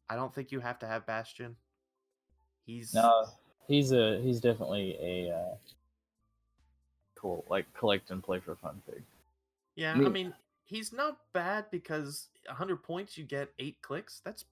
[0.10, 1.56] I don't think you have to have Bastion.
[2.66, 3.26] He's No,
[3.68, 5.56] he's a he's definitely a uh,
[7.16, 9.04] cool like collect and play for fun pig.
[9.76, 10.34] Yeah, Me- I mean,
[10.66, 14.22] he's not bad because 100 points you get 8 clicks.
[14.24, 14.46] That's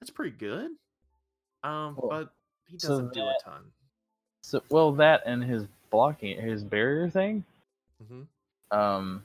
[0.00, 0.72] that's pretty good.
[1.62, 2.34] Um, Well, but
[2.70, 3.62] he so doesn't do a ton.
[4.42, 7.44] So well that and his blocking his barrier thing.
[8.08, 8.22] hmm
[8.70, 9.24] Um,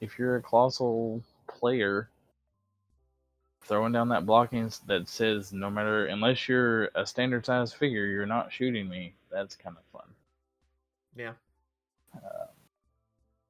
[0.00, 2.08] if you're a colossal player,
[3.62, 8.26] throwing down that blocking that says no matter unless you're a standard size figure, you're
[8.26, 9.14] not shooting me.
[9.30, 10.08] That's kind of fun.
[11.16, 11.32] Yeah.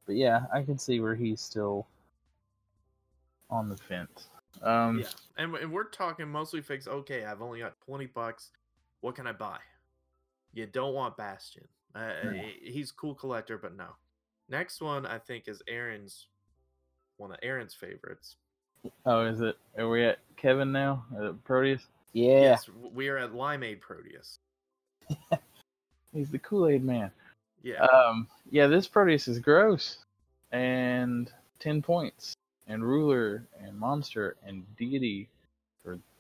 [0.07, 1.87] But yeah, I can see where he's still
[3.51, 4.29] on the fence.
[4.63, 5.07] Um, yeah.
[5.37, 6.87] And, and we're talking mostly fix.
[6.89, 8.51] Okay, I've only got 20 bucks.
[9.03, 9.59] What can I buy?
[10.55, 11.69] You don't want Bastion.
[11.95, 12.43] Uh, No.
[12.63, 13.89] He's cool collector, but no.
[14.49, 16.27] Next one I think is Aaron's
[17.19, 18.37] one of Aaron's favorites.
[19.07, 19.57] Oh, is it?
[19.79, 21.05] Are we at Kevin now?
[21.17, 21.87] Uh, Proteus?
[22.13, 24.39] Yeah, Yes, we are at Limeade Proteus.
[26.13, 27.11] he's the Kool Aid man.
[27.63, 27.85] Yeah.
[27.85, 29.99] Um, yeah, this Proteus is gross,
[30.51, 32.35] and ten points,
[32.67, 35.29] and ruler, and monster, and deity.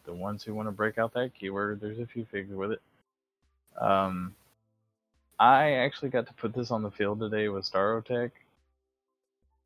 [0.04, 2.82] The ones who want to break out that keyword, there's a few figs with it.
[3.80, 4.34] Um,
[5.38, 8.30] I actually got to put this on the field today with Starotech.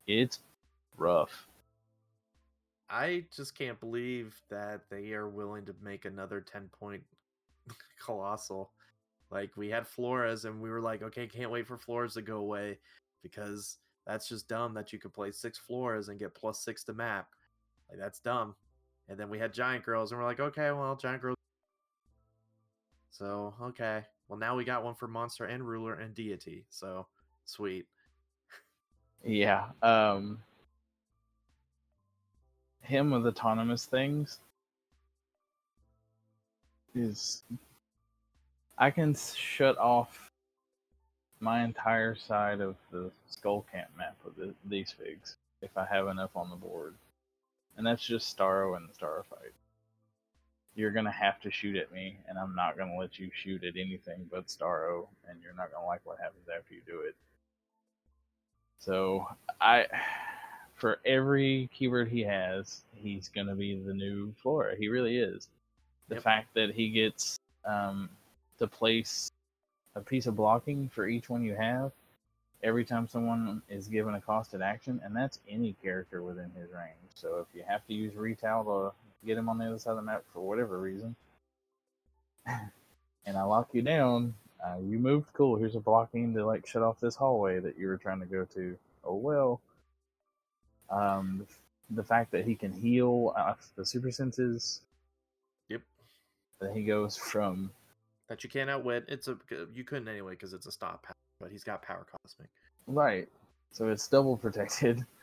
[0.05, 0.39] It's
[0.97, 1.47] rough.
[2.89, 7.03] I just can't believe that they are willing to make another 10 point
[8.03, 8.71] colossal.
[9.29, 12.37] Like we had Flores and we were like, okay, can't wait for Flores to go
[12.37, 12.79] away
[13.21, 16.93] because that's just dumb that you could play six Flores and get plus six to
[16.93, 17.27] map.
[17.89, 18.55] Like that's dumb.
[19.09, 21.37] And then we had Giant Girls and we're like, okay, well, Giant Girls.
[23.11, 26.65] So okay, well now we got one for monster and ruler and deity.
[26.69, 27.07] So
[27.45, 27.85] sweet.
[29.23, 29.65] Yeah.
[29.81, 30.39] Um
[32.81, 34.39] him with autonomous things
[36.95, 37.43] is
[38.77, 40.31] I can shut off
[41.39, 46.07] my entire side of the skull camp map with the, these figs if I have
[46.07, 46.93] enough on the board.
[47.77, 49.53] And that's just Starro and the Starro fight.
[50.75, 53.77] You're gonna have to shoot at me, and I'm not gonna let you shoot at
[53.77, 57.15] anything but Starro, and you're not gonna like what happens after you do it.
[58.79, 59.27] So
[59.61, 59.87] I,
[60.75, 64.75] for every keyword he has, he's gonna be the new Flora.
[64.77, 65.47] He really is.
[66.09, 66.23] The Yep.
[66.23, 68.09] fact that he gets um,
[68.59, 69.31] to place
[69.95, 71.91] a piece of blocking for each one you have
[72.63, 77.11] every time someone is given a costed action, and that's any character within his range.
[77.13, 79.97] So if you have to use retail to get him on the other side of
[79.97, 81.15] the map for whatever reason,
[82.45, 84.33] and I lock you down,
[84.65, 85.55] uh, you moved, cool.
[85.55, 88.45] Here's a blocking to like shut off this hallway that you were trying to go
[88.55, 88.77] to.
[89.03, 89.61] Oh well.
[90.89, 91.45] Um,
[91.89, 94.81] the fact that he can heal uh, the super senses.
[95.69, 95.81] Yep.
[96.59, 97.71] That he goes from
[98.29, 99.05] That you can't outwit.
[99.07, 99.37] It's a
[99.73, 101.05] you couldn't anyway because it's a stop
[101.39, 102.49] but he's got power cosmic.
[102.87, 103.27] Right.
[103.71, 105.05] So it's double protected.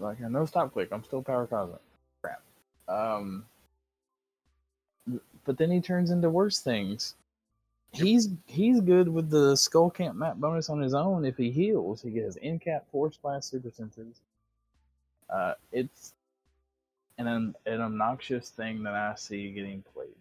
[0.00, 1.80] Like no stop click, I'm still power cosmic.
[2.22, 2.40] Crap.
[2.86, 3.44] Um
[5.44, 7.16] but then he turns into worse things.
[7.90, 12.00] He's he's good with the skull camp map bonus on his own if he heals.
[12.00, 14.20] He gets in cap force blast super senses.
[15.28, 16.12] Uh it's
[17.18, 20.14] an an an obnoxious thing that I see getting played.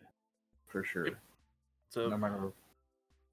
[0.69, 1.11] For sure.
[1.91, 2.51] So No matter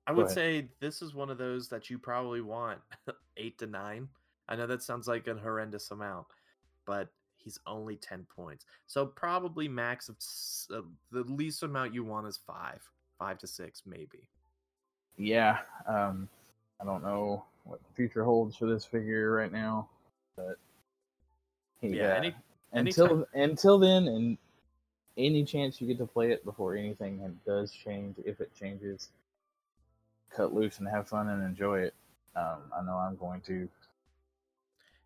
[0.07, 2.79] I would say this is one of those that you probably want
[3.37, 4.09] eight to nine.
[4.49, 6.27] I know that sounds like a horrendous amount,
[6.85, 7.09] but
[7.39, 8.67] he's only 10 points.
[8.87, 10.17] So probably max of
[10.77, 12.81] uh, the least amount you want is five,
[13.19, 14.29] five to six, maybe.
[15.17, 16.29] yeah, um,
[16.81, 19.89] I don't know what the future holds for this figure right now,
[20.37, 20.59] but
[21.81, 22.35] Yeah, any-
[22.73, 24.37] until until then, and
[25.17, 29.11] any chance you get to play it before anything does change, if it changes,
[30.35, 31.95] cut loose and have fun and enjoy it.
[32.37, 33.69] Um, I know I'm going to.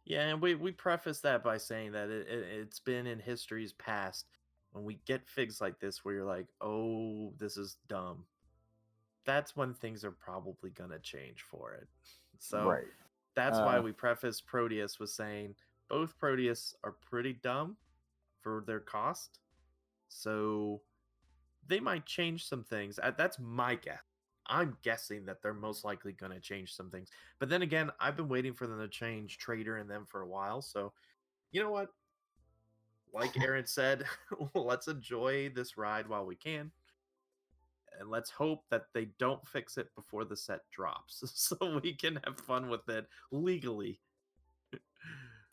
[0.04, 3.72] Yeah, and we, we preface that by saying that it, it, it's been in history's
[3.74, 4.26] past
[4.72, 8.24] when we get figs like this where you're like, oh, this is dumb.
[9.26, 11.88] That's when things are probably going to change for it.
[12.40, 12.84] So right.
[13.34, 15.56] that's why Uh, we preface Proteus with saying
[15.88, 17.76] both Proteus are pretty dumb
[18.42, 19.40] for their cost.
[20.08, 20.82] So
[21.66, 22.98] they might change some things.
[23.02, 24.07] Uh, That's my guess.
[24.48, 27.08] I'm guessing that they're most likely going to change some things.
[27.38, 30.28] But then again, I've been waiting for them to change Trader and them for a
[30.28, 30.62] while.
[30.62, 30.92] So,
[31.52, 31.88] you know what?
[33.12, 34.04] Like Aaron said,
[34.54, 36.70] let's enjoy this ride while we can.
[37.98, 42.20] And let's hope that they don't fix it before the set drops so we can
[42.24, 44.00] have fun with it legally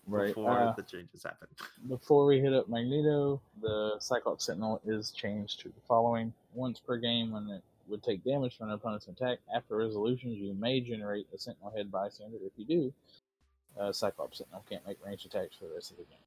[0.07, 0.27] Right.
[0.27, 1.47] before uh, the changes happen.
[1.87, 6.31] Before we hit up Magneto, the Cyclops Sentinel is changed to the following.
[6.53, 10.53] Once per game, when it would take damage from an opponent's attack, after resolutions, you
[10.53, 12.37] may generate a Sentinel head bystander.
[12.41, 12.93] If you do,
[13.79, 16.17] uh, Cyclops Sentinel can't make range attacks for the rest of the game.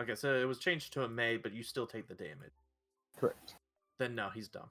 [0.00, 2.52] Okay, so it was changed to a May, but you still take the damage.
[3.16, 3.54] Correct.
[3.98, 4.70] Then no, he's dumb.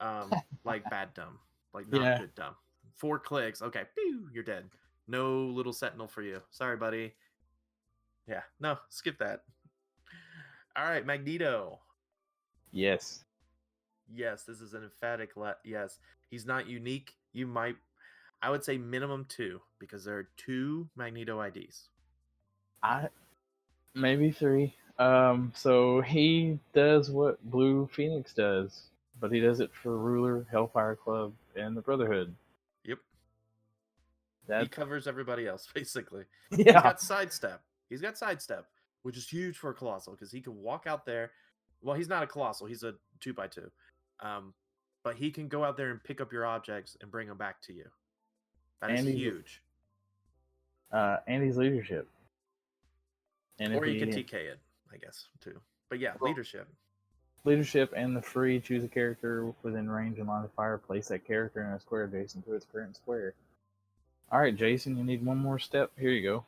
[0.00, 0.30] Um,
[0.64, 1.38] like bad dumb,
[1.72, 2.18] like not Yeah.
[2.18, 2.54] good dumb.
[2.96, 4.64] Four clicks, okay, pew, you're dead.
[5.08, 6.40] No little sentinel for you.
[6.50, 7.12] Sorry, buddy.
[8.26, 9.44] Yeah, no, skip that.
[10.74, 11.78] All right, Magneto.
[12.72, 13.24] Yes.
[14.14, 15.98] Yes, this is an emphatic le- yes.
[16.30, 17.14] He's not unique.
[17.32, 17.76] You might,
[18.42, 21.88] I would say minimum two because there are two Magneto IDs.
[22.82, 23.08] I
[23.94, 24.74] maybe three.
[24.98, 28.84] Um, so he does what Blue Phoenix does,
[29.20, 32.34] but he does it for Ruler, Hellfire Club, and the Brotherhood.
[32.84, 32.98] Yep,
[34.62, 36.24] he covers everybody else basically.
[36.50, 36.64] Yeah.
[36.64, 37.62] He's got sidestep.
[37.88, 38.66] He's got sidestep,
[39.02, 41.32] which is huge for a colossal because he can walk out there.
[41.82, 43.70] Well, he's not a colossal; he's a two by two.
[44.20, 44.54] Um,
[45.04, 47.60] but he can go out there and pick up your objects and bring them back
[47.62, 47.84] to you.
[48.80, 49.62] That is huge.
[50.92, 52.08] uh, and his leadership.
[53.58, 54.58] And Or you can TK it,
[54.92, 55.60] I guess, too.
[55.88, 56.68] But yeah, Well- leadership.
[57.44, 60.78] leadership and the free choose a character within range and line of fire.
[60.78, 63.34] Place that character in a square adjacent to its current square.
[64.30, 65.90] All right, Jason, you need one more step.
[65.98, 66.44] Here you go.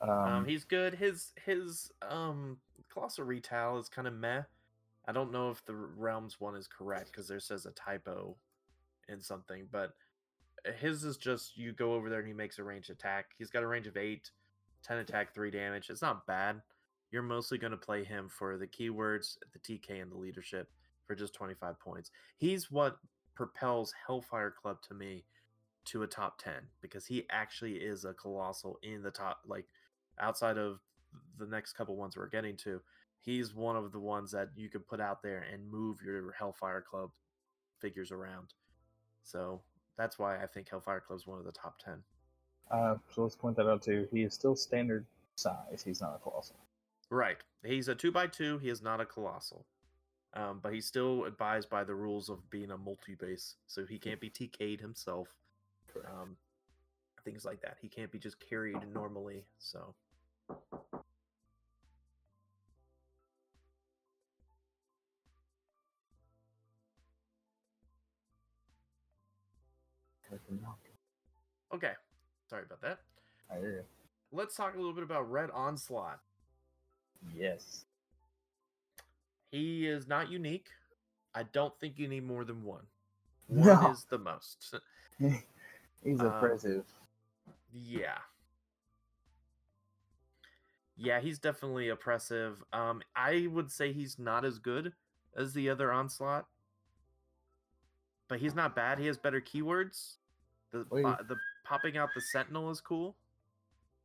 [0.00, 0.94] Um, Um, he's good.
[0.94, 2.58] His his um
[2.92, 4.42] colossal retail is kind of meh.
[5.06, 8.36] I don't know if the realms one is correct because there says a typo
[9.08, 9.94] in something, but
[10.66, 13.26] uh, his is just you go over there and he makes a ranged attack.
[13.38, 14.30] He's got a range of eight,
[14.84, 15.90] 10 attack, three damage.
[15.90, 16.62] It's not bad.
[17.10, 20.68] You're mostly going to play him for the keywords, the TK, and the leadership.
[21.06, 22.10] for just 25 points.
[22.36, 22.98] He's what
[23.34, 25.24] propels Hellfire Club to me
[25.86, 29.66] to a top 10 because he actually is a colossal in the top like
[30.20, 30.80] outside of
[31.38, 32.80] the next couple ones we're getting to.
[33.20, 36.80] He's one of the ones that you can put out there and move your Hellfire
[36.80, 37.10] Club
[37.78, 38.54] figures around.
[39.22, 39.60] So
[39.96, 42.02] that's why I think Hellfire Club is one of the top 10.
[42.70, 44.08] Uh, so let's point that out too.
[44.12, 45.04] He is still standard
[45.36, 45.82] size.
[45.84, 46.56] He's not a colossal.
[47.10, 47.38] Right.
[47.64, 48.58] He's a two by two.
[48.58, 49.66] He is not a colossal.
[50.32, 53.56] Um, but he's still advised by the rules of being a multi base.
[53.66, 55.34] So he can't be TK'd himself.
[56.06, 56.36] Um,
[57.24, 57.78] things like that.
[57.82, 59.44] He can't be just carried normally.
[59.58, 59.94] So
[71.74, 71.92] okay.
[72.48, 72.98] Sorry about that.
[73.50, 73.82] I hear you.
[74.32, 76.20] Let's talk a little bit about Red Onslaught.
[77.34, 77.84] Yes.
[79.50, 80.68] He is not unique.
[81.34, 82.84] I don't think you need more than one.
[83.48, 83.74] No.
[83.82, 84.74] One is the most.
[86.04, 86.84] He's Um, oppressive.
[87.72, 88.18] Yeah.
[91.02, 92.62] Yeah, he's definitely oppressive.
[92.74, 94.92] Um, I would say he's not as good
[95.34, 96.44] as the other onslaught,
[98.28, 98.98] but he's not bad.
[98.98, 100.16] He has better keywords.
[100.72, 103.16] The po- the popping out the sentinel is cool.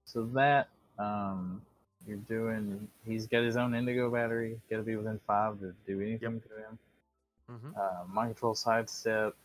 [0.05, 1.61] So that um,
[2.07, 2.87] you're doing.
[3.05, 4.57] He's got his own indigo battery.
[4.69, 6.79] Got to be within five to do anything to him.
[7.51, 7.69] Mm-hmm.
[7.77, 9.35] Uh, mind control sidestep.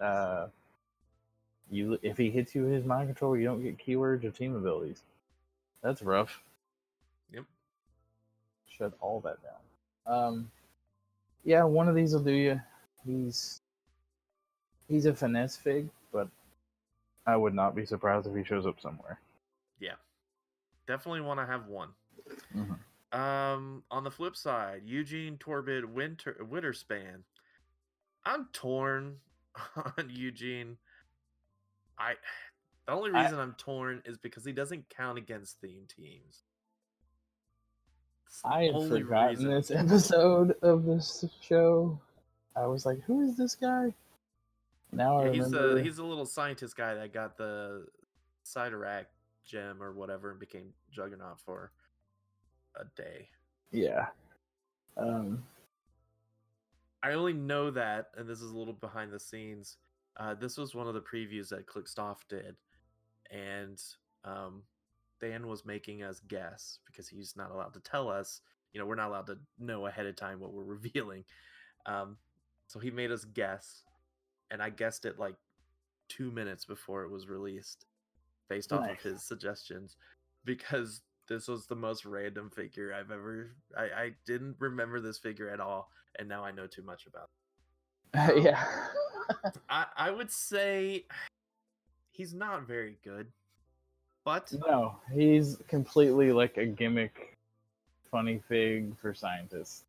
[0.00, 0.46] Uh,
[1.70, 4.56] you if he hits you with his mind control, you don't get keywords or team
[4.56, 5.02] abilities.
[5.84, 6.42] That's rough.
[7.30, 7.44] Yep.
[8.66, 10.14] Shut all that down.
[10.16, 10.50] Um,
[11.44, 12.60] yeah, one of these will do you.
[13.06, 13.60] He's
[14.88, 16.26] he's a finesse fig, but
[17.26, 19.20] I would not be surprised if he shows up somewhere.
[19.78, 19.96] Yeah,
[20.86, 21.90] definitely want to have one.
[22.56, 22.78] Mhm.
[23.12, 27.24] Um, on the flip side, Eugene Torbid Winter Winterspan.
[28.24, 29.18] I'm torn
[29.76, 30.78] on Eugene.
[31.98, 32.14] I
[32.86, 36.42] the only reason I'm torn is because he doesn't count against theme teams.
[38.44, 39.50] I had forgotten reason.
[39.50, 41.98] this episode of this show.
[42.56, 43.94] I was like, "Who is this guy?"
[44.92, 47.86] Now I Yeah, he's a he's a little scientist guy that got the
[48.44, 49.06] Cyttorak
[49.44, 51.72] gem or whatever and became Juggernaut for
[52.76, 53.28] a day.
[53.70, 54.06] Yeah.
[54.96, 55.44] Um.
[57.02, 59.76] I only know that, and this is a little behind the scenes.
[60.16, 62.56] Uh, this was one of the previews that Clickstoff did,
[63.30, 63.80] and
[64.24, 64.62] um,
[65.20, 68.40] Dan was making us guess because he's not allowed to tell us.
[68.72, 71.24] You know, we're not allowed to know ahead of time what we're revealing.
[71.86, 72.16] Um,
[72.66, 73.84] so he made us guess,
[74.50, 75.36] and I guessed it like
[76.08, 77.86] two minutes before it was released,
[78.48, 79.96] based off of his suggestions,
[80.44, 83.54] because this was the most random figure I've ever.
[83.76, 87.30] I, I didn't remember this figure at all, and now I know too much about.
[88.36, 88.42] it.
[88.42, 88.64] yeah.
[89.68, 91.06] I I would say
[92.14, 93.26] he's not very good,
[94.24, 97.36] but no, he's completely like a gimmick,
[98.10, 99.84] funny fig for scientists.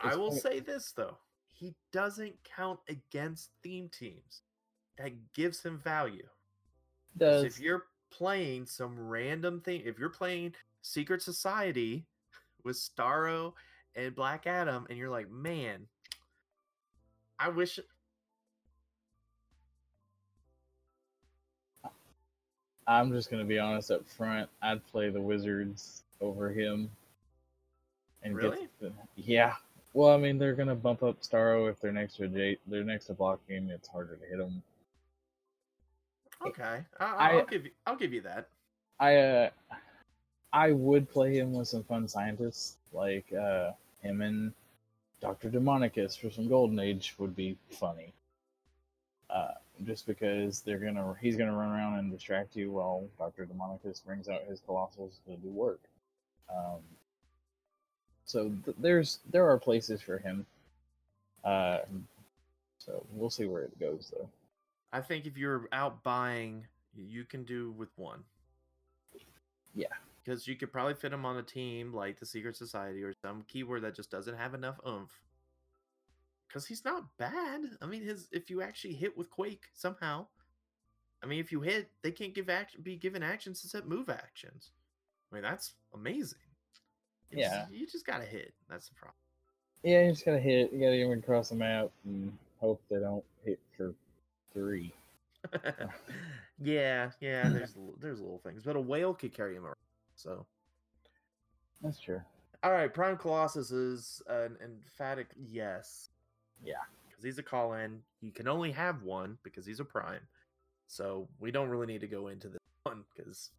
[0.00, 1.16] I will funny- say this though:
[1.48, 4.42] he doesn't count against theme teams.
[4.96, 6.26] That gives him value.
[7.16, 12.04] Does If you're playing some random thing, if you're playing Secret Society
[12.64, 13.54] with Starro
[13.94, 15.86] and Black Adam, and you're like, man,
[17.38, 17.80] I wish.
[22.90, 24.50] I'm just gonna be honest up front.
[24.60, 26.90] I'd play the Wizards over him.
[28.24, 28.68] And get Really?
[28.80, 29.54] the- yeah.
[29.92, 32.58] Well, I mean, they're gonna bump up Starro if they're next to a J.
[32.66, 33.70] They're next to blocking.
[33.70, 34.60] It's harder to hit them.
[36.44, 37.70] Okay, I, I- I'll give you.
[37.86, 38.48] I'll give you that.
[38.98, 39.50] I uh,
[40.52, 43.70] I would play him with some fun scientists like uh,
[44.02, 44.52] him and
[45.20, 48.12] Doctor Demonicus for some Golden Age would be funny.
[49.28, 49.52] Uh,
[49.84, 54.28] just because they're gonna he's gonna run around and distract you while Doctor Demonicus brings
[54.28, 55.80] out his colossals to do work.
[56.50, 56.80] Um,
[58.24, 60.46] so th- there's there are places for him.
[61.44, 61.78] Uh,
[62.78, 64.28] so we'll see where it goes though.
[64.92, 66.66] I think if you're out buying,
[66.96, 68.24] you can do with one.
[69.74, 69.86] Yeah.
[70.24, 73.44] Because you could probably fit him on a team like the Secret Society or some
[73.48, 75.12] keyword that just doesn't have enough oomph.
[76.50, 77.60] Because he's not bad.
[77.80, 80.26] I mean, his if you actually hit with Quake somehow,
[81.22, 84.72] I mean, if you hit, they can't give action be given actions except move actions.
[85.30, 86.38] I mean, that's amazing.
[87.30, 87.66] Just- Yeah.
[87.70, 88.52] you just gotta hit.
[88.68, 89.14] That's the problem.
[89.84, 90.72] Yeah, you just gotta hit.
[90.72, 93.94] You gotta get them across the map and hope they don't hit for
[94.52, 94.92] three.
[96.60, 97.48] yeah, yeah.
[97.48, 99.76] There's there's little things, but a whale could carry him around.
[100.16, 100.44] So
[101.80, 102.20] That's true.
[102.62, 106.10] All right, Prime Colossus is an emphatic yes.
[106.64, 106.74] Yeah.
[107.08, 108.02] Because he's a call in.
[108.20, 110.20] You can only have one because he's a Prime.
[110.86, 113.50] So we don't really need to go into this one because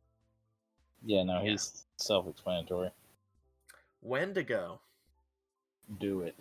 [1.06, 1.52] Yeah, no, Yeah.
[1.52, 2.91] he's self-explanatory.
[4.02, 4.80] when to go.
[5.99, 6.36] Do it.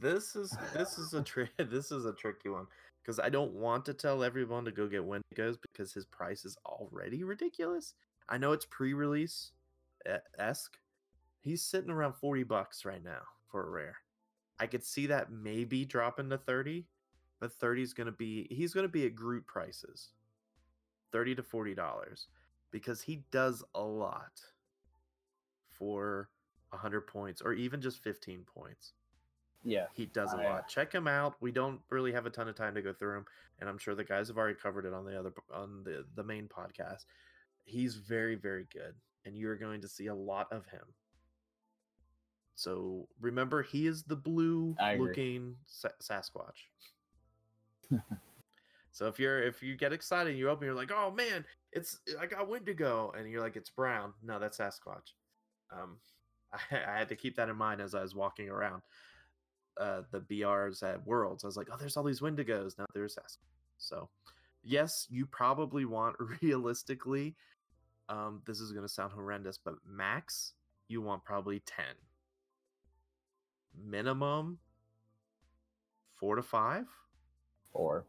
[0.00, 2.66] This is this is a tri- this is a tricky one
[3.02, 6.56] because I don't want to tell everyone to go get Wendigos because his price is
[6.66, 7.94] already ridiculous.
[8.28, 9.52] I know it's pre-release
[10.38, 10.76] esque.
[11.40, 13.96] He's sitting around forty bucks right now for a rare.
[14.58, 16.86] I could see that maybe dropping to thirty,
[17.40, 20.10] but 30 is gonna be he's gonna be at Groot prices,
[21.12, 22.28] thirty to forty dollars,
[22.70, 24.40] because he does a lot
[25.68, 26.30] for
[26.72, 28.92] hundred points or even just fifteen points.
[29.64, 29.86] Yeah.
[29.94, 30.68] He does a I, lot.
[30.68, 31.34] Check him out.
[31.40, 33.26] We don't really have a ton of time to go through him,
[33.58, 36.22] and I'm sure the guys have already covered it on the other on the the
[36.22, 37.04] main podcast.
[37.64, 40.84] He's very very good, and you're going to see a lot of him.
[42.56, 46.64] So remember, he is the blue looking Sa- Sasquatch.
[48.92, 52.00] so if you're if you get excited, and you open, you're like, oh man, it's
[52.18, 54.14] I got Wendigo, and you're like, it's brown.
[54.24, 55.12] No, that's Sasquatch.
[55.70, 55.98] Um,
[56.52, 58.82] I, I had to keep that in mind as I was walking around
[59.78, 61.44] uh, the BRs at Worlds.
[61.44, 62.78] I was like, oh, there's all these Wendigos.
[62.78, 63.36] Now there's Sasquatch.
[63.76, 64.08] So,
[64.62, 67.36] yes, you probably want realistically,
[68.08, 70.54] um, this is going to sound horrendous, but max,
[70.88, 71.84] you want probably 10.
[73.84, 74.58] Minimum,
[76.14, 76.86] four to five.
[77.72, 78.04] Or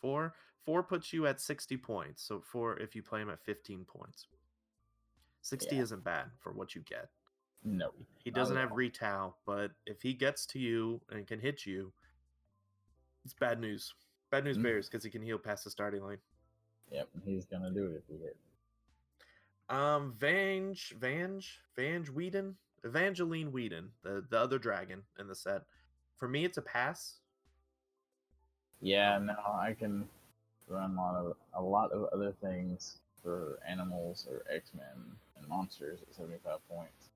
[0.00, 0.34] Four.
[0.64, 2.22] Four puts you at 60 points.
[2.22, 4.26] So, four if you play him at 15 points.
[5.42, 5.82] 60 Yeah.
[5.82, 7.10] isn't bad for what you get.
[7.66, 7.92] no.
[8.18, 11.92] He doesn't have retail, but if he gets to you and can hit you,
[13.24, 13.94] it's bad news.
[14.30, 14.62] Bad news Mhm.
[14.64, 16.20] bears because he can heal past the starting line.
[16.90, 18.36] Yep, he's gonna do it if he hit.
[19.70, 25.62] Um, Vange, Vange, Vange Whedon, Evangeline Whedon, the the other dragon in the set.
[26.16, 27.18] For me, it's a pass.
[28.80, 30.06] Yeah, um, no, I can
[30.68, 35.48] run a lot of a lot of other things for animals or X Men and
[35.48, 37.08] monsters at seventy five points.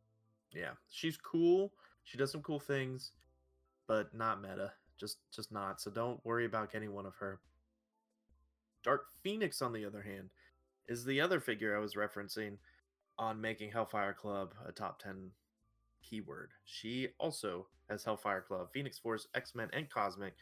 [0.53, 1.71] Yeah, she's cool.
[2.05, 3.13] She does some cool things,
[3.87, 4.73] but not meta.
[4.99, 5.81] Just just not.
[5.81, 7.39] So don't worry about getting one of her.
[8.83, 10.31] Dark Phoenix, on the other hand,
[10.87, 12.57] is the other figure I was referencing
[13.19, 15.31] on making Hellfire Club a top 10
[16.03, 16.51] keyword.
[16.65, 20.35] She also has Hellfire Club, Phoenix Force, X Men, and Cosmic.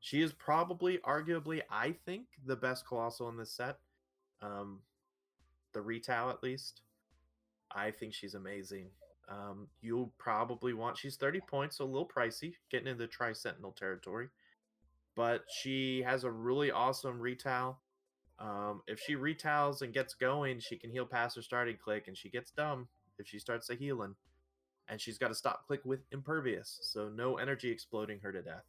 [0.00, 3.78] She is probably, arguably, I think, the best Colossal in this set.
[4.40, 4.80] Um,
[5.72, 6.82] the retail, at least.
[7.70, 8.86] I think she's amazing.
[9.28, 13.72] Um, you'll probably want, she's 30 points, so a little pricey, getting into Tri Sentinel
[13.72, 14.28] territory.
[15.16, 17.80] But she has a really awesome retail.
[18.38, 22.16] Um, if she retails and gets going, she can heal past her starting click, and
[22.16, 24.14] she gets dumb if she starts to healing.
[24.88, 28.64] And she's got to stop click with impervious, so no energy exploding her to death,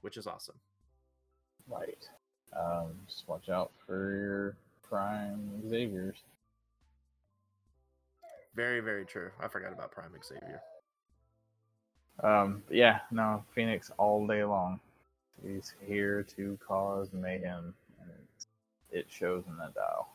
[0.00, 0.56] which is awesome.
[1.68, 2.08] Right.
[2.58, 4.56] Um, just watch out for your
[4.88, 6.18] prime Xavier's.
[8.54, 9.30] Very, very true.
[9.40, 10.62] I forgot about Prime Xavier.
[12.22, 14.78] Um, yeah, no, Phoenix all day long.
[15.44, 18.10] He's here to cause mayhem, and
[18.92, 20.08] it shows in that dial.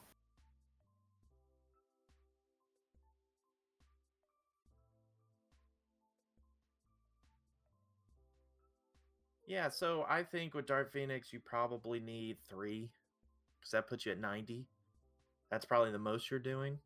[9.50, 12.92] Yeah, so I think with Dark Phoenix, you probably need three,
[13.60, 14.68] because that puts you at 90.
[15.50, 16.78] That's probably the most you're doing,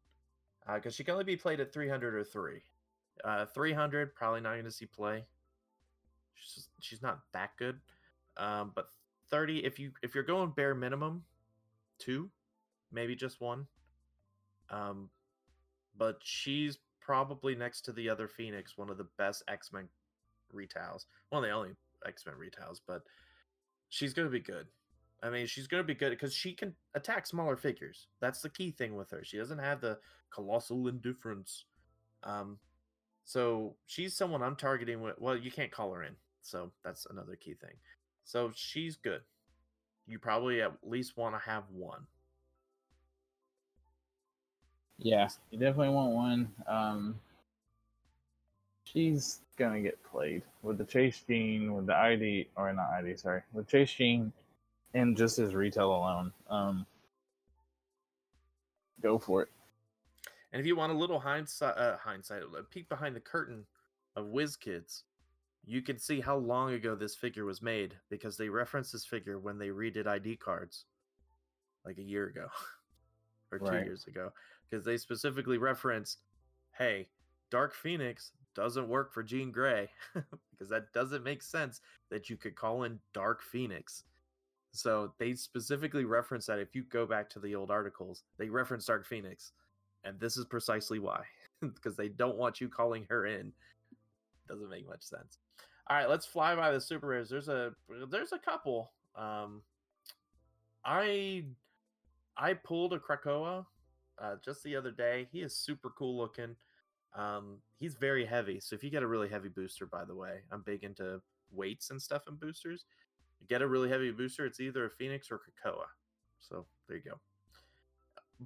[0.74, 2.62] because she can only be played at 300 or three.
[3.22, 5.26] Uh, 300, probably not going to see play.
[6.36, 7.82] She's just- she's not that good.
[8.38, 8.94] Um, but
[9.28, 11.26] 30, if you if you're going bare minimum,
[12.00, 12.32] two,
[12.92, 13.68] maybe just one.
[14.70, 15.12] Um,
[15.98, 19.90] but she's probably next to the other Phoenix, one of the best X Men
[20.54, 21.08] retails.
[21.30, 23.04] One of the only X Men retails, but
[23.90, 24.68] she's going to be good.
[25.22, 28.08] I mean, she's going to be good because she can attack smaller figures.
[28.20, 29.24] That's the key thing with her.
[29.24, 29.98] She doesn't have the
[30.34, 31.66] colossal indifference.
[32.24, 32.58] Um,
[33.24, 35.16] so she's someone I'm targeting with.
[35.20, 37.76] Well, you can't call her in, so that's another key thing.
[38.26, 39.22] So she's good.
[40.06, 42.06] You probably at least want to have one.
[44.98, 46.52] Yeah, you definitely want one.
[46.68, 47.16] Um,
[48.94, 53.42] she's gonna get played with the Chase Gene, with the ID, or not ID, sorry,
[53.52, 54.32] with Chase Gene,
[54.94, 56.32] and just his retail alone.
[56.50, 56.86] Um,
[59.02, 59.50] go for it.
[60.52, 63.66] And if you want a little hindsight, uh, hindsight, a peek behind the curtain
[64.16, 65.02] of WizKids,
[65.66, 69.40] you can see how long ago this figure was made because they referenced this figure
[69.40, 70.86] when they redid ID cards,
[71.86, 72.48] like a year ago
[73.52, 73.86] or two Right.
[73.86, 74.32] years ago,
[74.70, 76.20] because they specifically referenced,
[76.78, 77.08] "Hey,
[77.50, 79.90] Dark Phoenix doesn't work for Jean Grey
[80.52, 84.04] because that doesn't make sense that you could call in Dark Phoenix.
[84.72, 88.86] So they specifically reference that if you go back to the old articles, they reference
[88.86, 89.52] Dark Phoenix.
[90.04, 91.24] And this is precisely why.
[91.62, 93.54] because they don't want you calling her in.
[94.48, 95.38] Doesn't make much sense.
[95.88, 97.30] All right, let's fly by the super rares.
[97.30, 97.74] There's a
[98.10, 98.92] there's a couple.
[99.16, 99.62] Um
[100.84, 101.46] I
[102.36, 103.66] I pulled a Krakoa
[104.22, 105.28] uh, just the other day.
[105.32, 106.56] He is super cool looking.
[107.16, 108.60] Um, he's very heavy.
[108.60, 111.22] So if you get a really heavy booster, by the way, I'm big into
[111.52, 112.86] weights and stuff and boosters.
[113.40, 115.86] You get a really heavy booster, it's either a Phoenix or Krakoa.
[116.40, 117.20] So there you go.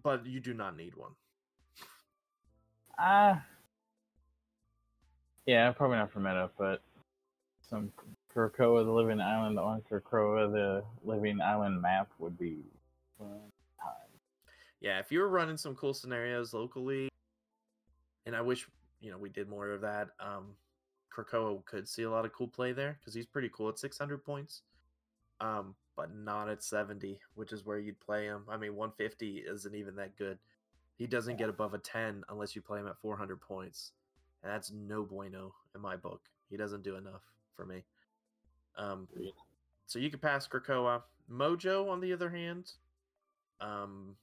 [0.04, 1.12] But you do not need one.
[3.00, 3.44] Ah.
[5.46, 6.82] yeah, probably not for meta, but
[7.62, 7.92] some
[8.36, 12.64] Krakoa the Living Island on Krakoa the Living Island map would be
[13.18, 13.28] fun
[13.80, 14.20] time.
[14.82, 17.10] Yeah, if you were running some cool scenarios locally,
[18.28, 18.68] and I wish
[19.00, 20.10] you know we did more of that.
[20.20, 20.56] Um,
[21.12, 24.24] Krakoa could see a lot of cool play there because he's pretty cool at 600
[24.24, 24.62] points,
[25.40, 28.44] um, but not at 70, which is where you'd play him.
[28.48, 30.38] I mean, 150 isn't even that good.
[30.98, 33.94] He doesn't get above a 10 unless you play him at 400 points,
[34.44, 36.22] and that's no bueno in my book.
[36.50, 37.24] He doesn't do enough
[37.56, 37.84] for me.
[38.78, 39.08] Um,
[39.88, 41.02] so you could pass Krakoa.
[41.32, 42.72] Mojo, on the other hand,
[43.60, 44.16] um,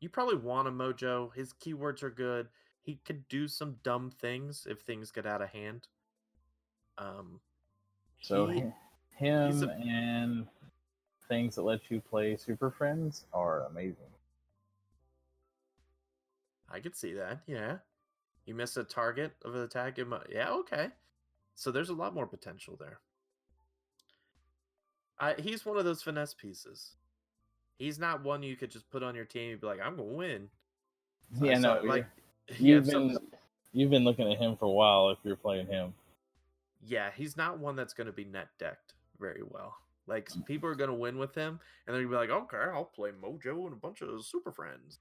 [0.00, 1.34] you probably want a Mojo.
[1.34, 2.48] His keywords are good.
[2.82, 5.88] He could do some dumb things if things get out of hand.
[6.98, 7.40] Um,
[8.22, 8.72] So he-
[9.10, 10.48] him a- and
[11.28, 14.12] things that let you play Super Friends are amazing.
[16.68, 17.42] I could see that.
[17.46, 17.78] Yeah,
[18.44, 19.98] you miss a target of an attack.
[19.98, 20.92] in mo- Yeah, okay.
[21.54, 23.00] So there's a lot more potential there.
[25.18, 26.96] I, he's one of those finesse pieces.
[27.78, 30.08] He's not one you could just put on your team and be like, "I'm gonna
[30.08, 30.48] win."
[31.40, 32.06] Yeah, no, like like
[32.58, 33.18] you you've been
[33.72, 35.92] you've been looking at him for a while if you're playing him.
[36.86, 39.76] yeah, he's not one that's going to be net decked very well.
[40.06, 42.70] Like people are going to win with him, and they're going to be like, "Okay,
[42.72, 45.00] I'll play Mojo and a bunch of super friends."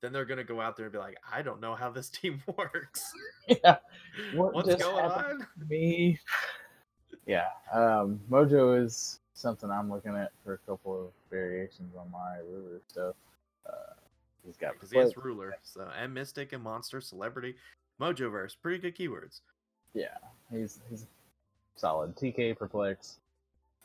[0.00, 2.08] Then they're going to go out there and be like, "I don't know how this
[2.10, 3.12] team works.
[3.48, 3.76] yeah,
[4.34, 6.18] What What's going on?" me.
[7.26, 12.38] Yeah, um, Mojo is something I'm looking at for a couple of variations on my
[12.50, 13.14] ruler stuff.
[13.66, 13.94] Uh,
[14.44, 17.56] he's got Because he has ruler, so and mystic and monster, celebrity,
[18.00, 19.40] Mojoverse, pretty good keywords.
[19.94, 20.16] Yeah,
[20.50, 21.06] he's he's
[21.76, 22.16] solid.
[22.16, 23.18] TK perplex.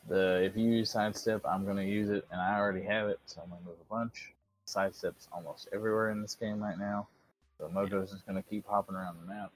[0.08, 3.40] The if you use sidestep, I'm gonna use it, and I already have it, so
[3.42, 4.32] I'm gonna move a bunch.
[4.66, 7.08] Sidestep's almost everywhere in this game right now,
[7.58, 9.52] so Mojo's just gonna keep hopping around the map.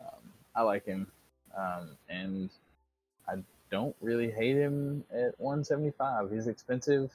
[0.00, 1.06] Um, I like him,
[1.56, 2.50] um, and
[3.28, 3.36] I
[3.72, 6.30] don't really hate him at 175.
[6.30, 7.10] He's expensive,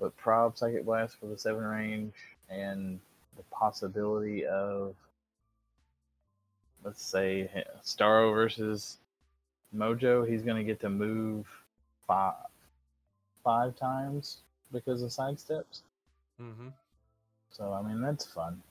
[0.00, 2.14] but prob psychic blast for the seven range
[2.48, 2.98] and
[3.36, 4.94] the possibility of
[6.82, 7.50] let's say
[7.84, 8.96] Starro versus
[9.76, 11.46] Mojo, he's gonna get to move
[12.06, 12.34] five
[13.44, 14.38] five times
[14.72, 15.82] because of side steps.
[16.40, 16.68] Mm-hmm.
[17.50, 18.62] So I mean that's fun.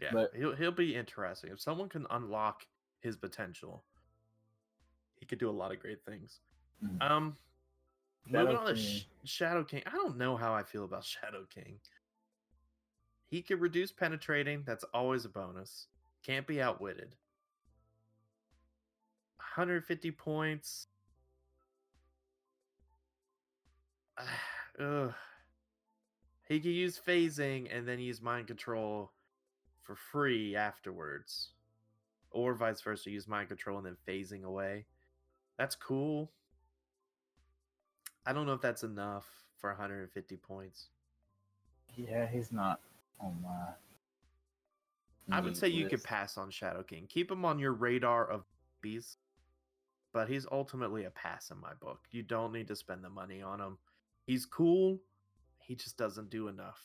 [0.00, 2.66] Yeah, But- he'll he'll be interesting if someone can unlock
[3.00, 3.82] his potential.
[5.16, 6.40] He could do a lot of great things.
[6.82, 7.02] Mhm.
[7.02, 7.38] Um,
[8.26, 8.82] Shadow moving on to King.
[8.84, 9.82] Sh- Shadow King.
[9.86, 11.80] I don't know how I feel about Shadow King.
[13.26, 14.62] He can reduce penetrating.
[14.64, 15.88] That's always a bonus.
[16.22, 17.16] Can't be outwitted.
[19.38, 20.88] 150 points.
[24.78, 25.14] Ugh.
[26.48, 29.12] He could use phasing and then use mind control
[29.82, 31.52] for free afterwards.
[32.30, 34.86] Or vice versa, use mind control and then phasing away.
[35.58, 36.30] That's cool.
[38.26, 39.26] I don't know if that's enough
[39.58, 40.88] for 150 points.
[41.96, 42.80] Yeah, he's not
[43.20, 43.74] on my.
[45.30, 47.06] I would say you could pass on Shadow King.
[47.08, 48.44] Keep him on your radar of
[48.82, 49.16] bees,
[50.12, 52.00] but he's ultimately a pass in my book.
[52.10, 53.78] You don't need to spend the money on him.
[54.26, 55.00] He's cool.
[55.58, 56.82] He just doesn't do enough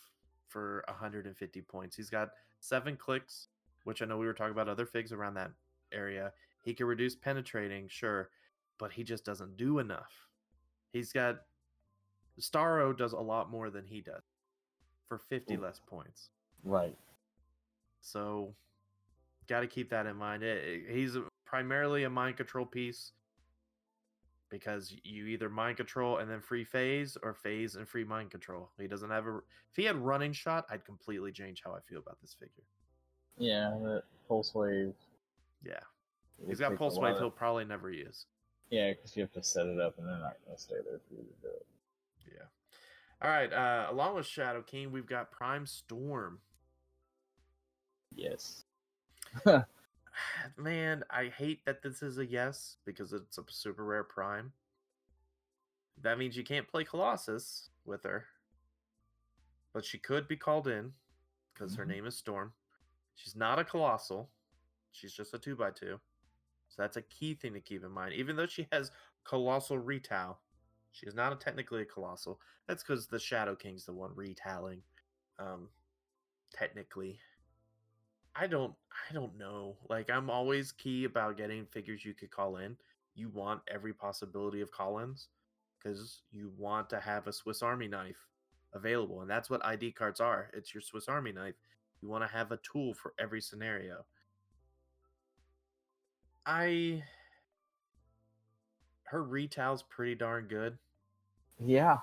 [0.48, 1.98] for 150 points.
[1.98, 2.30] He's got
[2.62, 3.48] seven clicks,
[3.84, 5.52] which I know we were talking about other figs around that
[5.92, 6.32] area.
[6.64, 8.30] He can reduce penetrating, sure,
[8.80, 10.28] but he just doesn't do enough.
[10.92, 11.42] He's got
[12.40, 14.24] Starro does a lot more than he does
[15.08, 15.62] for 50 Ooh.
[15.62, 16.30] less points.
[16.64, 16.98] Right.
[18.02, 18.54] So,
[19.48, 20.44] got to keep that in mind.
[20.44, 23.12] Eh, eh, He's primarily a mind control piece
[24.50, 28.72] because you either mind control and then free phase or phase and free mind control.
[28.80, 29.38] He doesn't have a.
[29.38, 32.64] If he had running shot, I'd completely change how I feel about this figure.
[33.38, 34.94] Yeah, pulse wave.
[35.64, 35.80] Yeah,
[36.48, 37.18] he's got pulse wave.
[37.18, 38.26] He'll probably never use.
[38.70, 41.14] Yeah, because you have to set it up, and they're not gonna stay there for
[41.16, 41.66] you to do it.
[42.34, 42.46] Yeah.
[43.22, 43.52] All right.
[43.52, 46.40] Uh, along with Shadow King, we've got Prime Storm.
[48.14, 48.64] Yes.
[50.58, 54.52] Man, I hate that this is a yes because it's a super rare prime.
[56.02, 58.26] That means you can't play Colossus with her.
[59.74, 60.94] But she could be called in
[61.54, 61.90] because her Mhm.
[61.90, 62.54] name is Storm.
[63.16, 64.32] She's not a colossal.
[64.92, 66.00] She's just a 2x2.
[66.70, 68.14] So that's a key thing to keep in mind.
[68.14, 68.92] Even though she has
[69.24, 70.40] colossal retail,
[70.92, 72.40] she is not a, technically a colossal.
[72.68, 74.82] That's because the Shadow King's the one retailing.
[75.40, 75.70] Um,
[76.54, 77.20] technically.
[78.36, 78.74] I don't
[79.10, 79.78] I don't know.
[79.90, 82.78] Like I'm always key about getting figures you could call in.
[83.16, 85.28] You want every possibility of call-ins
[85.78, 88.28] because you want to have a Swiss Army knife
[88.74, 90.50] available, and that's what ID cards are.
[90.54, 91.56] It's your Swiss Army knife.
[92.02, 94.06] You want to have a tool for every scenario.
[96.46, 97.04] I
[99.04, 100.78] her retail's pretty darn good.
[101.64, 101.98] Yeah.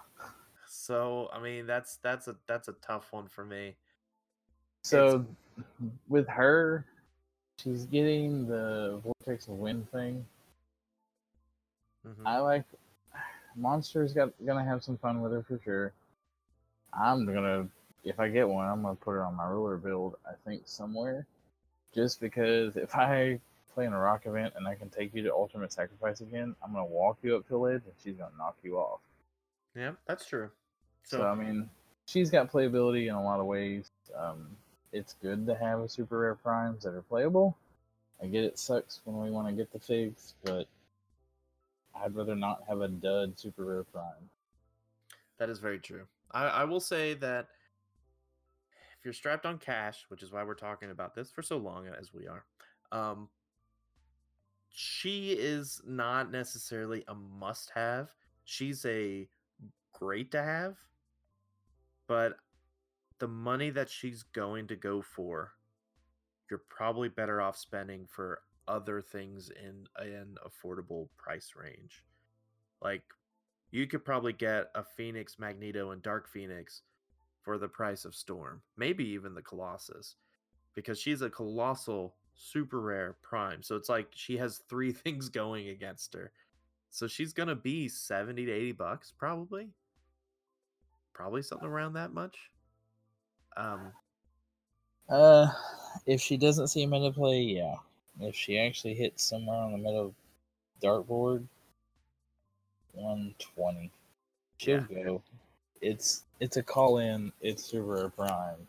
[0.68, 3.76] So I mean that's that's a that's a tough one for me.
[4.82, 5.24] So
[6.08, 6.84] with her,
[7.58, 10.24] she's getting the vortex of wind thing.
[12.06, 12.26] Mhm.
[12.26, 12.64] I like
[13.56, 14.12] monsters.
[14.12, 15.92] Got gonna have some fun with her for sure.
[16.92, 17.68] I'm gonna
[18.04, 20.16] if I get one, I'm gonna put her on my ruler build.
[20.26, 21.26] I think somewhere,
[21.94, 23.40] just because if I
[23.76, 26.72] play in a rock event and I can take you to ultimate sacrifice again, I'm
[26.72, 29.00] gonna walk you up to ledge and she's gonna knock you off.
[29.76, 30.50] Yeah, that's true.
[31.04, 31.68] So, I mean,
[32.06, 33.90] she's got playability in a lot of ways.
[34.16, 34.48] Um,
[34.92, 37.54] it's good to have a super rare primes that are playable.
[38.22, 40.66] I get it sucks when we want to get the figs, but
[41.94, 44.30] I'd rather not have a dud super rare prime.
[45.38, 46.06] That is very true.
[46.32, 47.48] I, I will say that
[48.98, 51.88] if you're strapped on cash, which is why we're talking about this for so long
[51.88, 52.46] as we are,
[52.90, 53.28] um,
[54.78, 58.10] she is not necessarily a must have.
[58.44, 59.26] She's a
[59.94, 60.76] great to have,
[62.06, 62.34] but
[63.18, 65.52] the money that she's going to go for,
[66.50, 72.04] you're probably better off spending for other things in an affordable price range.
[72.82, 73.04] Like
[73.70, 76.82] you could probably get a Phoenix Magneto and Dark Phoenix
[77.40, 80.16] for the price of Storm, maybe even the Colossus,
[80.74, 83.62] because she's a colossal super rare prime.
[83.62, 86.32] So it's like she has three things going against her.
[86.90, 89.70] So she's gonna be 70 to 80 bucks, probably.
[91.12, 92.36] Probably something around that much.
[93.56, 93.92] Um,
[95.08, 95.48] Uh,
[96.06, 97.76] if she doesn't see meta play, yeah.
[98.20, 100.14] If she actually hits somewhere on the middle
[100.82, 101.46] dartboard,
[102.92, 103.90] one twenty.
[104.58, 105.22] She'll go.
[105.80, 107.32] It's it's a call in.
[107.40, 108.66] It's super rare prime.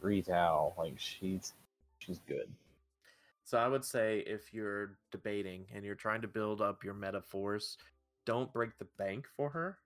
[0.00, 1.52] Retail like she's
[1.98, 2.48] she's good.
[3.48, 7.22] So I would say if you're debating and you're trying to build up your meta
[7.22, 7.78] force,
[8.26, 9.78] don't break the bank for her.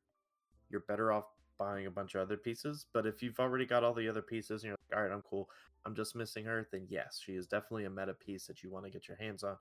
[0.69, 1.27] You're better off
[1.61, 2.87] buying a bunch of other pieces.
[2.93, 5.23] But if you've already got all the other pieces and you're like, all right, I'm
[5.23, 5.49] cool,
[5.87, 8.85] I'm just missing her, then yes, she is definitely a meta piece that you want
[8.87, 9.55] to get your hands on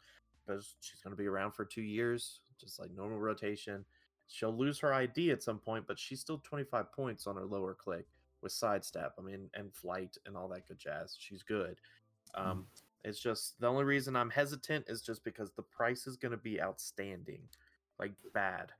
[0.44, 3.86] because she's going to be around for two years, just like normal rotation.
[4.28, 7.76] She'll lose her ID at some point, but she's still 25 points on her lower
[7.76, 8.07] click
[8.41, 9.14] with sidestep.
[9.19, 11.15] I mean, and flight and all that good jazz.
[11.19, 11.76] She's good.
[12.34, 12.65] Um,
[13.03, 16.38] it's just the only reason I'm hesitant is just because the price is going to
[16.38, 17.41] be outstanding,
[17.99, 18.72] like bad,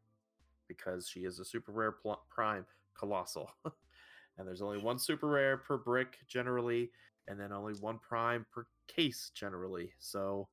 [0.68, 2.66] because she is a super rare pl- prime
[2.98, 3.52] colossal,
[4.38, 6.92] and there's only one super rare per brick generally,
[7.28, 9.92] and then only one prime per case generally.
[10.00, 10.48] So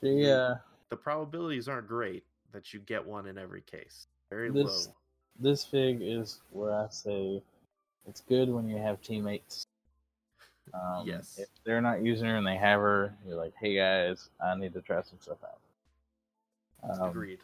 [0.00, 0.56] She uh
[0.90, 4.06] the probabilities aren't great that you get one in every case.
[4.30, 4.94] Very This- low.
[5.40, 7.42] this fig is where I say
[8.06, 9.66] it's good when you have teammates.
[10.72, 11.38] Um, Yes.
[11.38, 14.72] If they're not using her and they have her, you're like, hey guys, I need
[14.72, 16.98] to try some stuff out.
[17.00, 17.40] Um, Agreed.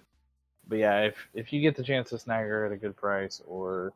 [0.69, 3.43] But yeah, if if you get the chance to snag her at a good price,
[3.47, 3.93] or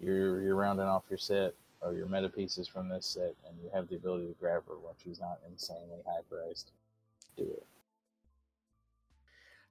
[0.00, 3.70] you're you're rounding off your set or your meta pieces from this set, and you
[3.72, 6.72] have the ability to grab her when she's not insanely high priced,
[7.36, 7.66] do it.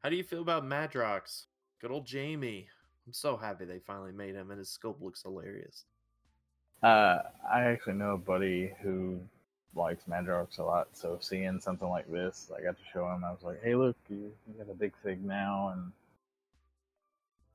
[0.02, 1.46] How do you feel about Madrox?
[1.82, 2.68] Good old Jamie.
[3.06, 5.86] I'm so happy they finally made him, and his scope looks hilarious.
[6.84, 7.20] Uh,
[7.52, 9.20] I actually know a buddy who
[9.76, 13.24] likes Madrox a lot, so seeing something like this, I got to show him.
[13.24, 15.92] I was like, "Hey, look, you, you got a big fig now, and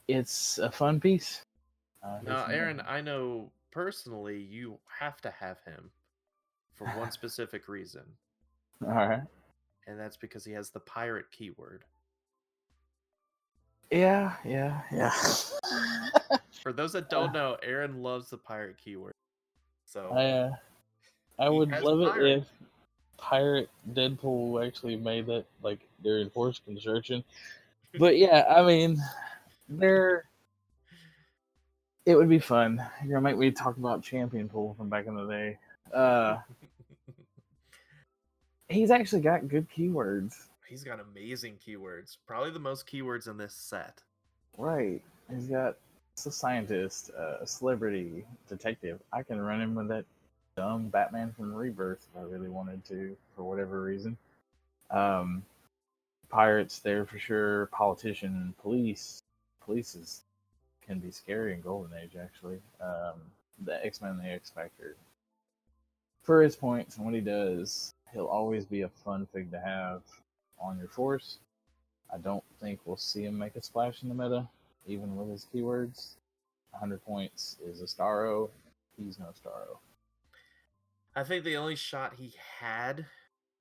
[0.08, 1.42] it's a fun piece."
[2.02, 2.92] Uh, Now, Aaron, amazing.
[2.92, 5.90] I know personally you have to have him
[6.74, 8.02] for one specific reason,
[8.84, 9.22] all right,
[9.86, 11.84] and that's because he has the pirate keyword.
[13.90, 15.12] Yeah, yeah, yeah.
[16.62, 19.14] For those that don't know, Aaron loves the pirate keyword.
[19.86, 20.52] So I, uh,
[21.38, 22.44] I would love it if
[23.16, 27.24] Pirate Deadpool actually made that like during forced construction.
[27.98, 28.98] But yeah, I mean,
[29.68, 30.24] they're.
[32.06, 32.84] It would be fun.
[33.02, 35.58] You're gonna make me talk about Champion Pool from back in the day.
[35.92, 36.38] Uh,
[38.68, 40.46] he's actually got good keywords.
[40.70, 42.16] He's got amazing keywords.
[42.28, 44.02] Probably the most keywords in this set.
[44.56, 45.02] Right.
[45.28, 45.76] He's got
[46.24, 49.00] a scientist, a celebrity, detective.
[49.12, 50.04] I can run him with that
[50.56, 54.16] dumb Batman from Rebirth if I really wanted to, for whatever reason.
[54.92, 55.42] Um,
[56.28, 57.66] pirates there for sure.
[57.66, 59.24] Politician, police.
[59.64, 60.22] Police is,
[60.86, 62.60] can be scary in Golden Age actually.
[62.80, 63.20] Um,
[63.64, 64.94] the X Men, the X Factor.
[66.22, 70.02] For his points and what he does, he'll always be a fun fig to have
[70.60, 71.38] on your force.
[72.12, 74.48] I don't think we'll see him make a splash in the meta,
[74.86, 76.14] even with his keywords.
[76.72, 78.50] 100 points is a Starro.
[78.96, 79.78] He's no Starro.
[81.14, 83.06] I think the only shot he had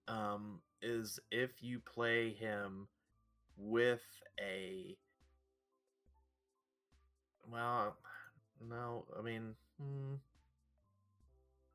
[0.08, 2.88] um, is if you play him
[3.58, 4.04] with
[4.40, 4.96] a.
[7.52, 7.96] Well,
[8.68, 10.16] no, I mean, hmm.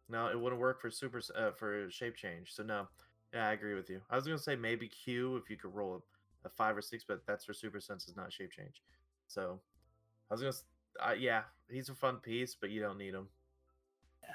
[0.08, 2.52] no, it wouldn't work for super uh, for shape change.
[2.52, 2.86] So no,
[3.34, 4.00] yeah, I agree with you.
[4.10, 6.02] I was gonna say maybe Q if you could roll
[6.44, 8.82] a, a five or six, but that's for super senses, not shape change.
[9.28, 9.60] So
[10.30, 10.64] I was gonna, s-
[11.00, 13.28] uh, yeah, he's a fun piece, but you don't need him.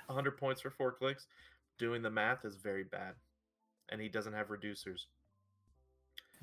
[0.07, 1.27] 100 points for four clicks.
[1.77, 3.13] Doing the math is very bad.
[3.89, 5.05] And he doesn't have reducers.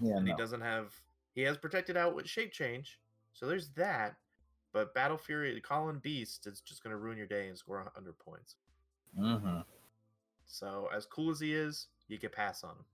[0.00, 0.32] Yeah, And no.
[0.32, 0.92] he doesn't have.
[1.34, 2.98] He has protected out with shape change.
[3.34, 4.16] So there's that.
[4.72, 8.18] But Battle Fury, Colin Beast is just going to ruin your day and score 100
[8.18, 8.56] points.
[9.18, 9.60] Mm-hmm.
[10.46, 12.84] So as cool as he is, you could pass on him.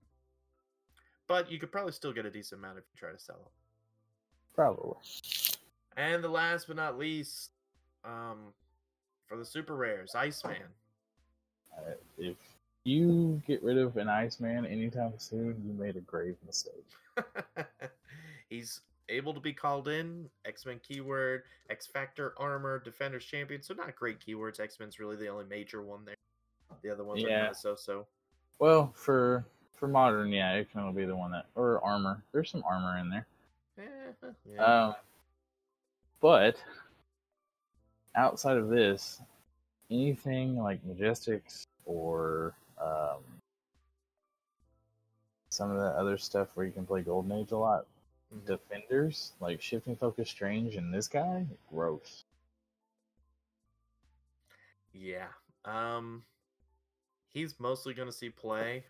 [1.27, 3.51] But you could probably still get a decent amount if you try to sell them.
[4.53, 4.97] Probably.
[5.97, 7.51] And the last but not least,
[8.03, 8.53] um,
[9.27, 10.57] for the super rares, Iceman.
[11.77, 12.35] Uh, if
[12.83, 16.85] you get rid of an Iceman anytime soon, you made a grave mistake.
[18.49, 20.29] He's able to be called in.
[20.45, 23.61] X Men keyword, X Factor armor, Defenders champion.
[23.63, 24.59] So not great keywords.
[24.59, 26.15] X Men's really the only major one there.
[26.81, 27.39] The other ones are Yeah.
[27.39, 28.07] kind of so so.
[28.59, 32.23] Well, for for modern, yeah, it can only be the one that or armor.
[32.31, 33.27] There's some armor in there.
[34.49, 34.63] Yeah.
[34.63, 34.95] Um,
[36.21, 36.61] but
[38.15, 39.21] outside of this,
[39.89, 43.23] anything like Majestics or um,
[45.49, 47.85] some of the other stuff where you can play Golden Age a lot,
[48.33, 48.45] Mhm.
[48.45, 52.23] defenders like Shifting Focus Strange and this guy, gross.
[54.93, 55.27] yeah.
[55.65, 56.23] Um,
[57.33, 58.85] he's mostly going to see play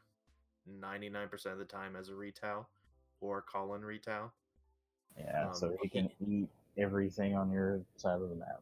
[0.69, 2.67] 99% of the time as a retail
[3.21, 4.31] or call in retail.
[5.17, 8.61] Yeah, so Um, he can eat everything on your side of the map.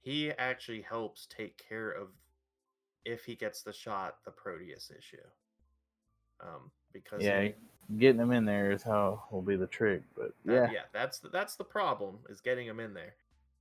[0.00, 2.08] He actually helps take care of
[3.04, 5.16] if he gets the shot, the Proteus issue.
[6.40, 7.54] Um, because Yeah, he-
[7.96, 10.02] getting him in there is how will be the trick.
[10.14, 13.14] But yeah, yeah, that's the, that's the problem is getting him in there.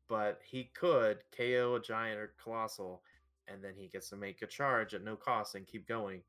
[0.08, 3.04] But he could KO a giant or colossal,
[3.48, 6.22] and then he gets to make a charge at no cost and keep going.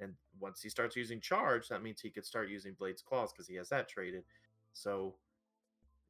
[0.00, 3.46] And once he starts using charge, that means he could start using Blade's Claws because
[3.46, 4.24] he has that traded.
[4.72, 5.14] So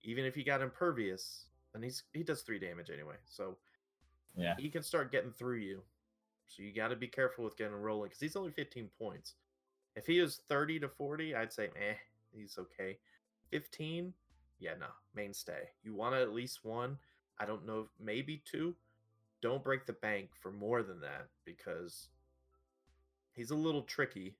[0.02, 3.56] even if he got impervious, and he's he does three damage anyway, so
[4.36, 5.82] yeah, he can start getting through you.
[6.46, 9.34] So you got to be careful with getting rolling because he's only 15 points.
[9.96, 11.94] If he is 30 to 40, I'd say, eh,
[12.32, 12.98] he's okay.
[13.50, 14.12] 15,
[14.58, 15.68] yeah, no, mainstay.
[15.82, 16.98] You want at least one.
[17.38, 18.74] I don't know, maybe two.
[19.44, 22.08] Don't break the bank for more than that because
[23.34, 24.36] he's a little tricky.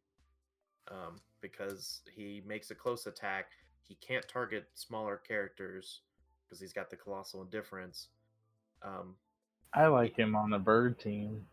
[0.90, 3.48] Um, because he makes a close attack.
[3.86, 6.00] He can't target smaller characters
[6.42, 8.08] because he's got the colossal indifference.
[8.82, 9.14] Um,
[9.74, 11.46] I like him on the bird team.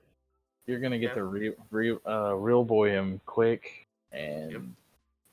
[0.66, 1.16] You're gonna get Yeah.
[1.16, 4.74] to re, re, uh, real boy him quick and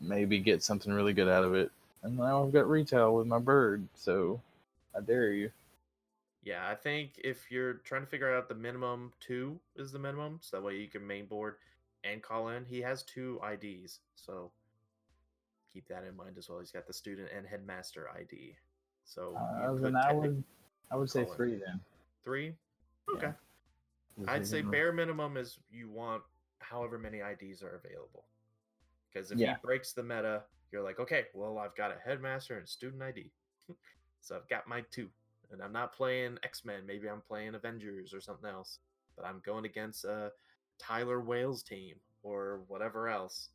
[0.01, 1.70] maybe get something really good out of it.
[2.03, 4.40] And now I've got retail with my bird, so
[4.93, 5.53] I dare you.
[6.49, 10.39] Yeah, I think if you're trying to figure out the minimum two is the minimum,
[10.41, 11.57] so that way you can mainboard
[12.05, 12.65] and call in.
[12.65, 14.51] He has two IDs, so
[15.70, 16.59] keep that in mind as well.
[16.61, 18.57] He's got the student and headmaster ID.
[19.05, 20.43] So you Uh, could then I would,
[20.91, 21.37] I would say call in.
[21.37, 21.81] three then.
[22.25, 22.57] three.
[23.15, 23.33] Okay,
[24.16, 26.23] This I'd say a- bare minimum is you want
[26.61, 28.25] however many IDs are available.
[29.12, 29.57] Because if Yeah.
[29.57, 33.31] he breaks the meta, you're like, okay, well I've got a headmaster and student ID,
[34.23, 35.11] so I've got my two,
[35.51, 36.87] and I'm not playing X Men.
[36.87, 38.79] Maybe I'm playing Avengers or something else,
[39.16, 40.31] but I'm going against a
[40.79, 43.51] Tyler Wales team or whatever else.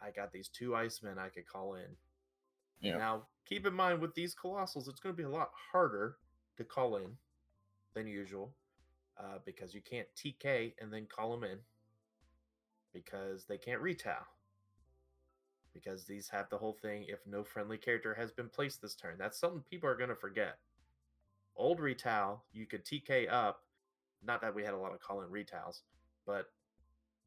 [0.00, 1.96] I got these two Icemen I could call in.
[2.80, 2.98] Yeah.
[2.98, 6.16] Now, keep in mind with these Colossals, it's going to be a lot harder
[6.58, 7.16] to call in
[7.94, 8.52] than usual
[9.18, 11.58] uh, because you can't TK and then call them in
[12.92, 14.26] because they can't retail.
[15.72, 19.16] Because these have the whole thing if no friendly character has been placed this turn.
[19.18, 20.58] That's something people are going to forget.
[21.56, 23.62] Old retail, you could TK up.
[24.24, 25.82] Not that we had a lot of call in retails,
[26.26, 26.50] but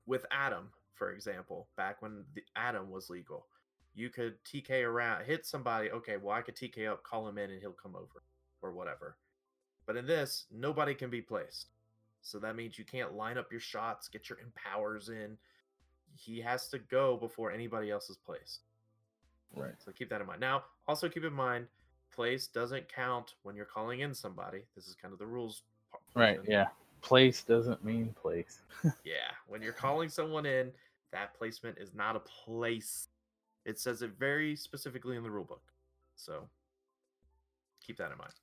[0.05, 3.45] with Adam, for example, back when the Adam was legal,
[3.93, 5.89] you could TK around, hit somebody.
[5.91, 8.23] Okay, well, I could TK up, call him in, and he'll come over
[8.61, 9.17] or whatever.
[9.85, 11.67] But in this, nobody can be placed.
[12.21, 15.37] So that means you can't line up your shots, get your empowers in.
[16.15, 18.61] He has to go before anybody else is placed.
[19.55, 19.73] Right.
[19.83, 20.41] So keep that in mind.
[20.41, 21.67] Now, also keep in mind,
[22.19, 24.59] place doesn't count when you're calling in somebody.
[24.75, 25.63] This is kind of the rules.
[26.17, 26.37] Right.
[26.45, 26.67] Yeah.
[26.99, 28.59] Place doesn't mean place.
[29.05, 29.31] Yeah.
[29.47, 30.69] When you're calling someone in,
[31.13, 33.07] that placement is not a place.
[33.63, 35.61] It says it very specifically in the rule book.
[36.17, 36.41] So
[37.87, 38.33] keep that in mind.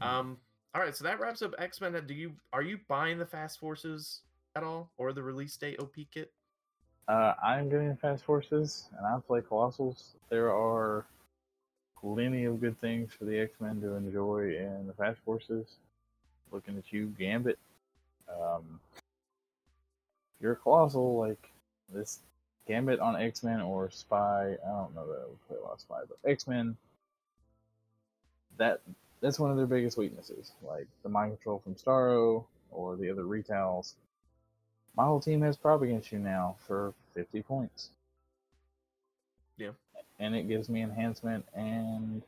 [0.00, 0.06] Mm.
[0.06, 0.38] Um,
[0.74, 2.02] all right, so that wraps up X Men.
[2.06, 4.22] Do you are you buying the Fast Forces
[4.56, 6.32] at all, or the release date OP kit?
[7.06, 10.14] Uh, I'm getting Fast Forces, and I play Colossals.
[10.30, 11.04] There are
[12.00, 15.66] plenty of good things for the X Men to enjoy in the Fast Forces.
[16.52, 17.58] Looking at you, Gambit.
[18.28, 18.80] Um,
[20.40, 21.50] you're Colossal, like
[21.92, 22.20] this
[22.66, 24.56] Gambit on X Men or Spy.
[24.64, 26.76] I don't know that I would play a lot of Spy, but X Men.
[28.56, 28.80] That
[29.20, 33.24] that's one of their biggest weaknesses, like the mind control from Starro or the other
[33.24, 33.94] retails
[34.96, 37.90] my whole team has prop against you now for 50 points.
[40.20, 42.22] And it gives me enhancement and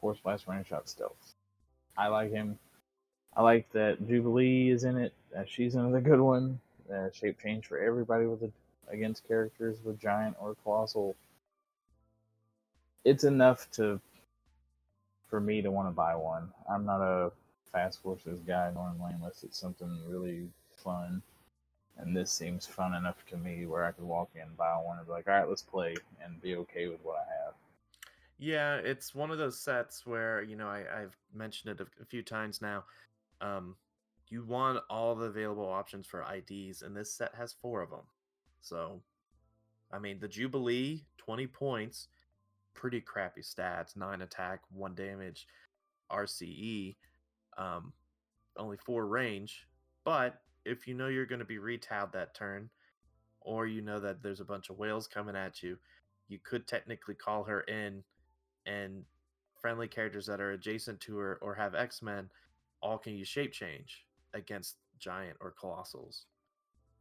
[0.00, 1.34] force blast range shot stealth.
[1.96, 2.58] I like him.
[3.36, 5.12] I like that Jubilee is in it.
[5.46, 6.60] She's another good one.
[7.12, 8.50] Shape change for everybody with a,
[8.90, 11.14] against characters with giant or colossal.
[13.04, 14.00] It's enough to
[15.28, 16.48] for me to want to buy one.
[16.70, 17.30] I'm not a
[17.70, 21.22] fast forces guy normally unless it's something really fun
[21.98, 25.06] and this seems fun enough to me where I could walk in, buy one, and
[25.06, 27.54] be like, all right, let's play, and be okay with what I have.
[28.38, 32.04] Yeah, it's one of those sets where you know I, I've mentioned it a, a
[32.04, 32.84] few times now.
[33.40, 33.74] Um,
[34.28, 38.06] you want all the available options for IDs, and this set has four of them.
[38.60, 39.00] So,
[39.92, 42.08] I mean, the Jubilee, twenty points,
[42.74, 45.48] pretty crappy stats: nine attack, one damage,
[46.12, 46.94] RCE,
[47.56, 47.92] um,
[48.56, 49.66] only four range.
[50.04, 52.70] But if you know you're going to be retailed that turn,
[53.40, 55.78] or you know that there's a bunch of whales coming at you,
[56.28, 58.02] you could technically call her in
[58.66, 59.04] and
[59.60, 62.28] friendly characters that are adjacent to her or have X-Men
[62.80, 64.04] all can use shape change
[64.34, 66.24] against giant or colossals.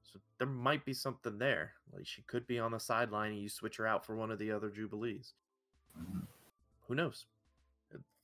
[0.04, 1.74] So there might be something there.
[1.94, 4.40] Like she could be on the sideline and you switch her out for one of
[4.40, 5.34] the other Jubilees.
[6.00, 6.26] Mhm.
[6.88, 7.26] Who knows?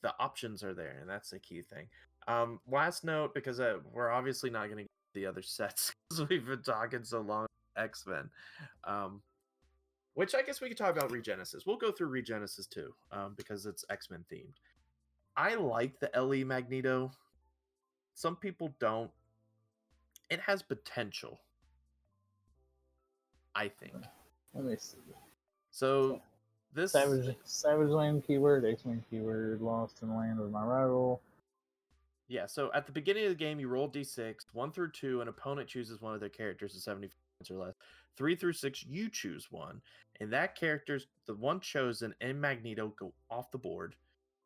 [0.02, 1.88] The options are there, and that's the key thing.
[2.28, 6.45] Um, last note, because uh, we're obviously not going to the other sets because we've
[6.45, 7.48] been talking so long.
[7.76, 8.30] X Men,
[8.84, 9.22] um,
[10.14, 11.65] which I guess we could talk about Regenesis.
[11.65, 14.53] We'll go through Regenesis too, um, because it's X Men themed.
[15.35, 17.11] I like the LE Magneto.
[18.14, 19.10] Some people don't.
[20.30, 21.40] It has potential.
[23.56, 23.94] I think.
[24.53, 24.98] Let me see.
[25.72, 26.22] So
[26.73, 31.22] this Savage, Savage Land keyword, X Men keyword, Lost in Land with my rival.
[32.34, 35.27] Yeah, so at the beginning of the game, you roll d6, one through two, an
[35.27, 37.76] opponent chooses one of their characters at 70 points or less.
[38.18, 39.80] Three through six, you choose one,
[40.19, 43.93] and that character's the one chosen and Magneto go off the board,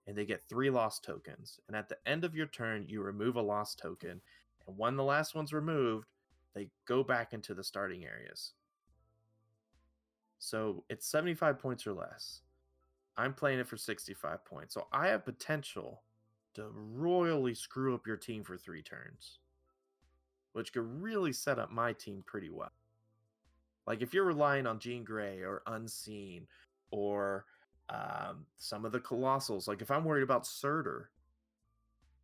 [0.05, 1.61] and they get three lost tokens.
[1.69, 4.19] And at the end of your turn, you remove a lost token,
[4.67, 6.09] and when the last one's removed,
[6.53, 8.51] they go back into the starting areas.
[10.39, 12.41] So it's 75 points or less.
[13.15, 16.01] I'm playing it for 65 points, so I have potential
[16.57, 19.37] to royally screw up your team for three turns,
[20.53, 22.71] which could really set up my team pretty well.
[23.85, 26.47] Like if you're relying on Jean Grey or Unseen
[26.91, 27.45] or
[27.89, 31.11] um, some of the Colossals, like if I'm worried about Surtur,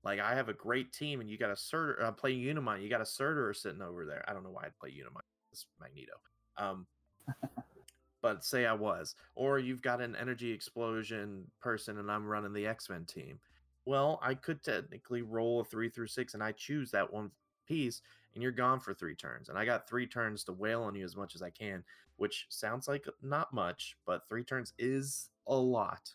[0.03, 2.89] like I have a great team and you got a Surtur, uh, playing Unimind, you
[2.89, 4.25] got a Surtur sitting over there.
[4.27, 5.21] I don't know why I'd play Unimind.
[5.51, 6.13] It's Magneto.
[6.57, 6.87] Um,
[8.23, 12.65] but say I was, or you've got an energy explosion person and I'm running the
[12.65, 13.39] X Men team
[13.85, 17.31] well, I could technically roll a three through six and I choose that one
[17.67, 18.01] piece
[18.33, 19.49] and you're gone for three turns.
[19.49, 21.83] And I got three turns to wail on you as much as I can,
[22.17, 26.11] which sounds like not much, but three turns is a lot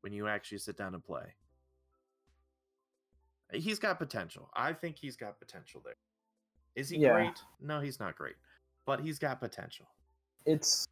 [0.00, 1.34] when you actually sit down and play.
[3.52, 4.50] Uh, he's got potential.
[4.54, 5.96] I think he's got potential there.
[6.76, 7.12] Is he Yeah.
[7.12, 7.42] great?
[7.60, 8.36] No, he's not great,
[8.86, 9.86] but he's got potential.
[10.46, 10.86] It's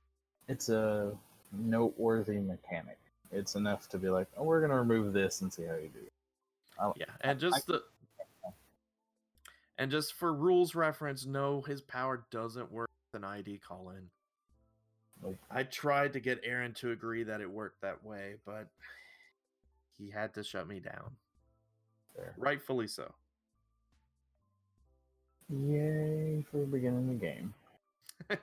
[0.49, 1.17] it's a
[1.53, 2.99] noteworthy mechanic.
[3.33, 6.07] It's enough to be like, oh, we're gonna remove this and see how you do.
[6.79, 7.83] Oh, I, Yeah, and just the
[9.79, 14.09] and just for rules reference, no, his power doesn't work with an ID call in.
[15.23, 15.37] Nope.
[15.51, 18.69] I tried to get Aaron to agree that it worked that way, but
[19.99, 21.17] he had to shut me down.
[22.15, 22.35] Fair.
[22.39, 23.13] Rightfully so.
[25.49, 27.55] Yay for beginning the game.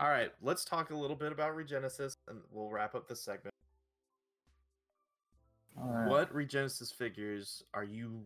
[0.00, 3.51] All right, let's talk a little bit about Regenesis and we'll wrap up this segment.
[5.82, 6.08] Right.
[6.08, 8.22] What Regenesis figures are you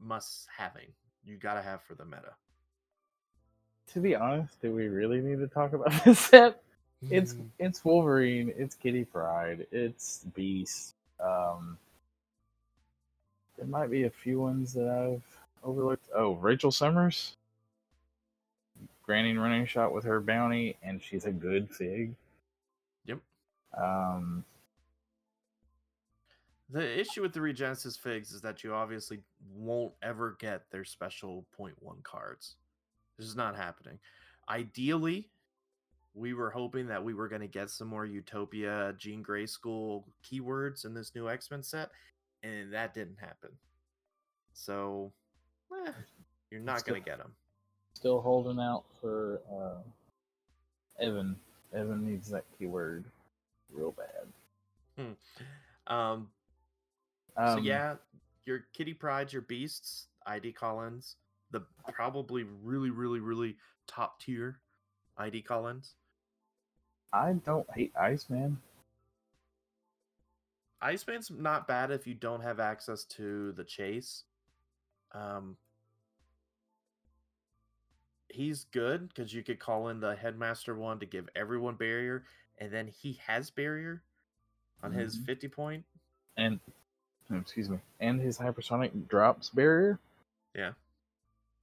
[0.00, 0.88] must having?
[1.24, 2.34] You gotta have for the meta.
[3.94, 6.62] To be honest, do we really need to talk about this set?
[7.10, 10.94] It's Mm, it's Wolverine, it's Kitty Pryde, it's Beast.
[11.20, 11.78] Um,
[13.56, 15.22] there might be a few ones that I've
[15.64, 16.06] overlooked.
[16.14, 17.36] Oh, Rachel Summers,
[19.04, 22.14] Granny running shot with her bounty, and she's a good fig.
[23.06, 23.18] Yep.
[23.80, 24.44] Um,
[26.70, 29.20] The issue with the Regenesis figs is that you obviously
[29.54, 32.56] won't ever get their special point one cards.
[33.18, 33.98] This is not happening.
[34.50, 35.30] Ideally,
[36.14, 40.06] we were hoping that we were going to get some more Utopia, Jean Grey School
[40.24, 41.90] keywords in this new X Men set,
[42.42, 43.50] and that didn't happen.
[44.52, 45.12] So,
[45.86, 45.92] eh,
[46.50, 47.32] you're not going to get them.
[47.94, 51.36] still holding out for uh, Evan.
[51.74, 53.04] Evan needs that keyword
[53.72, 55.06] real bad.
[55.86, 55.92] Hmm.
[55.94, 56.28] Um,
[57.38, 57.94] Um, so yeah,
[58.44, 61.16] your Kitty Prydes, your Beasts, ID call-ins,
[61.50, 61.62] the
[61.92, 63.56] probably really, really, really
[63.86, 64.60] top tier
[65.16, 65.94] ID call-ins.
[67.12, 68.58] I don't hate Iceman.
[70.82, 74.24] Iceman's not bad if you don't have access to the chase.
[75.12, 75.56] Um,
[78.28, 82.24] he's good because you could call in the headmaster one to give everyone barrier,
[82.58, 84.02] and then he has barrier
[84.82, 85.24] on his Mhm.
[85.24, 85.84] 50 point.
[86.36, 86.60] and
[87.30, 89.98] excuse me, and his hypersonic drops barrier.
[90.54, 90.72] Yeah.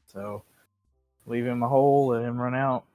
[0.05, 0.43] So
[1.25, 2.85] leave him a hole, let him run out,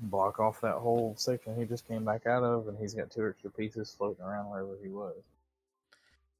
[0.00, 3.26] block off that whole section he just came back out of, and he's got two
[3.26, 5.16] extra pieces floating around wherever he was.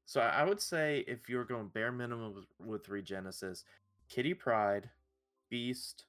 [0.06, 3.64] So I would say if you're going bare minimum with, with Regenesis,
[4.08, 4.88] Kitty Pryde,
[5.50, 6.04] Beast,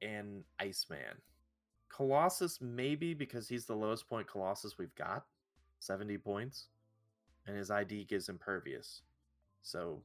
[0.00, 1.20] and Iceman.
[1.88, 5.24] Colossus maybe because he's the lowest point Colossus we've got,
[5.80, 6.68] 70 points,
[7.46, 9.02] and his ID gives impervious.
[9.62, 10.02] So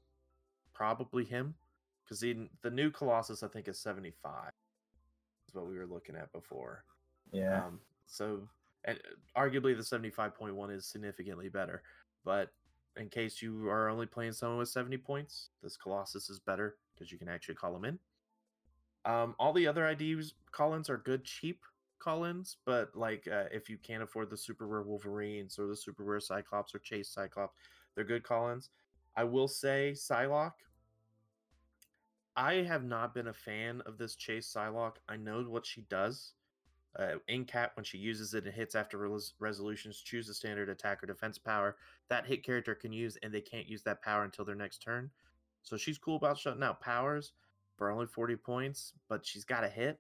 [0.73, 1.55] probably him
[2.03, 4.51] because the the new Colossus I think is 75.
[5.47, 6.83] Is what we were looking at before.
[7.31, 7.65] Yeah.
[7.65, 8.41] Um, so,
[8.83, 11.83] and uh, arguably the 75.1 is significantly better.
[12.25, 12.49] But
[12.97, 17.11] in case you are only playing someone with 70 points, this Colossus is better because
[17.11, 17.99] you can actually call them in.
[19.05, 21.61] Um, all the other IDs call-ins are good, cheap
[21.99, 26.03] call-ins, but like uh, if you can't afford the super rare Wolverines or the super
[26.03, 27.55] rare Cyclops or Chase Cyclops,
[27.95, 28.69] they're good call-ins.
[29.15, 30.51] I will say Psylocke.
[32.35, 34.97] I have not been a fan of this Chase Psylocke.
[35.09, 36.33] I know what she does
[36.97, 40.69] uh, in cap when she uses it and hits after res- resolutions choose a standard
[40.69, 41.75] attack or defense power
[42.09, 45.09] that hit character can use and they can't use that power until their next turn
[45.61, 47.33] so she's cool about shutting out powers
[47.77, 49.99] for only 40 points but she's got a hit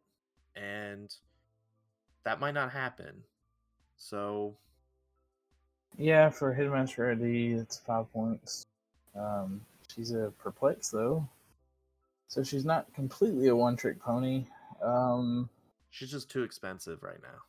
[0.55, 1.13] and
[2.27, 3.23] that might not happen
[3.95, 4.53] so
[5.97, 8.65] Yeah, for Headmaster ID, it's five points.
[9.17, 11.25] Um, she's a perplex though,
[12.27, 14.45] so she's not completely a one-trick pony.
[14.83, 15.49] Um,
[15.89, 17.39] she's just too expensive right now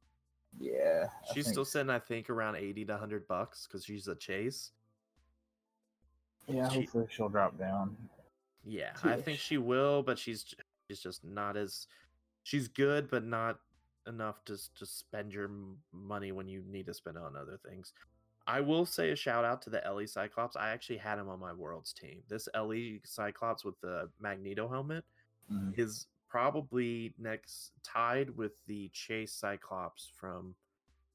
[0.61, 4.07] yeah, I she's think- still sitting i think around 80 to 100 bucks because she's
[4.09, 4.71] a chase
[6.47, 7.97] Yeah, she- hopefully she'll drop down.
[8.65, 10.47] Yeah, I think she will, but she's
[10.89, 11.87] she's just not as
[12.45, 13.59] she's good, but not
[14.09, 15.51] enough to to spend your
[15.93, 17.93] money when you need to spend it on other things.
[18.47, 20.57] I will say a shout out to the LE Cyclops.
[20.57, 22.23] I actually had him on my Worlds team.
[22.29, 25.05] This LE Cyclops with the Magneto helmet
[25.51, 25.79] Mhm.
[25.79, 30.57] is probably next tied with the Chase Cyclops from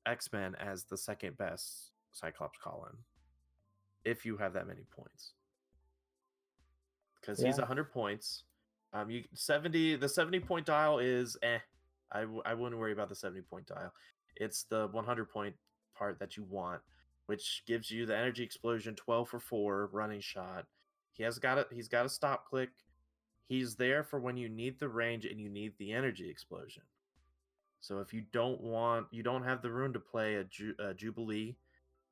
[0.05, 2.95] X Men as the second best Cyclops call-in.
[4.03, 5.33] If you have that many points,
[7.19, 7.63] because he's Yeah.
[7.63, 8.43] 100 points.
[8.91, 11.59] Um, you 70 the 70 point dial is eh.
[12.11, 13.93] I wouldn't worry about the 70 point dial.
[14.35, 15.55] It's the 100 point
[15.95, 16.81] part that you want,
[17.27, 20.65] which gives you the energy explosion 12 for 4 running shot.
[21.11, 21.67] He has got it.
[21.71, 22.69] He's got a stop click.
[23.45, 26.83] He's there for when you need the range and you need the energy explosion.
[27.81, 30.93] So if you don't want, you don't have the room to play a, Ju- a
[30.93, 31.57] Jubilee,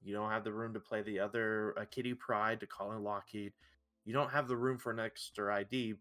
[0.04, 3.04] you don't have the room to play the other a Kitty Pryde to call in
[3.04, 3.54] Lockheed,
[4.04, 5.96] you don't have the room for an extra ID.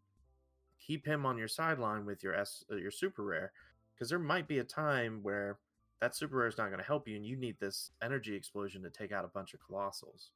[0.85, 3.53] Keep him on your sideline with your S, uh, your super rare,
[4.01, 5.59] because there might be a time where
[6.01, 8.83] that super rare is not going to help you, and you need this energy explosion
[8.83, 10.31] to take out a bunch of colossals.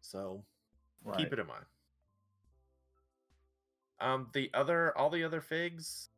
[0.00, 0.42] So
[1.04, 1.18] Right.
[1.18, 1.66] keep it in mind.
[4.00, 6.08] Um, the other, all the other figs,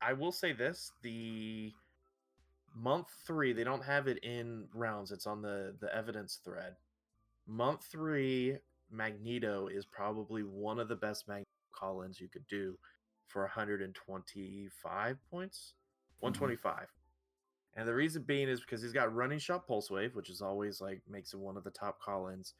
[0.00, 1.72] I will say this: the
[2.72, 5.10] month three, they don't have it in rounds.
[5.10, 6.76] It's on the the evidence thread.
[7.48, 8.58] Month three,
[8.92, 12.78] Magneto is probably one of the best Magneto call-ins you could do
[13.28, 15.74] for 125 points.
[16.16, 16.24] Mm-hmm.
[16.24, 16.86] 125.
[17.74, 20.80] And the reason being is because he's got running shot pulse wave, which is always
[20.80, 22.54] like makes him one of the top call ins.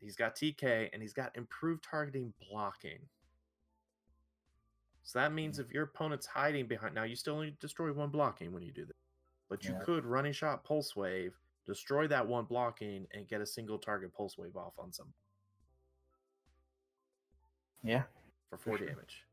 [0.00, 2.98] He's got TK and he's got improved targeting blocking.
[5.02, 8.52] So that means if your opponent's hiding behind, now you still only destroy one blocking
[8.52, 8.96] when you do this,
[9.48, 9.80] but you Yeah.
[9.82, 11.36] could running shot pulse wave,
[11.66, 15.12] destroy that one blocking, and get a single target pulse wave off on some
[17.82, 18.04] Yeah.
[18.48, 19.26] for four damage.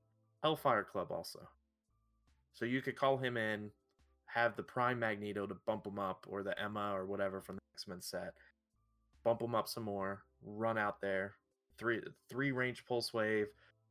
[0.43, 1.47] Hellfire Club also.
[2.53, 3.71] So you could call him in,
[4.25, 7.61] have the Prime Magneto to bump him up, or the Emma or whatever from the
[7.73, 8.33] X Men set,
[9.23, 11.33] bump him up some more, run out there,
[11.77, 13.47] three three range pulse wave,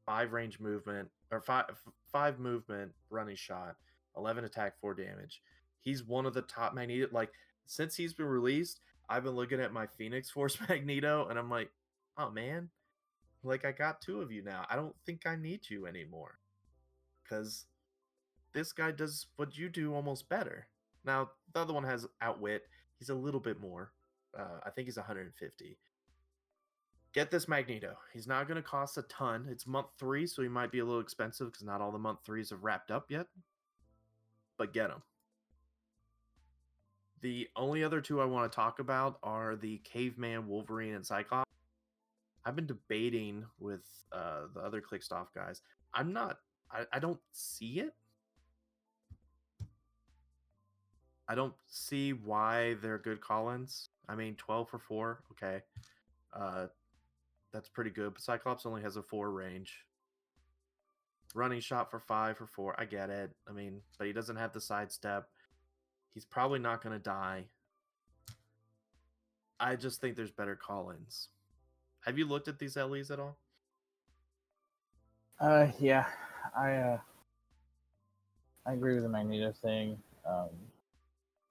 [0.07, 1.65] five range movement, or five
[2.13, 3.77] five movement running shot,
[4.17, 5.43] eleven attack, four damage.
[5.81, 7.09] He's one of the top Magneto.
[7.11, 7.31] Like
[7.67, 11.71] since he's been released, I've been looking at my Phoenix Force Magneto, and I'm like,
[12.17, 12.69] oh man,
[13.49, 14.65] like I got two of you now.
[14.71, 16.39] I don't think I need you anymore.
[17.29, 17.67] Cause
[18.55, 20.69] this guy does what you do almost better.
[21.05, 22.63] Now the other one has outwit.
[22.99, 23.93] He's a little bit more.
[24.39, 25.79] Uh, I think he's 150.
[27.15, 27.97] Get this Magneto.
[28.13, 29.47] He's not going to cost a ton.
[29.51, 32.19] It's month three, so he might be a little expensive because not all the month
[32.25, 33.27] threes have wrapped up yet.
[34.59, 35.03] But get him.
[37.21, 41.51] The only other two I want to talk about are the Caveman, Wolverine, and Cyclops.
[42.45, 45.61] I've been debating with uh, the other Clickstuff guys.
[45.93, 46.39] I'm not.
[46.71, 47.95] I, I don't see it.
[51.29, 53.91] I don't see why they're good call-ins.
[54.09, 55.61] I mean, twelve for four, okay,
[56.33, 56.69] uh,
[57.53, 58.15] that's pretty good.
[58.15, 59.85] But Cyclops only has a four range.
[61.35, 63.33] Running shot for five for four, I get it.
[63.47, 65.29] I mean, but he doesn't have the sidestep.
[66.15, 67.45] He's probably not going to die.
[69.61, 71.29] I just think there's better call-ins.
[72.05, 73.39] Have you looked at these LEs at all?
[75.41, 76.07] Uh, yeah,
[76.57, 76.99] I uh,
[78.67, 79.99] I agree with the Magneto thing.
[80.27, 80.49] Um,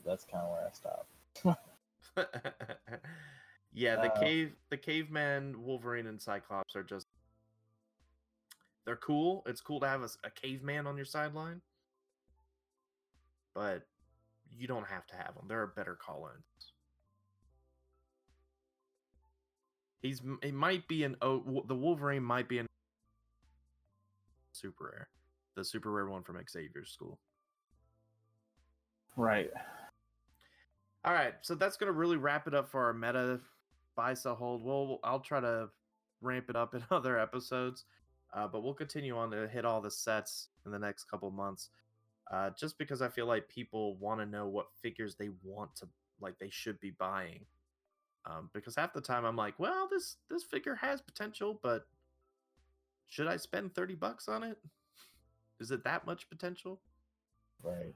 [0.05, 1.11] that's kind of where I stopped.
[3.73, 7.07] yeah, the Uh, cave, the caveman, Wolverine, and Cyclops are just
[8.85, 9.43] they're cool.
[9.45, 11.61] It's cool to have a caveman on your sideline,
[13.53, 13.85] but
[14.49, 15.45] you don't have to have them.
[15.47, 16.73] There are better call-ins.
[20.01, 22.67] He's it might be an oh the Wolverine might be an
[24.51, 25.09] super rare,
[25.55, 27.19] the super rare one from Xavier's school.
[29.15, 29.49] Right.
[31.03, 33.39] All right, so that's gonna really wrap it up for our meta
[33.97, 34.63] buy sell hold.
[34.63, 35.67] Well, I'll try to
[36.21, 37.83] ramp it up in other episodes,
[38.33, 41.69] uh, but we'll continue on to hit all the sets in the next couple months.
[42.31, 45.87] Uh, just because I feel like people want to know what figures they want to
[46.21, 47.45] like they should be buying.
[48.29, 51.87] Um, because half the time I'm like, well, this this figure has potential, but
[53.07, 54.57] should I spend thirty bucks on it?
[55.59, 56.79] Is it that much potential?
[57.63, 57.95] Right.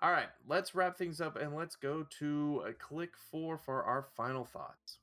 [0.00, 4.06] All right, let's wrap things up and let's go to a click four for our
[4.16, 4.98] final thoughts.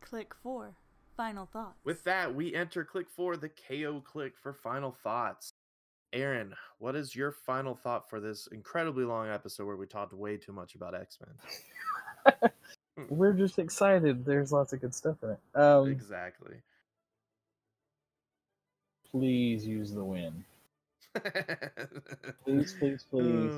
[0.00, 0.74] Click 4.
[1.16, 1.76] Final thoughts.
[1.84, 5.52] With that, we enter click four, the KO click for final thoughts.
[6.12, 10.36] Aaron, what is your final thought for this incredibly long episode where we talked way
[10.36, 11.34] too much about X Men?
[13.08, 14.24] We're just excited.
[14.24, 15.38] There's lots of good stuff in it.
[15.54, 16.56] Um, exactly.
[19.10, 20.44] please use the win.
[22.44, 23.52] Please, please, please,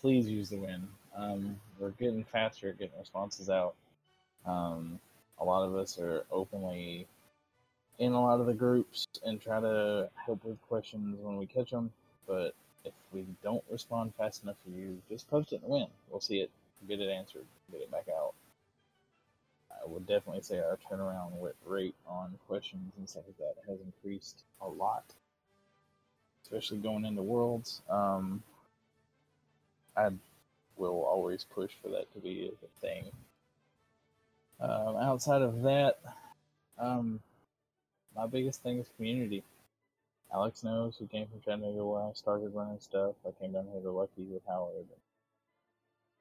[0.00, 0.88] please use the win.
[1.16, 3.76] Um, we're getting faster at getting responses out.
[4.44, 4.98] Um,
[5.38, 7.06] a lot of us are openly
[7.98, 11.70] in a lot of the groups and try to help with questions when we catch
[11.70, 11.92] them.
[12.26, 15.86] But if we don't respond fast enough for you, just post it and win.
[16.10, 16.50] We'll see it,
[16.88, 18.34] get it answered, get it back out.
[19.70, 21.32] I would definitely say our turnaround
[21.64, 25.04] rate on questions and stuff like that has increased a lot,
[26.42, 27.82] especially going into worlds.
[27.88, 28.42] Um,
[29.96, 30.10] I
[30.76, 33.04] will always push for that to be a thing.
[34.60, 35.98] Um, outside of that,
[36.78, 37.20] um,
[38.14, 39.42] my biggest thing is community.
[40.32, 43.14] Alex knows who came from Chattanooga where I started running stuff.
[43.26, 44.86] I came down here to Lucky with Howard.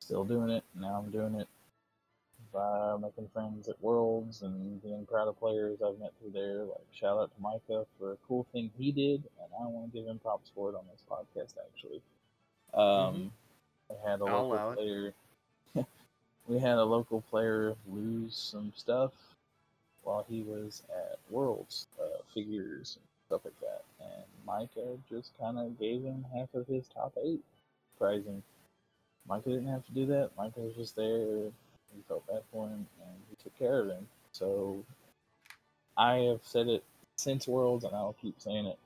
[0.06, 0.64] Still doing it.
[0.80, 1.48] Now I'm doing it
[2.54, 6.64] by making friends at Worlds and being proud of players I've met through there.
[6.64, 9.98] Like shout out to Micah for a cool thing he did, and I want to
[9.98, 11.56] give him props for it on this podcast.
[11.58, 12.02] Actually,
[12.76, 13.32] um,
[13.90, 15.14] we had a I'll local player.
[16.48, 19.12] we had a local player lose some stuff
[20.04, 23.82] while he was at Worlds, uh, figures and stuff like that.
[24.00, 27.42] And Micah just kind of gave him half of his top eight
[27.98, 28.44] prizing.
[29.28, 30.32] Micah didn't have to do that.
[30.38, 31.52] Micah was just there.
[31.96, 34.08] He felt bad for him, and he took care of him.
[34.32, 34.84] So
[35.98, 36.84] I have said it
[37.16, 38.78] since Worlds, and I'll keep saying it.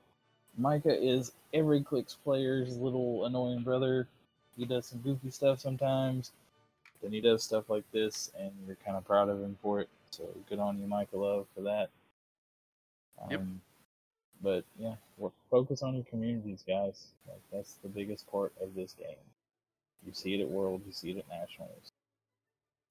[0.56, 4.06] Micah is every Clicks player's little annoying brother.
[4.56, 6.32] He does some goofy stuff sometimes.
[7.02, 9.88] Then he does stuff like this, and you're kind of proud of him for it.
[10.10, 11.90] So good on you, Micah Love, for that.
[13.30, 13.40] Yep.
[13.40, 13.60] Um,
[14.42, 14.94] But yeah,
[15.50, 17.08] focus on your communities, guys.
[17.28, 19.16] Like that's the biggest part of this game.
[20.06, 21.92] You see it at World, you see it at Nationals.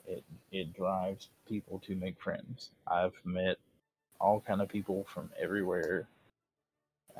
[0.08, 2.72] It it drives people to make friends.
[2.88, 3.58] I've met
[4.20, 6.08] all kind of people from everywhere.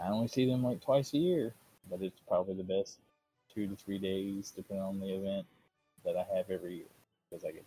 [0.02, 1.54] I only see them like twice a year,
[1.90, 2.98] but it's probably the best
[3.54, 5.46] two to three days, depending on the event
[6.06, 6.86] that I have every year
[7.30, 7.66] because I get.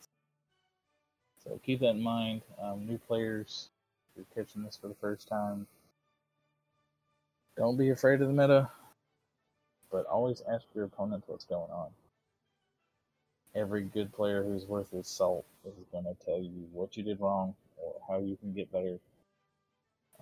[1.45, 2.43] So keep that in mind.
[2.63, 3.69] Um, new players,
[4.17, 5.67] you're catching this for the first time,
[7.57, 8.71] don't be afraid of the meta,
[9.91, 11.89] but always ask your opponent what's going on.
[13.55, 17.21] Every good player who's worth his salt is going to tell you what you did
[17.21, 18.99] wrong or how you can get better.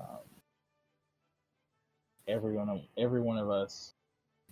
[0.00, 0.18] Um,
[2.26, 3.92] every one of every one of us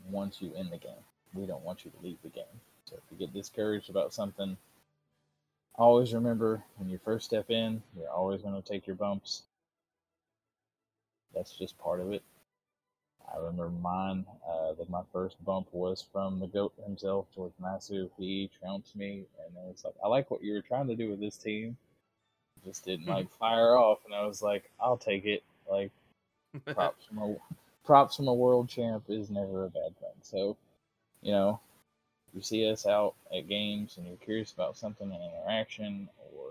[0.08, 1.04] wants you in the game.
[1.34, 2.44] We don't want you to leave the game.
[2.84, 4.56] So if you get discouraged about something,
[5.74, 9.42] always remember when you first step in, you're always going to take your bumps.
[11.34, 12.22] That's just part of it.
[13.34, 14.24] I remember mine.
[14.48, 18.10] Uh, that my first bump was from the goat himself, George Masu.
[18.18, 21.10] He trounced me, and it was like, I like what you were trying to do
[21.10, 21.76] with this team.
[22.64, 25.42] Just didn't like fire off, and I was like, I'll take it.
[25.70, 25.90] Like
[26.74, 27.36] props from a
[27.84, 30.10] props from a world champ is never a bad thing.
[30.22, 30.56] So,
[31.22, 31.60] you know,
[32.34, 36.50] you see us out at games and you're curious about something, an interaction, or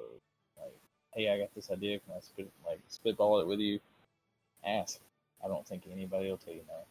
[0.61, 0.73] like,
[1.13, 3.79] hey, I got this idea, can I spit like spitball it with you?
[4.65, 4.99] Ask.
[5.43, 6.85] I don't think anybody will tell you no.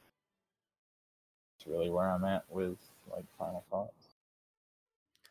[1.58, 2.78] It's really where I'm at with
[3.10, 4.14] like final thoughts.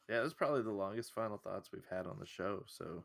[0.09, 2.63] Yeah, that's probably the longest final thoughts we've had on the show.
[2.67, 3.03] So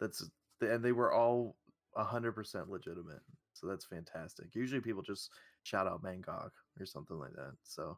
[0.00, 0.28] that's
[0.60, 1.56] and they were all
[1.96, 3.20] hundred percent legitimate.
[3.52, 4.46] So that's fantastic.
[4.54, 5.30] Usually people just
[5.62, 6.50] shout out Mangog
[6.80, 7.52] or something like that.
[7.62, 7.96] So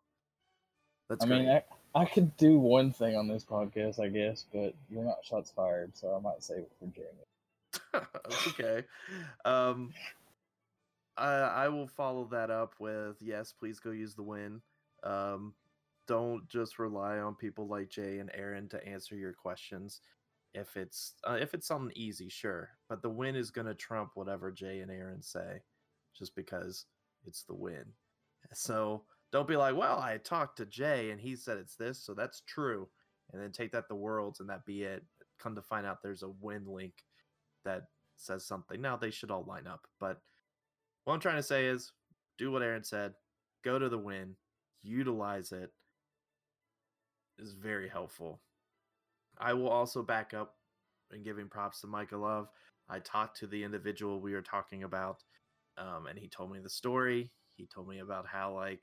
[1.09, 1.49] that's I mean.
[1.49, 1.63] I,
[1.95, 5.97] I could do one thing on this podcast, I guess, but you're not shots fired,
[5.97, 8.03] so I might save it for Jamie.
[8.25, 8.85] That's okay.
[9.45, 9.93] Um,
[11.17, 14.61] I I will follow that up with yes, please go use the win.
[15.03, 15.55] Um,
[16.07, 20.01] don't just rely on people like Jay and Aaron to answer your questions.
[20.55, 24.51] If it's uh, if it's something easy, sure, but the win is gonna trump whatever
[24.51, 25.63] Jay and Aaron say,
[26.17, 26.87] just because
[27.25, 27.85] it's the win.
[28.53, 29.03] So
[29.33, 32.43] don't be like, well, I talked to Jay and he said it's this, so that's
[32.47, 32.89] true,
[33.33, 35.03] and then take that to Worlds and that be it.
[35.41, 36.95] Come to find out, there's a win link
[37.65, 37.83] that
[38.17, 38.81] says something.
[38.81, 40.21] Now they should all line up, but
[41.07, 41.93] what I'm trying to say is
[42.37, 43.15] do what Aaron said,
[43.65, 44.35] go to the win,
[44.83, 45.71] utilize it
[47.39, 48.41] is very helpful.
[49.39, 50.57] I will also back up
[51.13, 52.49] and giving props to Micah Love.
[52.89, 55.23] I talked to the individual we were talking about,
[55.79, 57.31] um, and he told me the story.
[57.57, 58.81] He told me about how like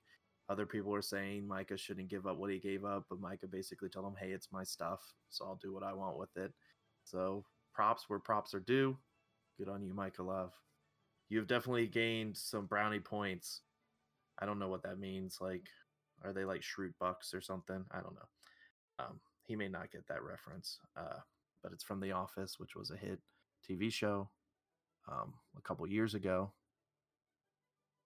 [0.48, 3.90] other people were saying Micah shouldn't give up what he gave up, but Micah basically
[3.90, 6.54] told him, "Hey, it's my stuff, so I'll do what I want with it."
[7.04, 7.44] So
[7.74, 8.98] props where props are due.
[9.58, 10.54] Good on you, Micah Love.
[11.34, 13.62] You've definitely gained some brownie points.
[14.40, 15.40] I don't know what that means.
[15.42, 15.66] Like,
[16.24, 17.84] are they like Schrute Bucks or something?
[17.90, 19.04] I don't know.
[19.04, 21.18] Um, he may not get that reference, uh,
[21.64, 23.20] but it's from The Office, which was a hit
[23.68, 24.30] TV show
[25.12, 26.52] um, a couple years ago.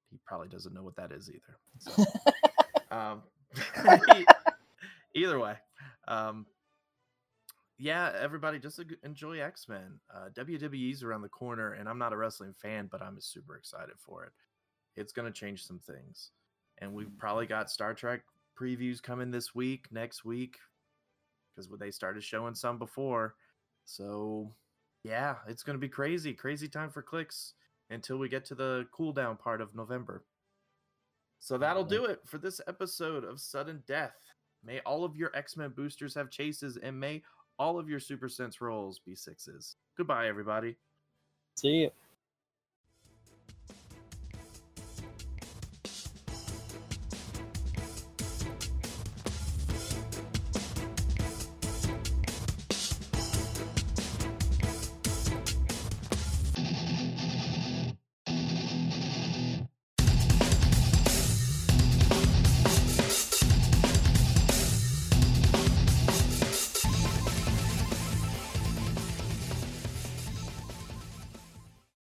[0.09, 1.59] He probably doesn't know what that is either.
[1.79, 2.05] So,
[2.95, 3.23] um,
[5.15, 5.55] either way,
[6.07, 6.45] um,
[7.77, 9.99] yeah, everybody just enjoy X Men.
[10.13, 13.95] Uh, WWE's around the corner, and I'm not a wrestling fan, but I'm super excited
[13.97, 14.31] for it.
[14.95, 16.31] It's going to change some things,
[16.79, 18.21] and we've probably got Star Trek
[18.59, 20.57] previews coming this week, next week,
[21.55, 23.35] because they started showing some before.
[23.85, 24.51] So,
[25.03, 27.53] yeah, it's going to be crazy, crazy time for clicks
[27.89, 30.23] until we get to the cooldown part of November.
[31.39, 34.15] So that'll do it for this episode of Sudden Death.
[34.65, 37.21] May all of your X Men boosters have chases, and may
[37.59, 39.75] all of your Super Sense rolls be sixes.
[39.97, 40.75] Goodbye, everybody.
[41.55, 41.89] See ya.